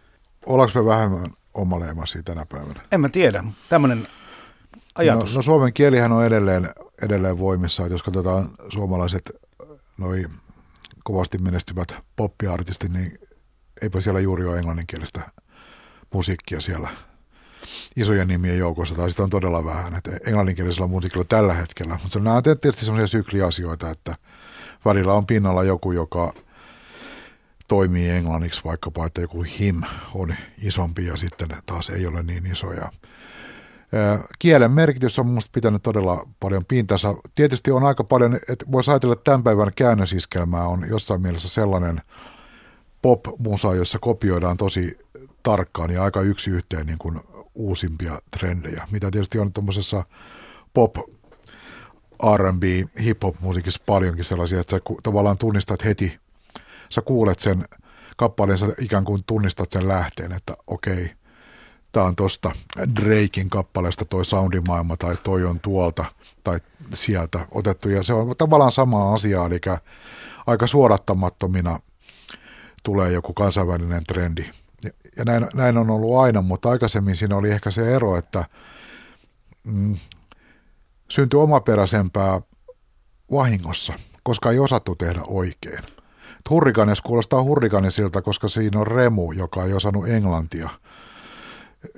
Ollaanko 0.47 0.83
me 0.83 0.89
vähemmän 0.91 1.31
omaleimaisia 1.55 2.23
tänä 2.23 2.47
päivänä? 2.47 2.81
En 2.93 3.01
mä 3.01 3.09
tiedä. 3.09 3.45
Tämmöinen 3.69 4.09
ajatus. 4.99 5.35
No, 5.35 5.39
no 5.39 5.43
suomen 5.43 5.73
kielihän 5.73 6.13
on 6.13 6.27
edelleen, 6.27 6.71
edelleen 7.03 7.39
voimissa, 7.39 7.87
jos 7.87 8.03
katsotaan 8.03 8.49
suomalaiset 8.69 9.31
noi 9.99 10.25
kovasti 11.05 11.39
menestyvät 11.39 11.95
poppiartistit, 12.17 12.93
niin 12.93 13.19
eipä 13.83 14.01
siellä 14.01 14.21
juuri 14.21 14.45
ole 14.45 14.59
englanninkielistä 14.59 15.21
musiikkia 16.15 16.61
siellä 16.61 16.89
isojen 17.97 18.29
nimien 18.29 18.59
joukossa, 18.59 18.95
tai 18.95 19.11
sitä 19.11 19.23
on 19.23 19.31
todella 19.31 19.65
vähän, 19.65 19.95
että 19.95 20.11
englanninkielisellä 20.27 20.87
musiikilla 20.87 21.25
tällä 21.25 21.55
hetkellä. 21.55 21.99
Mutta 22.03 22.19
nämä 22.19 22.37
on 22.37 22.43
tietysti 22.43 22.85
sellaisia 22.85 23.07
sykliasioita, 23.07 23.91
että 23.91 24.15
välillä 24.85 25.15
on 25.15 25.27
pinnalla 25.27 25.65
joku, 25.65 25.93
joka 25.93 26.33
toimii 27.69 28.11
englanniksi 28.11 28.61
vaikkapa, 28.65 29.07
että 29.07 29.21
joku 29.21 29.45
him 29.59 29.83
on 30.15 30.35
isompi 30.63 31.07
ja 31.07 31.17
sitten 31.17 31.49
taas 31.67 31.91
ei 31.91 32.07
ole 32.07 32.23
niin 32.23 32.47
isoja. 32.47 32.89
Kielen 34.39 34.73
merkitys 34.73 35.19
on 35.19 35.27
minusta 35.27 35.51
pitänyt 35.55 35.83
todella 35.83 36.29
paljon 36.41 36.65
pintansa. 36.65 37.15
Tietysti 37.35 37.71
on 37.71 37.85
aika 37.85 38.05
paljon, 38.05 38.39
että 38.49 38.65
voisi 38.73 38.91
ajatella, 38.91 39.13
että 39.13 39.25
tämän 39.25 39.43
päivän 39.43 39.73
käännösiskelmää 39.77 40.67
on 40.67 40.87
jossain 40.89 41.23
mielessä 41.23 41.49
sellainen 41.49 42.01
pop-musa, 43.03 43.75
jossa 43.75 43.99
kopioidaan 43.99 44.57
tosi 44.57 44.99
tarkkaan 45.45 45.91
ja 45.91 46.03
aika 46.03 46.21
yksi 46.21 46.51
yhteen 46.51 46.87
niin 46.87 46.99
kuin 46.99 47.21
uusimpia 47.55 48.19
trendejä, 48.39 48.89
mitä 48.91 49.11
tietysti 49.11 49.39
on 49.39 49.53
tuommoisessa 49.53 50.05
pop, 50.75 50.97
R&B, 52.37 52.63
hip-hop-musiikissa 53.03 53.83
paljonkin 53.87 54.25
sellaisia, 54.25 54.61
että 54.61 54.71
sä 54.71 54.81
tavallaan 55.03 55.39
tunnistat 55.39 55.85
heti, 55.85 56.19
sä 56.89 57.03
kuulet 57.03 57.39
sen 57.39 57.65
kappaleen, 58.17 58.59
sä 58.59 58.67
ikään 58.79 59.05
kuin 59.05 59.21
tunnistat 59.27 59.73
sen 59.73 59.89
lähteen, 59.89 60.33
että 60.33 60.57
okei, 60.67 61.11
tämä 61.93 62.07
on 62.07 62.17
tosta 62.17 62.53
Drakein 63.03 63.51
kappaleesta 63.51 64.05
toi 64.05 64.25
soundimaailma 64.25 64.97
tai 64.97 65.17
toi 65.25 65.45
on 65.45 65.61
tuolta 65.61 66.05
tai 66.45 66.61
sieltä 66.95 67.47
otettu. 67.51 67.89
Ja 67.89 68.03
se 68.03 68.13
on 68.13 68.37
tavallaan 68.37 68.73
sama 68.73 69.15
asia, 69.15 69.47
eli 69.47 69.61
aika 70.47 70.67
suodattamattomina 70.67 71.79
tulee 72.83 73.13
joku 73.13 73.33
kansainvälinen 73.33 74.05
trendi 74.05 74.51
ja 75.17 75.25
näin, 75.25 75.47
näin 75.55 75.79
on 75.79 75.91
ollut 75.91 76.17
aina, 76.17 76.43
mutta 76.43 76.71
aikaisemmin 76.71 77.17
siinä 77.17 77.37
oli 77.37 77.51
ehkä 77.51 77.71
se 77.71 77.95
ero, 77.95 78.17
että 78.17 78.45
mm, 79.67 79.97
syntyi 81.09 81.41
omaperäisempää 81.41 82.41
vahingossa, 83.33 83.93
koska 84.23 84.51
ei 84.51 84.59
osattu 84.59 84.95
tehdä 84.95 85.21
oikein. 85.29 85.85
Hurrikanes 86.51 87.01
kuulostaa 87.01 87.43
hurrikanesilta, 87.43 88.23
koska 88.23 88.49
siinä 88.49 88.81
on 88.81 88.87
Remu, 88.87 89.33
joka 89.33 89.65
ei 89.65 89.73
osannut 89.73 90.09
englantia. 90.09 90.69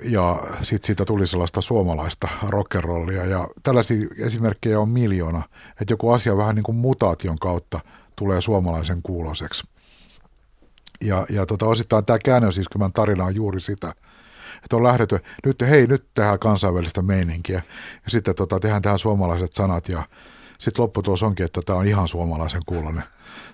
Ja 0.03 0.43
sitten 0.63 0.87
siitä 0.87 1.05
tuli 1.05 1.27
sellaista 1.27 1.61
suomalaista 1.61 2.29
rockerollia. 2.49 3.25
Ja 3.25 3.49
tällaisia 3.63 4.09
esimerkkejä 4.19 4.81
on 4.81 4.89
miljoona, 4.89 5.43
että 5.81 5.93
joku 5.93 6.11
asia 6.11 6.37
vähän 6.37 6.55
niin 6.55 6.63
kuin 6.63 6.77
mutaation 6.77 7.39
kautta 7.39 7.81
tulee 8.17 8.41
suomalaisen 8.41 9.03
kuuloseksi. 9.03 9.65
Ja, 11.05 11.27
ja 11.31 11.47
tota, 11.47 11.67
osittain 11.67 12.05
tämä 12.05 12.19
käännösiskymän 12.25 12.93
tarina 12.93 13.25
on 13.25 13.35
juuri 13.35 13.61
sitä, 13.61 13.93
että 14.65 14.77
on 14.77 14.83
lähdetty, 14.83 15.19
nyt 15.47 15.61
hei, 15.61 15.87
nyt 15.87 16.07
tehdään 16.15 16.39
kansainvälistä 16.39 17.03
meininkiä, 17.03 17.63
ja 18.05 18.11
sitten 18.11 18.35
tota, 18.35 18.61
tehdään 18.61 18.83
tähän 18.83 18.99
suomalaiset 18.99 19.53
sanat, 19.53 19.89
ja 19.89 20.03
sitten 20.59 20.83
lopputulos 20.83 21.23
onkin, 21.23 21.47
että 21.47 21.61
tämä 21.67 21.79
on 21.79 21.87
ihan 21.87 22.09
suomalaisen 22.09 22.63
kuulonen. 22.67 23.05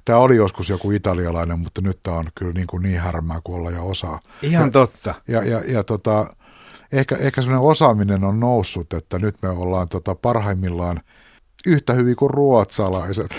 Tämä 0.04 0.18
oli 0.18 0.36
joskus 0.36 0.68
joku 0.68 0.90
italialainen, 0.90 1.58
mutta 1.58 1.80
nyt 1.80 1.98
tämä 2.02 2.16
on 2.16 2.26
kyllä 2.34 2.52
niin, 2.52 2.66
kuin 2.66 2.82
niin 2.82 3.00
härmää 3.00 3.40
kuin 3.44 3.56
olla 3.56 3.70
ja 3.70 3.82
osaa. 3.82 4.20
Ihan 4.42 4.66
ja, 4.66 4.70
totta. 4.70 5.14
Ja, 5.28 5.44
ja, 5.44 5.62
ja 5.66 5.84
tota, 5.84 6.36
ehkä, 6.92 7.16
ehkä 7.16 7.42
sellainen 7.42 7.68
osaaminen 7.68 8.24
on 8.24 8.40
noussut, 8.40 8.92
että 8.92 9.18
nyt 9.18 9.36
me 9.42 9.48
ollaan 9.48 9.88
tota 9.88 10.14
parhaimmillaan– 10.14 11.00
yhtä 11.66 11.92
hyvin 11.92 12.16
kuin 12.16 12.30
ruotsalaiset, 12.30 13.36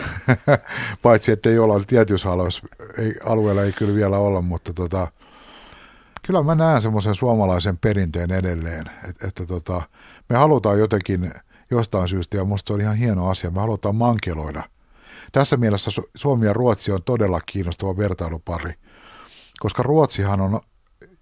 paitsi 1.02 1.32
että 1.32 1.50
ei 1.50 1.60
olla 1.60 1.84
tietyissä 1.88 2.32
alueilla, 2.32 2.68
ei, 2.98 3.14
alueella 3.26 3.64
ei 3.64 3.72
kyllä 3.72 3.96
vielä 3.96 4.18
olla, 4.18 4.42
mutta 4.42 4.74
tota, 4.74 5.08
kyllä 6.22 6.44
mä 6.44 6.56
näen 6.56 6.82
semmoisen 6.82 7.16
suomalaisen 7.16 7.78
perinteen 7.78 8.32
edelleen, 8.32 8.86
että, 9.10 9.28
että 9.28 9.46
tota, 9.46 9.82
me 10.30 10.36
halutaan 10.36 10.80
jotenkin 10.80 11.34
jostain 11.72 12.10
syystä, 12.10 12.38
ja 12.38 12.46
musta 12.46 12.68
se 12.68 12.74
on 12.74 12.82
ihan 12.82 12.96
hieno 12.96 13.30
asia, 13.30 13.52
me 13.52 13.60
halutaan 13.60 13.96
mankeloida. 13.96 14.64
Tässä 15.32 15.58
mielessä 15.58 15.92
Suomi 16.16 16.46
ja 16.46 16.54
Ruotsi 16.54 16.92
on 16.92 17.04
todella 17.04 17.42
kiinnostava 17.46 17.98
vertailupari, 17.98 18.74
koska 19.60 19.84
Ruotsihan 19.84 20.42
on 20.42 20.60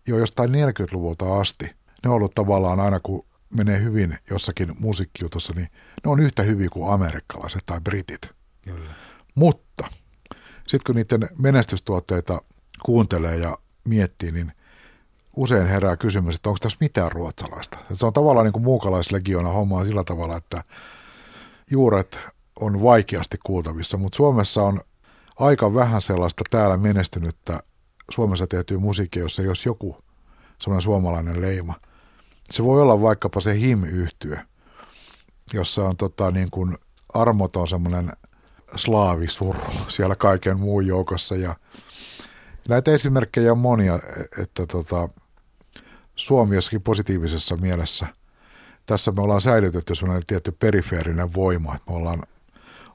jo 0.08 0.18
jostain 0.18 0.49
40-luvulta 0.49 1.39
asti, 1.39 1.66
ne 2.04 2.10
on 2.10 2.16
ollut 2.16 2.34
tavallaan 2.34 2.80
aina 2.80 2.99
kun 2.99 3.26
menee 3.56 3.82
hyvin 3.82 4.18
jossakin 4.30 4.76
musiikkijutussa, 4.80 5.54
niin 5.54 5.68
ne 6.06 6.12
on 6.12 6.20
yhtä 6.20 6.43
hyviä 6.43 6.70
kuin 6.70 6.93
amerikkalaiset 6.93 7.62
tai 7.66 7.82
britit. 7.82 8.30
Kyllä. 8.62 8.91
Mutta 9.36 9.88
sitten 10.68 10.82
kun 10.86 10.95
niiden 10.95 11.30
menestystuotteita 11.38 12.41
kuuntelee 12.86 13.38
ja 13.38 13.58
miettii, 13.88 14.32
niin 14.32 14.52
usein 15.36 15.68
herää 15.68 15.97
kysymys, 15.97 16.36
että 16.36 16.49
onko 16.49 16.58
tässä 16.62 16.78
mitään 16.82 17.12
ruotsalaista. 17.12 17.78
Se 17.93 18.06
on 18.06 18.14
tavallaan 18.14 18.45
niin 18.45 18.54
kuin 18.54 18.64
muukalaislegiona 18.64 19.49
hommaa 19.49 19.86
sillä 19.86 20.04
tavalla, 20.04 20.38
että 20.38 20.64
juuret 21.72 22.20
on 22.60 22.84
vaikeasti 22.84 23.38
kuultavissa, 23.45 23.97
mutta 23.97 24.16
Suomessa 24.16 24.64
on 24.64 24.82
aika 25.39 25.74
vähän 25.74 26.02
sellaista 26.02 26.43
täällä 26.52 26.78
menestynyttä 26.78 27.64
Suomessa 28.12 28.47
tehtyä 28.47 28.78
musiikkia, 28.78 29.24
jossa 29.24 29.41
jos 29.41 29.66
joku 29.66 29.97
sellainen 30.62 30.82
suomalainen 30.82 31.41
leima– 31.41 31.76
se 32.52 32.64
voi 32.64 32.82
olla 32.82 33.02
vaikkapa 33.02 33.41
se 33.41 33.60
him-yhtyö, 33.60 34.38
jossa 35.54 35.86
on 35.88 35.97
tota, 35.97 36.32
niin 36.32 36.52
kuin 36.52 36.78
armoton 37.14 37.68
semmoinen 37.68 38.12
slaavisuru 38.76 39.60
siellä 39.88 40.16
kaiken 40.16 40.60
muun 40.60 40.88
joukossa. 40.88 41.36
Ja 41.36 41.56
näitä 42.68 42.91
esimerkkejä 42.91 43.52
on 43.52 43.58
monia, 43.58 43.99
että 44.41 44.66
tota, 44.66 45.10
Suomi 46.16 46.56
jossakin 46.56 46.82
positiivisessa 46.82 47.58
mielessä. 47.58 48.08
Tässä 48.86 49.12
me 49.12 49.22
ollaan 49.22 49.41
säilytetty 49.41 49.95
semmoinen 49.95 50.26
tietty 50.28 50.52
perifeerinen 50.52 51.34
voima, 51.34 51.76
että 51.76 51.91
me 51.91 51.97
ollaan, 51.97 52.20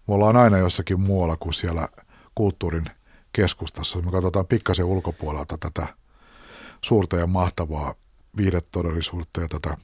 me 0.08 0.14
ollaan 0.14 0.36
aina 0.36 0.58
jossakin 0.58 1.00
muualla 1.00 1.36
kuin 1.36 1.54
siellä 1.54 1.88
kulttuurin 2.34 2.84
keskustassa. 3.32 3.98
Me 3.98 4.10
katsotaan 4.10 4.46
pikkasen 4.46 4.84
ulkopuolelta 4.84 5.58
tätä 5.58 5.86
suurta 6.84 7.16
ja 7.16 7.26
mahtavaa 7.26 7.94
viihdetodellisuutta 8.36 9.40
ja 9.40 9.48
tätä 9.48 9.76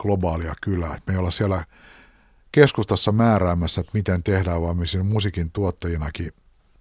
globaalia 0.00 0.54
kylää. 0.60 0.98
Me 1.06 1.12
ei 1.12 1.18
olla 1.18 1.30
siellä 1.30 1.64
keskustassa 2.52 3.12
määräämässä, 3.12 3.80
että 3.80 3.90
miten 3.94 4.22
tehdään, 4.22 4.62
vaan 4.62 4.76
me 4.76 4.86
siinä 4.86 5.04
musiikin 5.04 5.50
tuottajinakin 5.50 6.32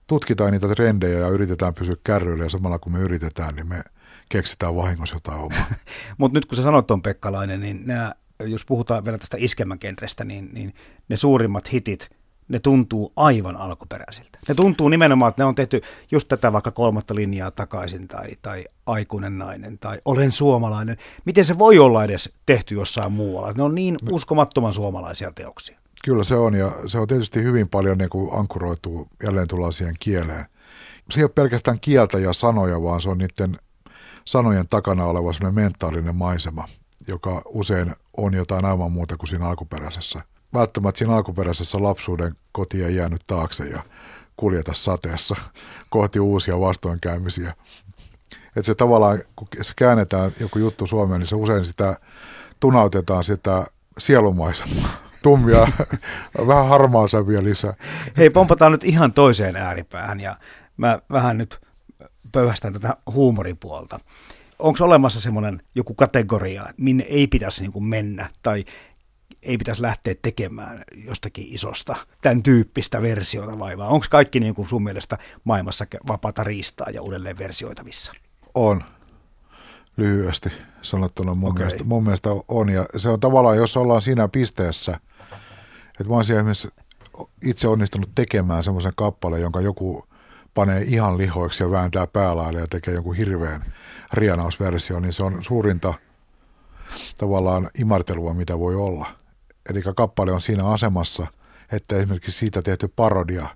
tutkitaan 0.07 0.51
niitä 0.51 0.67
trendejä 0.67 1.19
ja 1.19 1.27
yritetään 1.27 1.73
pysyä 1.73 1.95
kärryillä 2.03 2.43
ja 2.43 2.49
samalla 2.49 2.79
kun 2.79 2.93
me 2.93 2.99
yritetään, 2.99 3.55
niin 3.55 3.67
me 3.67 3.81
keksitään 4.29 4.75
vahingossa 4.75 5.15
jotain 5.15 5.39
omaa. 5.39 5.65
Mutta 6.17 6.37
nyt 6.37 6.45
kun 6.45 6.55
sä 6.55 6.63
sanot 6.63 6.91
on 6.91 7.01
Pekkalainen, 7.01 7.61
niin 7.61 7.81
nämä, 7.85 8.11
jos 8.39 8.65
puhutaan 8.65 9.05
vielä 9.05 9.17
tästä 9.17 9.37
iskemän 9.39 9.79
niin, 10.25 10.49
niin 10.53 10.73
ne 11.09 11.17
suurimmat 11.17 11.73
hitit, 11.73 12.09
ne 12.49 12.59
tuntuu 12.59 13.13
aivan 13.15 13.55
alkuperäisiltä. 13.55 14.39
Ne 14.47 14.55
tuntuu 14.55 14.89
nimenomaan, 14.89 15.29
että 15.29 15.43
ne 15.43 15.47
on 15.47 15.55
tehty 15.55 15.81
just 16.11 16.27
tätä 16.27 16.53
vaikka 16.53 16.71
kolmatta 16.71 17.15
linjaa 17.15 17.51
takaisin 17.51 18.07
tai, 18.07 18.27
tai 18.41 18.65
aikuinen 18.85 19.37
nainen 19.37 19.79
tai 19.79 20.01
olen 20.05 20.31
suomalainen. 20.31 20.97
Miten 21.25 21.45
se 21.45 21.57
voi 21.57 21.79
olla 21.79 22.03
edes 22.03 22.33
tehty 22.45 22.75
jossain 22.75 23.11
muualla? 23.11 23.53
Ne 23.53 23.63
on 23.63 23.75
niin 23.75 23.97
no. 24.01 24.15
uskomattoman 24.15 24.73
suomalaisia 24.73 25.31
teoksia. 25.31 25.79
Kyllä 26.05 26.23
se 26.23 26.35
on 26.35 26.55
ja 26.55 26.71
se 26.87 26.99
on 26.99 27.07
tietysti 27.07 27.43
hyvin 27.43 27.69
paljon 27.69 27.97
niin 27.97 28.09
kuin 28.09 28.33
ankkuroituu 28.33 29.07
jälleen 29.23 29.47
tullaan 29.47 29.73
siihen 29.73 29.95
kieleen. 29.99 30.45
Se 31.11 31.19
ei 31.19 31.23
ole 31.23 31.31
pelkästään 31.35 31.79
kieltä 31.81 32.19
ja 32.19 32.33
sanoja, 32.33 32.83
vaan 32.83 33.01
se 33.01 33.09
on 33.09 33.17
niiden 33.17 33.55
sanojen 34.25 34.67
takana 34.67 35.05
oleva 35.05 35.33
sellainen 35.33 35.63
mentaalinen 35.63 36.15
maisema, 36.15 36.65
joka 37.07 37.41
usein 37.45 37.93
on 38.17 38.33
jotain 38.33 38.65
aivan 38.65 38.91
muuta 38.91 39.17
kuin 39.17 39.29
siinä 39.29 39.45
alkuperäisessä. 39.45 40.21
Välttämättä 40.53 40.97
siinä 40.97 41.15
alkuperäisessä 41.15 41.83
lapsuuden 41.83 42.35
koti 42.51 42.83
ei 42.83 42.95
jäänyt 42.95 43.21
taakse 43.27 43.65
ja 43.65 43.83
kuljeta 44.37 44.73
sateessa 44.73 45.35
kohti 45.89 46.19
uusia 46.19 46.59
vastoinkäymisiä. 46.59 47.53
Että 48.47 48.63
se 48.63 48.75
tavallaan, 48.75 49.19
kun 49.35 49.47
se 49.61 49.73
käännetään 49.75 50.31
joku 50.39 50.59
juttu 50.59 50.87
Suomeen, 50.87 51.19
niin 51.19 51.27
se 51.27 51.35
usein 51.35 51.65
sitä 51.65 51.99
tunautetaan 52.59 53.23
sitä 53.23 53.65
sielumaisemaa 53.97 54.89
tummia, 55.23 55.67
vähän 56.47 56.67
harmaa 56.67 57.07
sävyjä 57.07 57.43
lisää. 57.43 57.73
Hei, 58.17 58.29
pompataan 58.29 58.71
nyt 58.71 58.83
ihan 58.83 59.13
toiseen 59.13 59.55
ääripäähän 59.55 60.19
ja 60.19 60.37
mä 60.77 60.99
vähän 61.11 61.37
nyt 61.37 61.59
pöyhästän 62.31 62.73
tätä 62.73 62.97
huumoripuolta. 63.11 63.99
Onko 64.59 64.83
olemassa 64.83 65.21
semmoinen 65.21 65.61
joku 65.75 65.93
kategoria, 65.93 66.65
minne 66.77 67.03
ei 67.03 67.27
pitäisi 67.27 67.61
niin 67.61 67.83
mennä 67.83 68.29
tai 68.43 68.65
ei 69.41 69.57
pitäisi 69.57 69.81
lähteä 69.81 70.15
tekemään 70.21 70.83
jostakin 70.95 71.47
isosta 71.49 71.95
tämän 72.21 72.43
tyyppistä 72.43 73.01
versiota 73.01 73.59
vai 73.59 73.75
Onko 73.79 74.05
kaikki 74.09 74.39
niin 74.39 74.55
kuin 74.55 74.69
sun 74.69 74.83
mielestä 74.83 75.17
maailmassa 75.43 75.85
vapaata 76.07 76.43
riistaa 76.43 76.87
ja 76.93 77.01
uudelleen 77.01 77.37
versioitavissa? 77.37 78.13
On. 78.53 78.83
Lyhyesti 79.97 80.49
sanottuna 80.81 81.35
mun, 81.35 81.49
okay. 81.49 81.59
mielestä, 81.59 81.83
mun 81.83 82.03
mielestä 82.03 82.29
on. 82.47 82.69
Ja 82.69 82.85
se 82.97 83.09
on 83.09 83.19
tavallaan, 83.19 83.57
jos 83.57 83.77
ollaan 83.77 84.01
siinä 84.01 84.27
pisteessä, 84.27 84.99
että 85.89 86.09
mä 86.09 86.15
olisin 86.15 86.35
esimerkiksi 86.35 86.69
itse 87.45 87.67
onnistunut 87.67 88.09
tekemään 88.15 88.63
semmoisen 88.63 88.93
kappaleen, 88.95 89.41
jonka 89.41 89.61
joku 89.61 90.07
panee 90.53 90.81
ihan 90.81 91.17
lihoiksi 91.17 91.63
ja 91.63 91.71
vääntää 91.71 92.07
päälaille 92.07 92.59
ja 92.59 92.67
tekee 92.67 92.93
jonkun 92.93 93.15
hirveän 93.15 93.73
rianausversio, 94.13 94.99
niin 94.99 95.13
se 95.13 95.23
on 95.23 95.43
suurinta 95.43 95.93
tavallaan 97.17 97.69
imartelua, 97.79 98.33
mitä 98.33 98.59
voi 98.59 98.75
olla. 98.75 99.18
Eli 99.69 99.81
kappale 99.95 100.31
on 100.31 100.41
siinä 100.41 100.65
asemassa, 100.67 101.27
että 101.71 101.97
esimerkiksi 101.97 102.31
siitä 102.31 102.61
tehty 102.61 102.87
parodia 102.87 103.47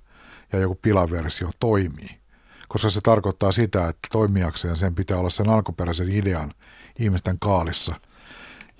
ja 0.53 0.59
joku 0.59 0.75
pilaversio 0.75 1.49
toimii. 1.59 2.19
Koska 2.67 2.89
se 2.89 3.01
tarkoittaa 3.01 3.51
sitä, 3.51 3.87
että 3.87 4.07
toimijakseen 4.11 4.77
sen 4.77 4.95
pitää 4.95 5.17
olla 5.17 5.29
sen 5.29 5.49
alkuperäisen 5.49 6.09
idean 6.09 6.51
ihmisten 6.99 7.39
kaalissa. 7.39 7.95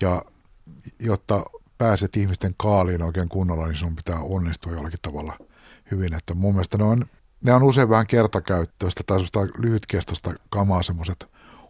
Ja 0.00 0.22
jotta 0.98 1.44
pääset 1.78 2.16
ihmisten 2.16 2.54
kaaliin 2.56 3.02
oikein 3.02 3.28
kunnolla, 3.28 3.66
niin 3.66 3.76
sun 3.76 3.96
pitää 3.96 4.20
onnistua 4.20 4.72
jollakin 4.72 4.98
tavalla 5.02 5.36
hyvin. 5.90 6.14
Että 6.14 6.34
mun 6.34 6.54
mielestä 6.54 6.78
ne 6.78 6.84
on, 6.84 7.04
ne 7.44 7.52
on 7.52 7.62
usein 7.62 7.88
vähän 7.88 8.06
kertakäyttöistä 8.06 9.02
tai 9.06 9.16
semmoista 9.16 9.40
lyhytkestoista 9.58 10.34
kamaa 10.50 10.82
semmoiset 10.82 11.26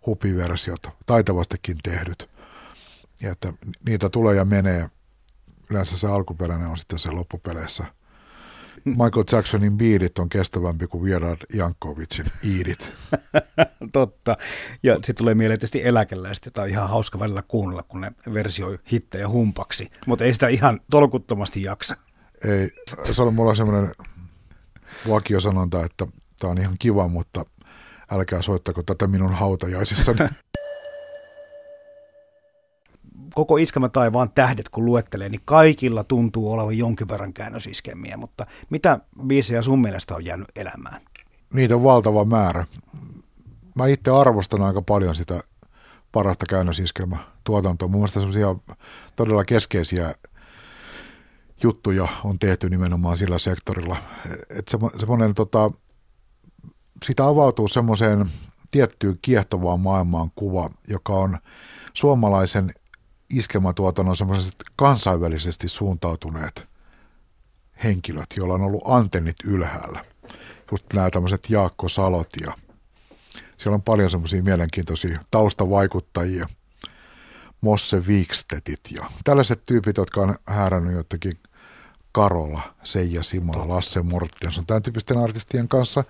hupiversiot, 0.06 0.88
taitavastikin 1.06 1.78
tehdyt. 1.82 2.34
Ja 3.22 3.32
että 3.32 3.52
niitä 3.86 4.08
tulee 4.08 4.34
ja 4.34 4.44
menee. 4.44 4.88
Yleensä 5.70 5.96
se 5.96 6.08
alkuperäinen 6.08 6.68
on 6.68 6.78
sitten 6.78 6.98
se 6.98 7.10
loppupeleissä– 7.10 7.84
Michael 8.84 9.24
Jacksonin 9.32 9.76
biidit 9.76 10.18
on 10.18 10.28
kestävämpi 10.28 10.86
kuin 10.86 11.04
Vierad 11.04 11.38
Jankovicin 11.54 12.26
iidit. 12.44 12.92
Totta. 13.92 14.36
Ja 14.82 14.94
sitten 14.94 15.14
tulee 15.14 15.34
mieleen 15.34 15.58
tietysti 15.58 15.86
eläkeläiset, 15.86 16.44
jota 16.44 16.62
on 16.62 16.68
ihan 16.68 16.88
hauska 16.88 17.18
välillä 17.18 17.42
kuunnella, 17.48 17.82
kun 17.82 18.00
ne 18.00 18.12
versioi 18.34 18.78
hittejä 18.92 19.28
humpaksi. 19.28 19.90
Mutta 20.06 20.24
ei 20.24 20.32
sitä 20.32 20.48
ihan 20.48 20.80
tolkuttomasti 20.90 21.62
jaksa. 21.62 21.96
Ei, 22.44 22.70
se 23.12 23.22
on 23.22 23.34
mulla 23.34 23.54
semmoinen 23.54 23.92
vakiosanonta, 25.08 25.84
että 25.84 26.06
tämä 26.40 26.50
on 26.50 26.58
ihan 26.58 26.76
kiva, 26.78 27.08
mutta 27.08 27.44
älkää 28.10 28.42
soittako 28.42 28.82
tätä 28.82 29.06
minun 29.06 29.34
hautajaisissani. 29.34 30.18
koko 33.34 33.56
Iskelmä 33.56 33.88
taivaan 33.88 34.30
tähdet, 34.34 34.68
kun 34.68 34.84
luettelee, 34.84 35.28
niin 35.28 35.40
kaikilla 35.44 36.04
tuntuu 36.04 36.52
olevan 36.52 36.78
jonkin 36.78 37.08
verran 37.08 37.32
käännösiskemiä, 37.32 38.16
mutta 38.16 38.46
mitä 38.70 38.98
biisejä 39.26 39.62
sun 39.62 39.80
mielestä 39.80 40.14
on 40.14 40.24
jäänyt 40.24 40.48
elämään? 40.56 41.00
Niitä 41.54 41.76
on 41.76 41.82
valtava 41.82 42.24
määrä. 42.24 42.66
Mä 43.74 43.86
itse 43.86 44.10
arvostan 44.10 44.62
aika 44.62 44.82
paljon 44.82 45.14
sitä 45.14 45.40
parasta 46.12 46.46
käännösiskelmä 46.48 47.16
tuotantoa. 47.44 47.88
Mun 47.88 48.00
mielestä 48.00 48.20
semmoisia 48.20 48.54
todella 49.16 49.44
keskeisiä 49.44 50.14
juttuja 51.62 52.08
on 52.24 52.38
tehty 52.38 52.70
nimenomaan 52.70 53.16
sillä 53.16 53.38
sektorilla. 53.38 53.96
Että 54.50 54.78
semmoinen 54.96 55.34
tota, 55.34 55.70
sitä 57.06 57.26
avautuu 57.26 57.68
semmoiseen 57.68 58.26
tiettyyn 58.70 59.18
kiehtovaan 59.22 59.80
maailmaan 59.80 60.30
kuva, 60.34 60.70
joka 60.88 61.12
on 61.12 61.38
suomalaisen 61.92 62.70
iskelmatuotannon 63.30 64.16
semmoiset 64.16 64.54
kansainvälisesti 64.76 65.68
suuntautuneet 65.68 66.68
henkilöt, 67.84 68.26
joilla 68.36 68.54
on 68.54 68.62
ollut 68.62 68.82
antennit 68.84 69.36
ylhäällä. 69.44 70.04
Just 70.70 70.92
nämä 70.92 71.10
tämmöiset 71.10 71.50
Jaakko 71.50 71.88
Salot 71.88 72.28
ja 72.40 72.52
siellä 73.56 73.74
on 73.74 73.82
paljon 73.82 74.10
semmoisia 74.10 74.42
mielenkiintoisia 74.42 75.20
taustavaikuttajia, 75.30 76.46
Mosse 77.60 78.00
Wikstedit 78.00 78.80
ja 78.90 79.10
tällaiset 79.24 79.64
tyypit, 79.64 79.96
jotka 79.96 80.20
on 80.20 80.34
häärännyt 80.46 80.94
jotenkin 80.94 81.32
Karola, 82.12 82.62
Seija 82.82 83.22
Simola, 83.22 83.68
Lasse 83.68 84.02
Morttianson, 84.02 84.66
tämän 84.66 84.82
tyyppisten 84.82 85.18
artistien 85.18 85.68
kanssa, 85.68 86.04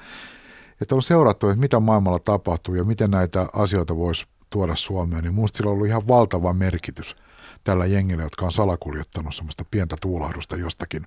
että 0.80 0.94
on 0.94 1.02
seurattu, 1.02 1.48
että 1.48 1.60
mitä 1.60 1.80
maailmalla 1.80 2.18
tapahtuu 2.18 2.74
ja 2.74 2.84
miten 2.84 3.10
näitä 3.10 3.48
asioita 3.52 3.96
voisi 3.96 4.26
tuoda 4.54 4.76
Suomeen, 4.76 5.24
niin 5.24 5.34
minusta 5.34 5.56
sillä 5.56 5.68
on 5.68 5.74
ollut 5.74 5.86
ihan 5.86 6.08
valtava 6.08 6.52
merkitys 6.52 7.16
tällä 7.64 7.86
jengillä, 7.86 8.22
jotka 8.22 8.46
on 8.46 8.52
salakuljettanut 8.52 9.34
semmoista 9.34 9.64
pientä 9.70 9.96
tuulahdusta 10.00 10.56
jostakin, 10.56 11.06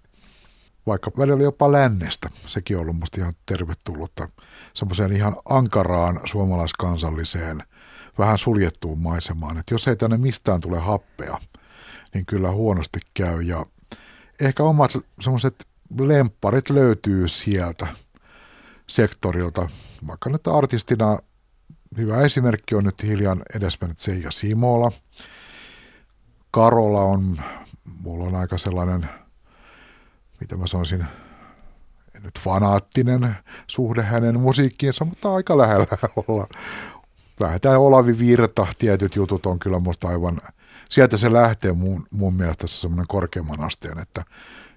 vaikka 0.88 1.12
välillä 1.18 1.44
jopa 1.44 1.72
lännestä. 1.72 2.30
Sekin 2.46 2.78
on 2.78 2.82
ollut 2.82 3.00
musta 3.00 3.22
ihan 3.22 3.34
tervetullutta 3.46 4.30
semmoiseen 4.74 5.16
ihan 5.16 5.36
ankaraan 5.50 6.20
suomalaiskansalliseen, 6.26 7.64
vähän 8.18 8.38
suljettuun 8.38 9.00
maisemaan. 9.00 9.58
Että 9.58 9.74
jos 9.74 9.88
ei 9.88 9.96
tänne 9.96 10.18
mistään 10.18 10.62
tule 10.62 10.80
happea, 10.80 11.38
niin 12.14 12.26
kyllä 12.26 12.52
huonosti 12.52 13.00
käy. 13.14 13.42
Ja 13.42 13.66
ehkä 14.40 14.64
omat 14.64 14.92
semmoiset 15.22 15.68
lempparit 16.00 16.70
löytyy 16.70 17.28
sieltä 17.28 17.88
sektorilta, 18.88 19.70
vaikka 20.08 20.30
nyt 20.30 20.48
artistina 20.48 21.20
hyvä 21.98 22.22
esimerkki 22.22 22.76
on 22.76 22.84
nyt 22.84 23.04
hiljan 23.04 23.44
edesmennyt 23.56 24.00
Seija 24.00 24.32
Simola. 24.32 24.92
Karola 26.52 27.02
on, 27.02 27.38
mulla 28.02 28.26
on 28.26 28.36
aika 28.36 28.58
sellainen, 28.58 29.10
mitä 30.40 30.58
mä 30.58 30.68
sanoisin, 30.68 31.06
nyt 32.24 32.40
fanaattinen 32.40 33.36
suhde 33.68 34.02
hänen 34.02 34.40
musiikkiinsa, 34.40 35.06
mutta 35.06 35.36
aika 35.36 35.58
lähellä 35.58 35.88
olla. 36.28 36.48
Vähintään 37.40 37.80
Olavi 37.80 38.20
Virta, 38.20 38.68
tietyt 38.78 39.16
jutut 39.16 39.46
on 39.46 39.60
kyllä 39.60 39.80
musta 39.80 40.08
aivan, 40.08 40.42
sieltä 40.90 41.18
se 41.18 41.34
lähtee 41.34 41.74
mun, 41.74 42.08
mun 42.12 42.34
mielestä 42.34 42.68
se 42.68 42.78
semmoinen 42.78 43.08
korkeamman 43.08 43.62
asteen, 43.62 44.00
että 44.00 44.24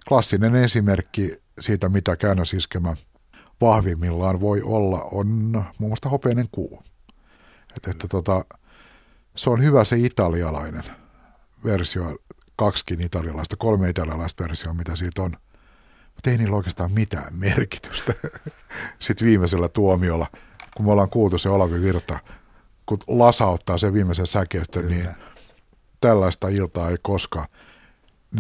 klassinen 0.09 0.55
esimerkki 0.55 1.43
siitä, 1.61 1.89
mitä 1.89 2.17
käännösiskemä 2.17 2.97
vahvimmillaan 3.61 4.41
voi 4.41 4.63
olla, 4.63 5.03
on 5.03 5.29
muun 5.79 5.91
muassa 5.91 6.09
hopeinen 6.09 6.47
kuu. 6.53 6.83
Että, 7.77 7.91
että 7.91 8.09
tota, 8.09 8.45
se 9.35 9.51
on 9.51 9.63
hyvä 9.63 9.85
se 9.85 9.97
italialainen 9.97 10.85
versio, 11.65 12.19
kaksikin 12.57 13.01
italialaista, 13.01 13.57
kolme 13.57 13.89
italialaista 13.89 14.45
versioa, 14.45 14.75
mitä 14.75 14.97
siitä 14.97 15.23
on. 15.23 15.37
Mutta 16.15 16.31
ei 16.31 16.39
niillä 16.39 16.57
oikeastaan 16.57 16.93
mitään 16.93 17.37
merkitystä. 17.37 18.15
Sitten 18.99 19.27
viimeisellä 19.27 19.69
tuomiolla, 19.69 20.27
kun 20.77 20.87
me 20.87 20.93
ollaan 20.93 21.11
kuultu 21.11 21.39
se 21.39 21.49
Olavi 21.49 21.81
Virta, 21.81 22.19
kun 22.87 22.99
lasauttaa 23.07 23.79
sen 23.79 23.93
viimeisen 23.93 24.27
säkeestön, 24.27 24.89
niin 24.89 25.09
tällaista 26.01 26.49
iltaa 26.49 26.91
ei 26.91 26.97
koskaan. 27.03 27.47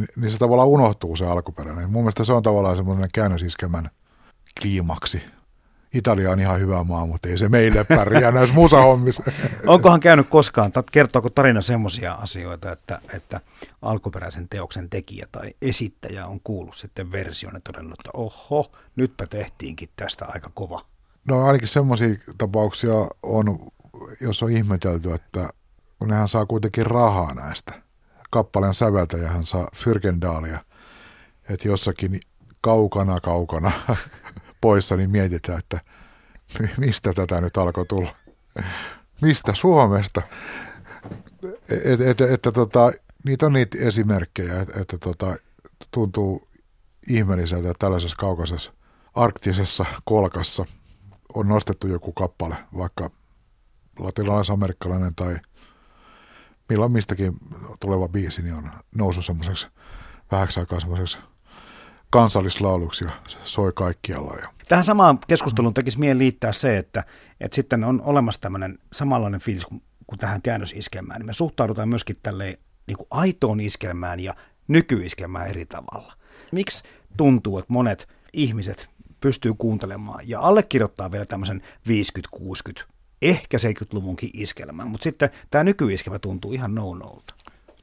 Ni, 0.00 0.06
niin 0.16 0.30
se 0.30 0.38
tavallaan 0.38 0.68
unohtuu 0.68 1.16
se 1.16 1.26
alkuperäinen. 1.26 1.90
Mun 1.90 2.02
mielestä 2.02 2.24
se 2.24 2.32
on 2.32 2.42
tavallaan 2.42 2.76
semmoinen 2.76 3.08
käännösiskemän 3.14 3.90
kliimaksi 4.60 5.22
Italia 5.94 6.30
on 6.30 6.40
ihan 6.40 6.60
hyvä 6.60 6.84
maa, 6.84 7.06
mutta 7.06 7.28
ei 7.28 7.38
se 7.38 7.48
meille 7.48 7.84
pärjää 7.84 8.32
näissä 8.32 8.54
musahommissa. 8.54 9.22
Onkohan 9.66 10.00
käynyt 10.00 10.28
koskaan, 10.28 10.72
kertooko 10.92 11.30
tarina 11.30 11.62
semmoisia 11.62 12.12
asioita, 12.12 12.72
että, 12.72 13.00
että 13.14 13.40
alkuperäisen 13.82 14.48
teoksen 14.48 14.90
tekijä 14.90 15.26
tai 15.32 15.54
esittäjä 15.62 16.26
on 16.26 16.40
kuullut 16.44 16.76
sitten 16.76 17.12
version 17.12 17.54
ja 17.54 17.60
todennut, 17.60 18.00
että 18.00 18.10
oho, 18.14 18.72
nytpä 18.96 19.26
tehtiinkin 19.26 19.88
tästä 19.96 20.24
aika 20.28 20.50
kova. 20.54 20.84
No 21.24 21.46
ainakin 21.46 21.68
semmoisia 21.68 22.14
tapauksia 22.38 22.94
on, 23.22 23.58
jos 24.20 24.42
on 24.42 24.50
ihmetelty, 24.50 25.12
että 25.12 25.50
kun 25.98 26.08
nehän 26.08 26.28
saa 26.28 26.46
kuitenkin 26.46 26.86
rahaa 26.86 27.34
näistä. 27.34 27.72
Kappaleen 28.30 28.74
säveltäjähän 28.74 29.46
saa 29.46 29.68
Fyrkendaalia, 29.76 30.58
että 31.48 31.68
jossakin 31.68 32.20
kaukana 32.60 33.20
kaukana 33.20 33.72
poissa, 34.60 34.96
niin 34.96 35.10
mietitään, 35.10 35.58
että 35.58 35.80
mistä 36.78 37.12
tätä 37.12 37.40
nyt 37.40 37.56
alkoi 37.56 37.86
tulla. 37.86 38.14
Mistä 39.22 39.54
Suomesta? 39.54 40.22
Että 41.68 42.10
et, 42.10 42.20
et, 42.20 42.20
et, 42.20 42.54
tota, 42.54 42.92
niitä 43.24 43.46
on 43.46 43.52
niitä 43.52 43.78
esimerkkejä, 43.80 44.60
että 44.60 44.80
et, 44.80 44.96
tota, 45.00 45.36
tuntuu 45.90 46.48
ihmeelliseltä, 47.08 47.70
että 47.70 47.86
tällaisessa 47.86 48.16
kaukaisessa 48.16 48.72
arktisessa 49.14 49.84
kolkassa 50.04 50.64
on 51.34 51.48
nostettu 51.48 51.86
joku 51.86 52.12
kappale, 52.12 52.56
vaikka 52.76 53.10
latinalaisamerikkalainen 53.98 55.14
tai 55.14 55.36
milloin 56.68 56.92
mistäkin 56.92 57.36
tuleva 57.80 58.08
biisi 58.08 58.42
niin 58.42 58.54
on 58.54 58.70
noussut 58.94 59.24
semmoiseksi 59.24 59.66
vähäksi 60.32 60.60
aikaa 60.60 60.80
semmoiseksi 60.80 61.18
kansallislauluksi 62.10 63.04
ja 63.04 63.10
soi 63.44 63.72
kaikkialla. 63.74 64.36
Ja. 64.40 64.48
Tähän 64.68 64.84
samaan 64.84 65.18
keskusteluun 65.28 65.74
tekisi 65.74 65.98
mieli 65.98 66.18
liittää 66.18 66.52
se, 66.52 66.78
että, 66.78 67.04
että 67.40 67.54
sitten 67.54 67.84
on 67.84 68.02
olemassa 68.04 68.40
tämmöinen 68.40 68.78
samanlainen 68.92 69.40
fiilis 69.40 69.66
kuin, 69.66 69.82
kuin 70.06 70.18
tähän 70.18 70.42
käännösiskelmään. 70.42 71.20
Niin 71.20 71.26
me 71.26 71.32
suhtaudutaan 71.32 71.88
myöskin 71.88 72.16
tälleen 72.22 72.56
niin 72.86 72.96
kuin 72.96 73.06
aitoon 73.10 73.60
iskelmään 73.60 74.20
ja 74.20 74.34
nykyiskelmään 74.68 75.48
eri 75.48 75.66
tavalla. 75.66 76.12
Miksi 76.52 76.84
tuntuu, 77.16 77.58
että 77.58 77.72
monet 77.72 78.08
ihmiset 78.32 78.88
pystyy 79.20 79.54
kuuntelemaan 79.54 80.28
ja 80.28 80.40
allekirjoittaa 80.40 81.10
vielä 81.10 81.24
tämmöisen 81.24 81.62
50-60, 82.78 82.84
ehkä 83.22 83.56
70-luvunkin 83.56 84.30
iskelmän, 84.34 84.86
mutta 84.86 85.04
sitten 85.04 85.30
tämä 85.50 85.64
nykyiskelmä 85.64 86.18
tuntuu 86.18 86.52
ihan 86.52 86.74
no-nolta. 86.74 87.34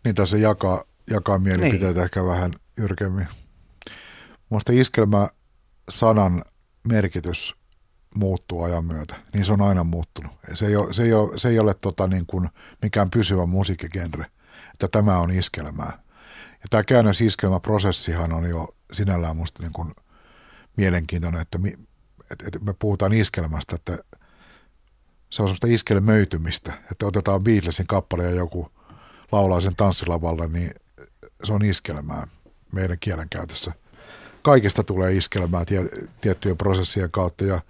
Niin 0.04 0.16
tässä 0.16 0.38
jakaa, 0.38 0.84
jakaa 1.10 1.40
mielipiteitä 1.40 1.94
niin. 1.94 2.04
ehkä 2.04 2.26
vähän 2.26 2.52
yrkemmin. 2.78 3.28
Minusta 4.50 4.72
iskelmä 4.76 5.28
sanan 5.90 6.44
merkitys 6.88 7.56
muuttuu 8.16 8.64
ajan 8.64 8.86
myötä, 8.86 9.16
niin 9.34 9.46
se 9.46 9.54
on 9.54 9.62
aina 9.62 9.84
muuttunut. 9.84 10.32
Se 10.54 10.68
ei 10.68 10.76
ole, 10.76 10.94
se 10.94 11.04
ei 11.04 11.14
ole, 11.14 11.38
se 11.38 11.50
ei 11.50 11.60
ole 11.60 11.74
tota 11.74 12.08
niin 12.08 12.26
kuin 12.26 12.50
mikään 12.82 13.10
pysyvä 13.10 13.46
musiikkigenre, 13.46 14.26
että 14.74 14.88
tämä 14.88 15.20
on 15.20 15.32
iskelmää. 15.32 16.04
Ja 16.52 16.66
tämä 16.70 16.84
käännös 16.84 17.22
iskelmäprosessihan 17.22 18.34
on 18.34 18.50
jo 18.50 18.76
sinällään 18.94 19.36
minusta 19.36 19.64
niin 19.64 19.74
kuin 19.74 19.92
mielenkiintoinen, 20.76 21.42
että, 21.42 21.58
mi, 21.58 21.74
että, 22.32 22.46
että 22.48 22.60
me 22.60 22.74
puhutaan 22.74 23.14
iskelmästä, 23.14 23.76
että 23.76 23.98
se 25.30 25.42
on 25.42 25.48
sellaista 25.48 25.68
iskelmöitymistä, 25.68 26.74
että 26.92 27.06
otetaan 27.06 27.44
Beatlesin 27.44 27.88
kappale 27.88 28.24
ja 28.24 28.30
joku 28.30 28.72
laulaa 29.32 29.62
sen 29.62 29.76
tanssilavalla, 29.76 30.48
niin 30.48 30.72
se 31.44 31.54
on 31.54 31.66
iskelmää 31.66 32.28
meidän 32.72 32.98
kielenkäytössä– 33.00 33.72
kaikesta 34.48 34.84
tulee 34.84 35.14
iskelmää 35.14 35.66
tie, 35.66 35.90
tiettyjen 36.22 36.58
prosessien 36.58 37.12
kautta 37.12 37.44
ja 37.46 37.62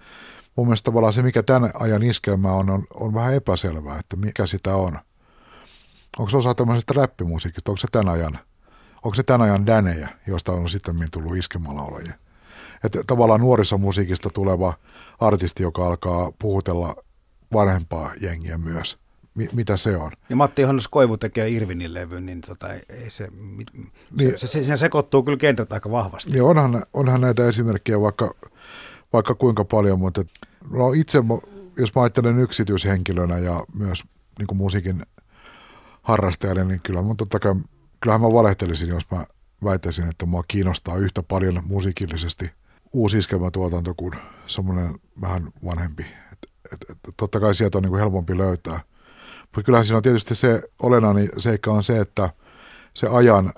mun 0.56 0.66
mielestä 0.66 0.84
tavallaan 0.84 1.12
se, 1.12 1.22
mikä 1.22 1.42
tämän 1.42 1.70
ajan 1.74 2.02
iskelmä 2.02 2.52
on, 2.52 2.70
on, 2.70 2.84
on 2.94 3.14
vähän 3.14 3.34
epäselvää, 3.34 3.98
että 3.98 4.16
mikä 4.16 4.46
sitä 4.46 4.76
on. 4.76 4.98
Onko 6.18 6.30
se 6.30 6.36
osa 6.36 6.54
tämmöisestä 6.54 6.94
räppimusiikista, 6.96 7.70
onko 7.70 7.76
se 7.76 7.86
tämän 7.92 8.14
ajan, 8.14 8.38
onko 9.02 9.14
se 9.14 9.22
tämän 9.22 9.40
ajan 9.40 9.66
dänejä, 9.66 10.08
josta 10.26 10.52
on 10.52 10.68
sitten 10.68 11.08
tullut 11.12 11.36
iskelmälaulajia. 11.36 12.12
Että 12.84 13.04
tavallaan 13.06 13.40
nuorisomusiikista 13.40 14.30
tuleva 14.30 14.74
artisti, 15.20 15.62
joka 15.62 15.86
alkaa 15.86 16.32
puhutella 16.38 16.94
vanhempaa 17.52 18.12
jengiä 18.20 18.58
myös– 18.58 18.96
mi, 19.34 19.48
mitä 19.52 19.76
se 19.76 19.96
on. 19.96 20.12
Ja 20.28 20.36
Matti 20.36 20.62
Johannes 20.62 20.88
Koivu 20.88 21.16
tekee 21.16 21.48
Irvinin 21.48 21.94
levyn, 21.94 22.26
niin 22.26 22.40
tota, 22.40 22.72
ei 22.72 23.10
se, 23.10 23.28
niin, 24.16 24.38
se, 24.38 24.46
se, 24.46 24.64
se, 24.64 24.76
sekoittuu 24.76 25.22
kyllä 25.22 25.38
kentät 25.38 25.72
aika 25.72 25.90
vahvasti. 25.90 26.30
Niin 26.30 26.42
onhan, 26.42 26.82
onhan 26.92 27.20
näitä 27.20 27.48
esimerkkejä 27.48 28.00
vaikka, 28.00 28.34
vaikka 29.12 29.34
kuinka 29.34 29.64
paljon, 29.64 29.98
mutta 29.98 30.24
no 30.70 30.92
itse, 30.92 31.18
jos 31.78 31.94
mä 31.94 32.02
ajattelen 32.02 32.38
yksityishenkilönä 32.38 33.38
ja 33.38 33.64
myös 33.74 34.04
niin 34.38 34.46
kuin 34.46 34.58
musiikin 34.58 35.02
harrastajana, 36.02 36.64
niin 36.64 36.80
kyllä 36.82 37.02
mun 37.02 37.16
totta 37.16 37.38
kai, 37.38 37.54
kyllähän 38.00 38.20
mä 38.20 38.32
valehtelisin, 38.32 38.88
jos 38.88 39.10
mä 39.10 39.26
väittäisin, 39.64 40.08
että 40.08 40.26
mua 40.26 40.44
kiinnostaa 40.48 40.96
yhtä 40.96 41.22
paljon 41.22 41.62
musiikillisesti 41.66 42.50
uusi 42.92 43.18
iskelmätuotanto 43.18 43.94
kuin 43.94 44.14
semmoinen 44.46 44.94
vähän 45.20 45.52
vanhempi. 45.64 46.02
Et, 46.32 46.38
et, 46.72 46.90
et, 46.90 46.98
totta 47.16 47.40
kai 47.40 47.54
sieltä 47.54 47.78
on 47.78 47.82
niin 47.82 47.90
kuin 47.90 48.00
helpompi 48.00 48.38
löytää– 48.38 48.80
mutta 49.58 49.66
kyllähän 49.66 49.84
siinä 49.84 49.96
on 49.96 50.02
tietysti 50.02 50.34
se 50.34 50.62
olennainen 50.82 51.28
seikka 51.38 51.72
on 51.72 51.82
se, 51.82 51.98
että 51.98 52.30
se 52.94 53.08
ajan 53.08 53.52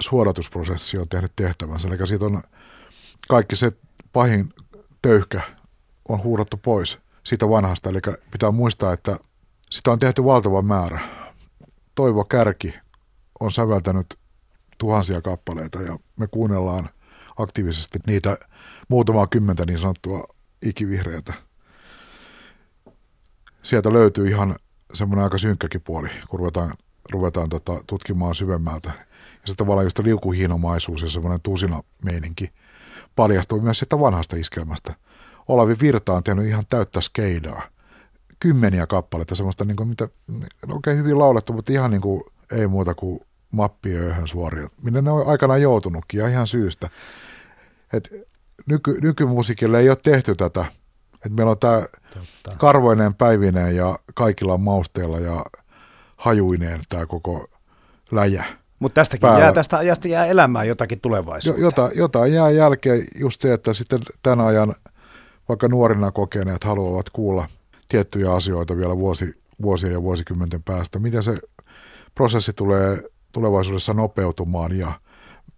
suodatusprosessi 0.00 0.98
on 0.98 1.08
tehnyt 1.08 1.32
tehtävänsä. 1.36 1.88
Eli 1.88 2.06
siitä 2.06 2.24
on 2.24 2.42
kaikki 3.28 3.56
se 3.56 3.72
pahin 4.12 4.48
töyhkä 5.02 5.40
on 6.08 6.22
huudattu 6.22 6.56
pois 6.56 6.98
siitä 7.24 7.48
vanhasta. 7.48 7.90
Eli 7.90 7.98
pitää 8.30 8.50
muistaa, 8.50 8.92
että 8.92 9.18
sitä 9.70 9.90
on 9.90 9.98
tehty 9.98 10.24
valtava 10.24 10.62
määrä. 10.62 11.00
Toivo 11.94 12.24
Kärki 12.24 12.74
on 13.40 13.52
säveltänyt 13.52 14.18
tuhansia 14.78 15.20
kappaleita 15.20 15.82
ja 15.82 15.96
me 16.20 16.26
kuunnellaan 16.26 16.88
aktiivisesti 17.36 17.98
niitä 18.06 18.36
muutamaa 18.88 19.26
kymmentä 19.26 19.66
niin 19.66 19.78
sanottua 19.78 20.24
ikivihreitä. 20.62 21.34
Sieltä 23.62 23.92
löytyy 23.92 24.28
ihan 24.28 24.56
semmoinen 24.92 25.24
aika 25.24 25.38
synkkäkin 25.38 25.80
puoli, 25.80 26.08
kun 26.28 26.38
ruvetaan, 26.38 26.72
ruvetaan 27.12 27.48
tota, 27.48 27.84
tutkimaan 27.86 28.34
syvemmältä. 28.34 28.88
Ja 28.88 29.46
sitten 29.46 29.56
tavallaan 29.56 29.86
just 29.86 29.98
liukuhiinomaisuus 29.98 31.02
ja 31.02 31.08
semmoinen 31.08 31.40
tusina 31.40 31.82
meininki 32.04 32.48
paljastuu 33.16 33.60
myös 33.60 33.78
sitä 33.78 34.00
vanhasta 34.00 34.36
iskelmästä. 34.36 34.94
Olavi 35.48 35.76
Virta 35.80 36.12
on 36.14 36.24
tehnyt 36.24 36.46
ihan 36.46 36.64
täyttä 36.68 37.00
skeidaa. 37.00 37.62
Kymmeniä 38.40 38.86
kappaleita, 38.86 39.34
semmoista, 39.34 39.64
niin 39.64 39.76
kuin, 39.76 39.88
mitä, 39.88 40.08
no 40.66 40.74
oikein 40.74 40.98
hyvin 40.98 41.18
laulettu, 41.18 41.52
mutta 41.52 41.72
ihan 41.72 41.90
niin 41.90 42.00
kuin, 42.00 42.22
ei 42.52 42.66
muuta 42.66 42.94
kuin 42.94 43.20
mappia 43.52 44.26
suoria, 44.26 44.68
minne 44.82 45.02
ne 45.02 45.10
on 45.10 45.26
aikanaan 45.26 45.62
joutunutkin 45.62 46.20
ja 46.20 46.28
ihan 46.28 46.46
syystä. 46.46 46.90
Et 47.92 48.14
nyky, 48.66 48.98
nykymusiikille 49.00 49.80
ei 49.80 49.88
ole 49.88 49.98
tehty 50.02 50.34
tätä– 50.34 50.64
et 51.26 51.32
meillä 51.32 51.50
on 51.50 51.58
tämä 51.58 51.82
karvoinen 52.58 53.14
päivineen 53.14 53.76
ja 53.76 53.98
kaikilla 54.14 54.58
mausteilla 54.58 55.18
ja 55.18 55.44
hajuineen 56.16 56.80
tämä 56.88 57.06
koko 57.06 57.46
läjä. 58.10 58.44
Mutta 58.78 58.94
tästäkin 58.94 59.20
päällä. 59.20 59.44
jää, 59.44 59.52
tästä 59.52 59.78
ajasta 59.78 60.08
jää 60.08 60.26
elämään 60.26 60.68
jotakin 60.68 61.00
tulevaisuutta. 61.00 61.62
Jota, 61.62 61.90
jotain 61.94 62.32
jää 62.32 62.50
jälkeen 62.50 63.04
just 63.20 63.40
se, 63.40 63.52
että 63.52 63.74
sitten 63.74 64.00
tämän 64.22 64.46
ajan 64.46 64.74
vaikka 65.48 65.68
nuorina 65.68 66.12
kokeneet 66.12 66.64
haluavat 66.64 67.10
kuulla 67.10 67.46
tiettyjä 67.88 68.32
asioita 68.32 68.76
vielä 68.76 68.96
vuosi, 68.96 69.34
vuosien 69.62 69.92
ja 69.92 70.02
vuosikymmenten 70.02 70.62
päästä. 70.62 70.98
Miten 70.98 71.22
se 71.22 71.38
prosessi 72.14 72.52
tulee 72.52 73.02
tulevaisuudessa 73.32 73.92
nopeutumaan 73.92 74.78
ja 74.78 74.92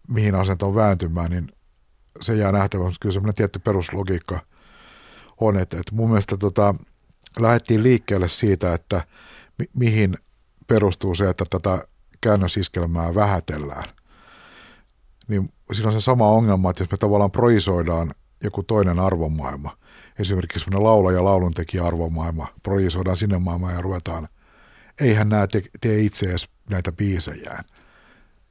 mihin 0.09 0.35
asentoon 0.35 0.75
vääntymään, 0.75 1.31
niin 1.31 1.49
se 2.21 2.35
jää 2.35 2.53
nähtäväksi. 2.53 3.01
Kyllä 3.01 3.13
semmoinen 3.13 3.35
tietty 3.35 3.59
peruslogiikka– 3.59 4.41
on. 5.47 5.59
Että, 5.59 5.77
että 5.77 5.95
mun 5.95 6.11
mielestä 6.11 6.37
tota, 6.37 6.75
lähdettiin 7.39 7.83
liikkeelle 7.83 8.29
siitä, 8.29 8.75
että 8.75 9.03
mi- 9.59 9.71
mihin 9.79 10.17
perustuu 10.67 11.15
se, 11.15 11.29
että 11.29 11.45
tätä 11.51 11.85
käännösiskelmää 12.21 13.15
vähätellään. 13.15 13.85
Niin 15.29 15.53
siinä 15.73 15.89
on 15.89 15.93
se 15.93 16.01
sama 16.01 16.29
ongelma, 16.29 16.71
että 16.71 16.83
jos 16.83 16.91
me 16.91 16.97
tavallaan 16.97 17.31
projisoidaan 17.31 18.15
joku 18.45 18.63
toinen 18.63 18.99
arvomaailma, 18.99 19.77
esimerkiksi 20.19 20.59
semmoinen 20.59 20.87
laula- 20.87 21.13
ja 21.13 21.25
lauluntekijä 21.25 21.85
arvomaailma, 21.85 22.47
projisoidaan 22.63 23.17
sinne 23.17 23.39
maailmaan 23.39 23.75
ja 23.75 23.81
ruvetaan, 23.81 24.29
eihän 25.01 25.29
nämä 25.29 25.47
te- 25.47 25.63
tee 25.81 26.01
itse 26.01 26.27
edes 26.27 26.49
näitä 26.71 26.93
biisejään. 26.93 27.65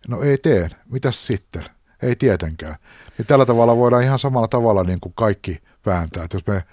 No 0.07 0.21
ei 0.21 0.37
tee, 0.37 0.69
mitäs 0.91 1.27
sitten? 1.27 1.63
Ei 2.01 2.15
tietenkään. 2.15 2.75
Niin 3.17 3.25
tällä 3.25 3.45
tavalla 3.45 3.77
voidaan 3.77 4.03
ihan 4.03 4.19
samalla 4.19 4.47
tavalla 4.47 4.83
niin 4.83 4.99
kuin 4.99 5.13
kaikki– 5.13 5.61
vääntää. 5.85 6.23
Että 6.23 6.37
jos 6.37 6.47
me 6.47 6.63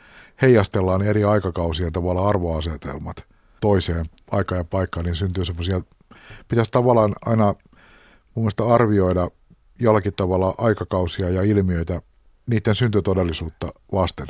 heijastellaan 0.43 1.03
eri 1.03 1.25
aikakausien 1.25 1.93
tavalla 1.93 2.29
arvoasetelmat 2.29 3.25
toiseen 3.61 4.07
aikaan 4.31 4.59
ja 4.59 4.65
paikkaan, 4.65 5.07
niin 5.07 5.17
syntyy 5.17 5.45
semmoisia, 5.45 5.81
pitäisi 6.49 6.71
tavallaan 6.71 7.15
aina 7.27 7.45
mun 8.35 8.45
mielestä 8.45 8.67
arvioida 8.67 9.29
jollakin 9.79 10.15
tavalla 10.15 10.55
aikakausia 10.59 11.31
ja 11.31 11.43
ilmiöitä 11.43 12.03
niiden 12.51 12.75
syntytodellisuutta 12.75 13.73
vasten. 13.93 14.27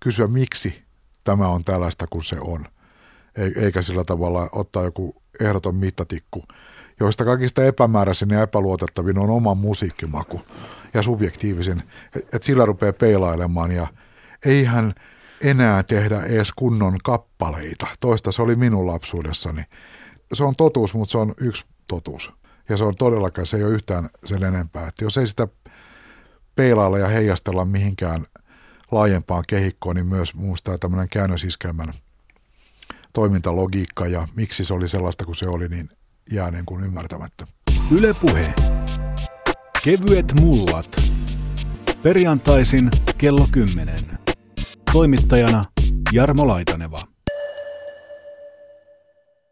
kysyä, 0.00 0.26
miksi 0.26 0.82
tämä 1.24 1.48
on 1.48 1.64
tällaista 1.64 2.06
kuin 2.10 2.24
se 2.24 2.36
on. 2.40 2.64
Eikä 3.56 3.82
sillä 3.82 4.04
tavalla 4.04 4.48
ottaa 4.52 4.84
joku 4.84 5.22
ehdoton 5.40 5.74
mittatikku, 5.76 6.44
joista 7.00 7.24
kaikista 7.24 7.64
epämääräisin 7.64 8.30
ja 8.30 8.42
epäluotettavin 8.42 9.18
on 9.18 9.30
oma 9.30 9.54
musiikkimaku 9.54 10.40
ja 10.94 11.02
subjektiivisin. 11.02 11.82
Että 12.16 12.38
sillä 12.42 12.64
rupeaa 12.64 12.92
peilailemaan 12.92 13.72
ja 13.72 13.86
eihän 14.46 14.94
enää 15.40 15.82
tehdä 15.82 16.22
edes 16.22 16.52
kunnon 16.52 16.98
kappaleita. 17.04 17.86
Toista 18.00 18.32
se 18.32 18.42
oli 18.42 18.54
minun 18.54 18.86
lapsuudessani. 18.86 19.62
Se 20.34 20.44
on 20.44 20.54
totuus, 20.56 20.94
mutta 20.94 21.12
se 21.12 21.18
on 21.18 21.34
yksi 21.40 21.64
totuus. 21.86 22.30
Ja 22.68 22.76
se 22.76 22.84
on 22.84 22.96
todellakaan, 22.96 23.46
se 23.46 23.56
ei 23.56 23.64
ole 23.64 23.72
yhtään 23.72 24.08
sen 24.24 24.44
enempää. 24.44 24.88
Että 24.88 25.04
jos 25.04 25.16
ei 25.16 25.26
sitä 25.26 25.48
peilailla 26.56 26.98
ja 26.98 27.08
heijastella 27.08 27.64
mihinkään 27.64 28.24
laajempaan 28.90 29.44
kehikkoon, 29.48 29.96
niin 29.96 30.06
myös 30.06 30.34
muistaa 30.34 30.78
tämmöinen 30.78 31.08
käännösiskelmän 31.08 31.92
toimintalogiikka 33.12 34.06
ja 34.06 34.28
miksi 34.36 34.64
se 34.64 34.74
oli 34.74 34.88
sellaista 34.88 35.24
kuin 35.24 35.36
se 35.36 35.48
oli, 35.48 35.68
niin 35.68 35.90
jää 36.32 36.50
niin 36.50 36.66
kuin 36.66 36.84
ymmärtämättä. 36.84 37.46
Ylepuhe. 37.90 38.54
Kevyet 39.84 40.32
mullat. 40.40 40.96
Perjantaisin 42.02 42.90
kello 43.18 43.48
10. 43.52 44.25
Toimittajana 44.96 45.64
Jarmo 46.12 46.46
Laitaneva. 46.46 47.15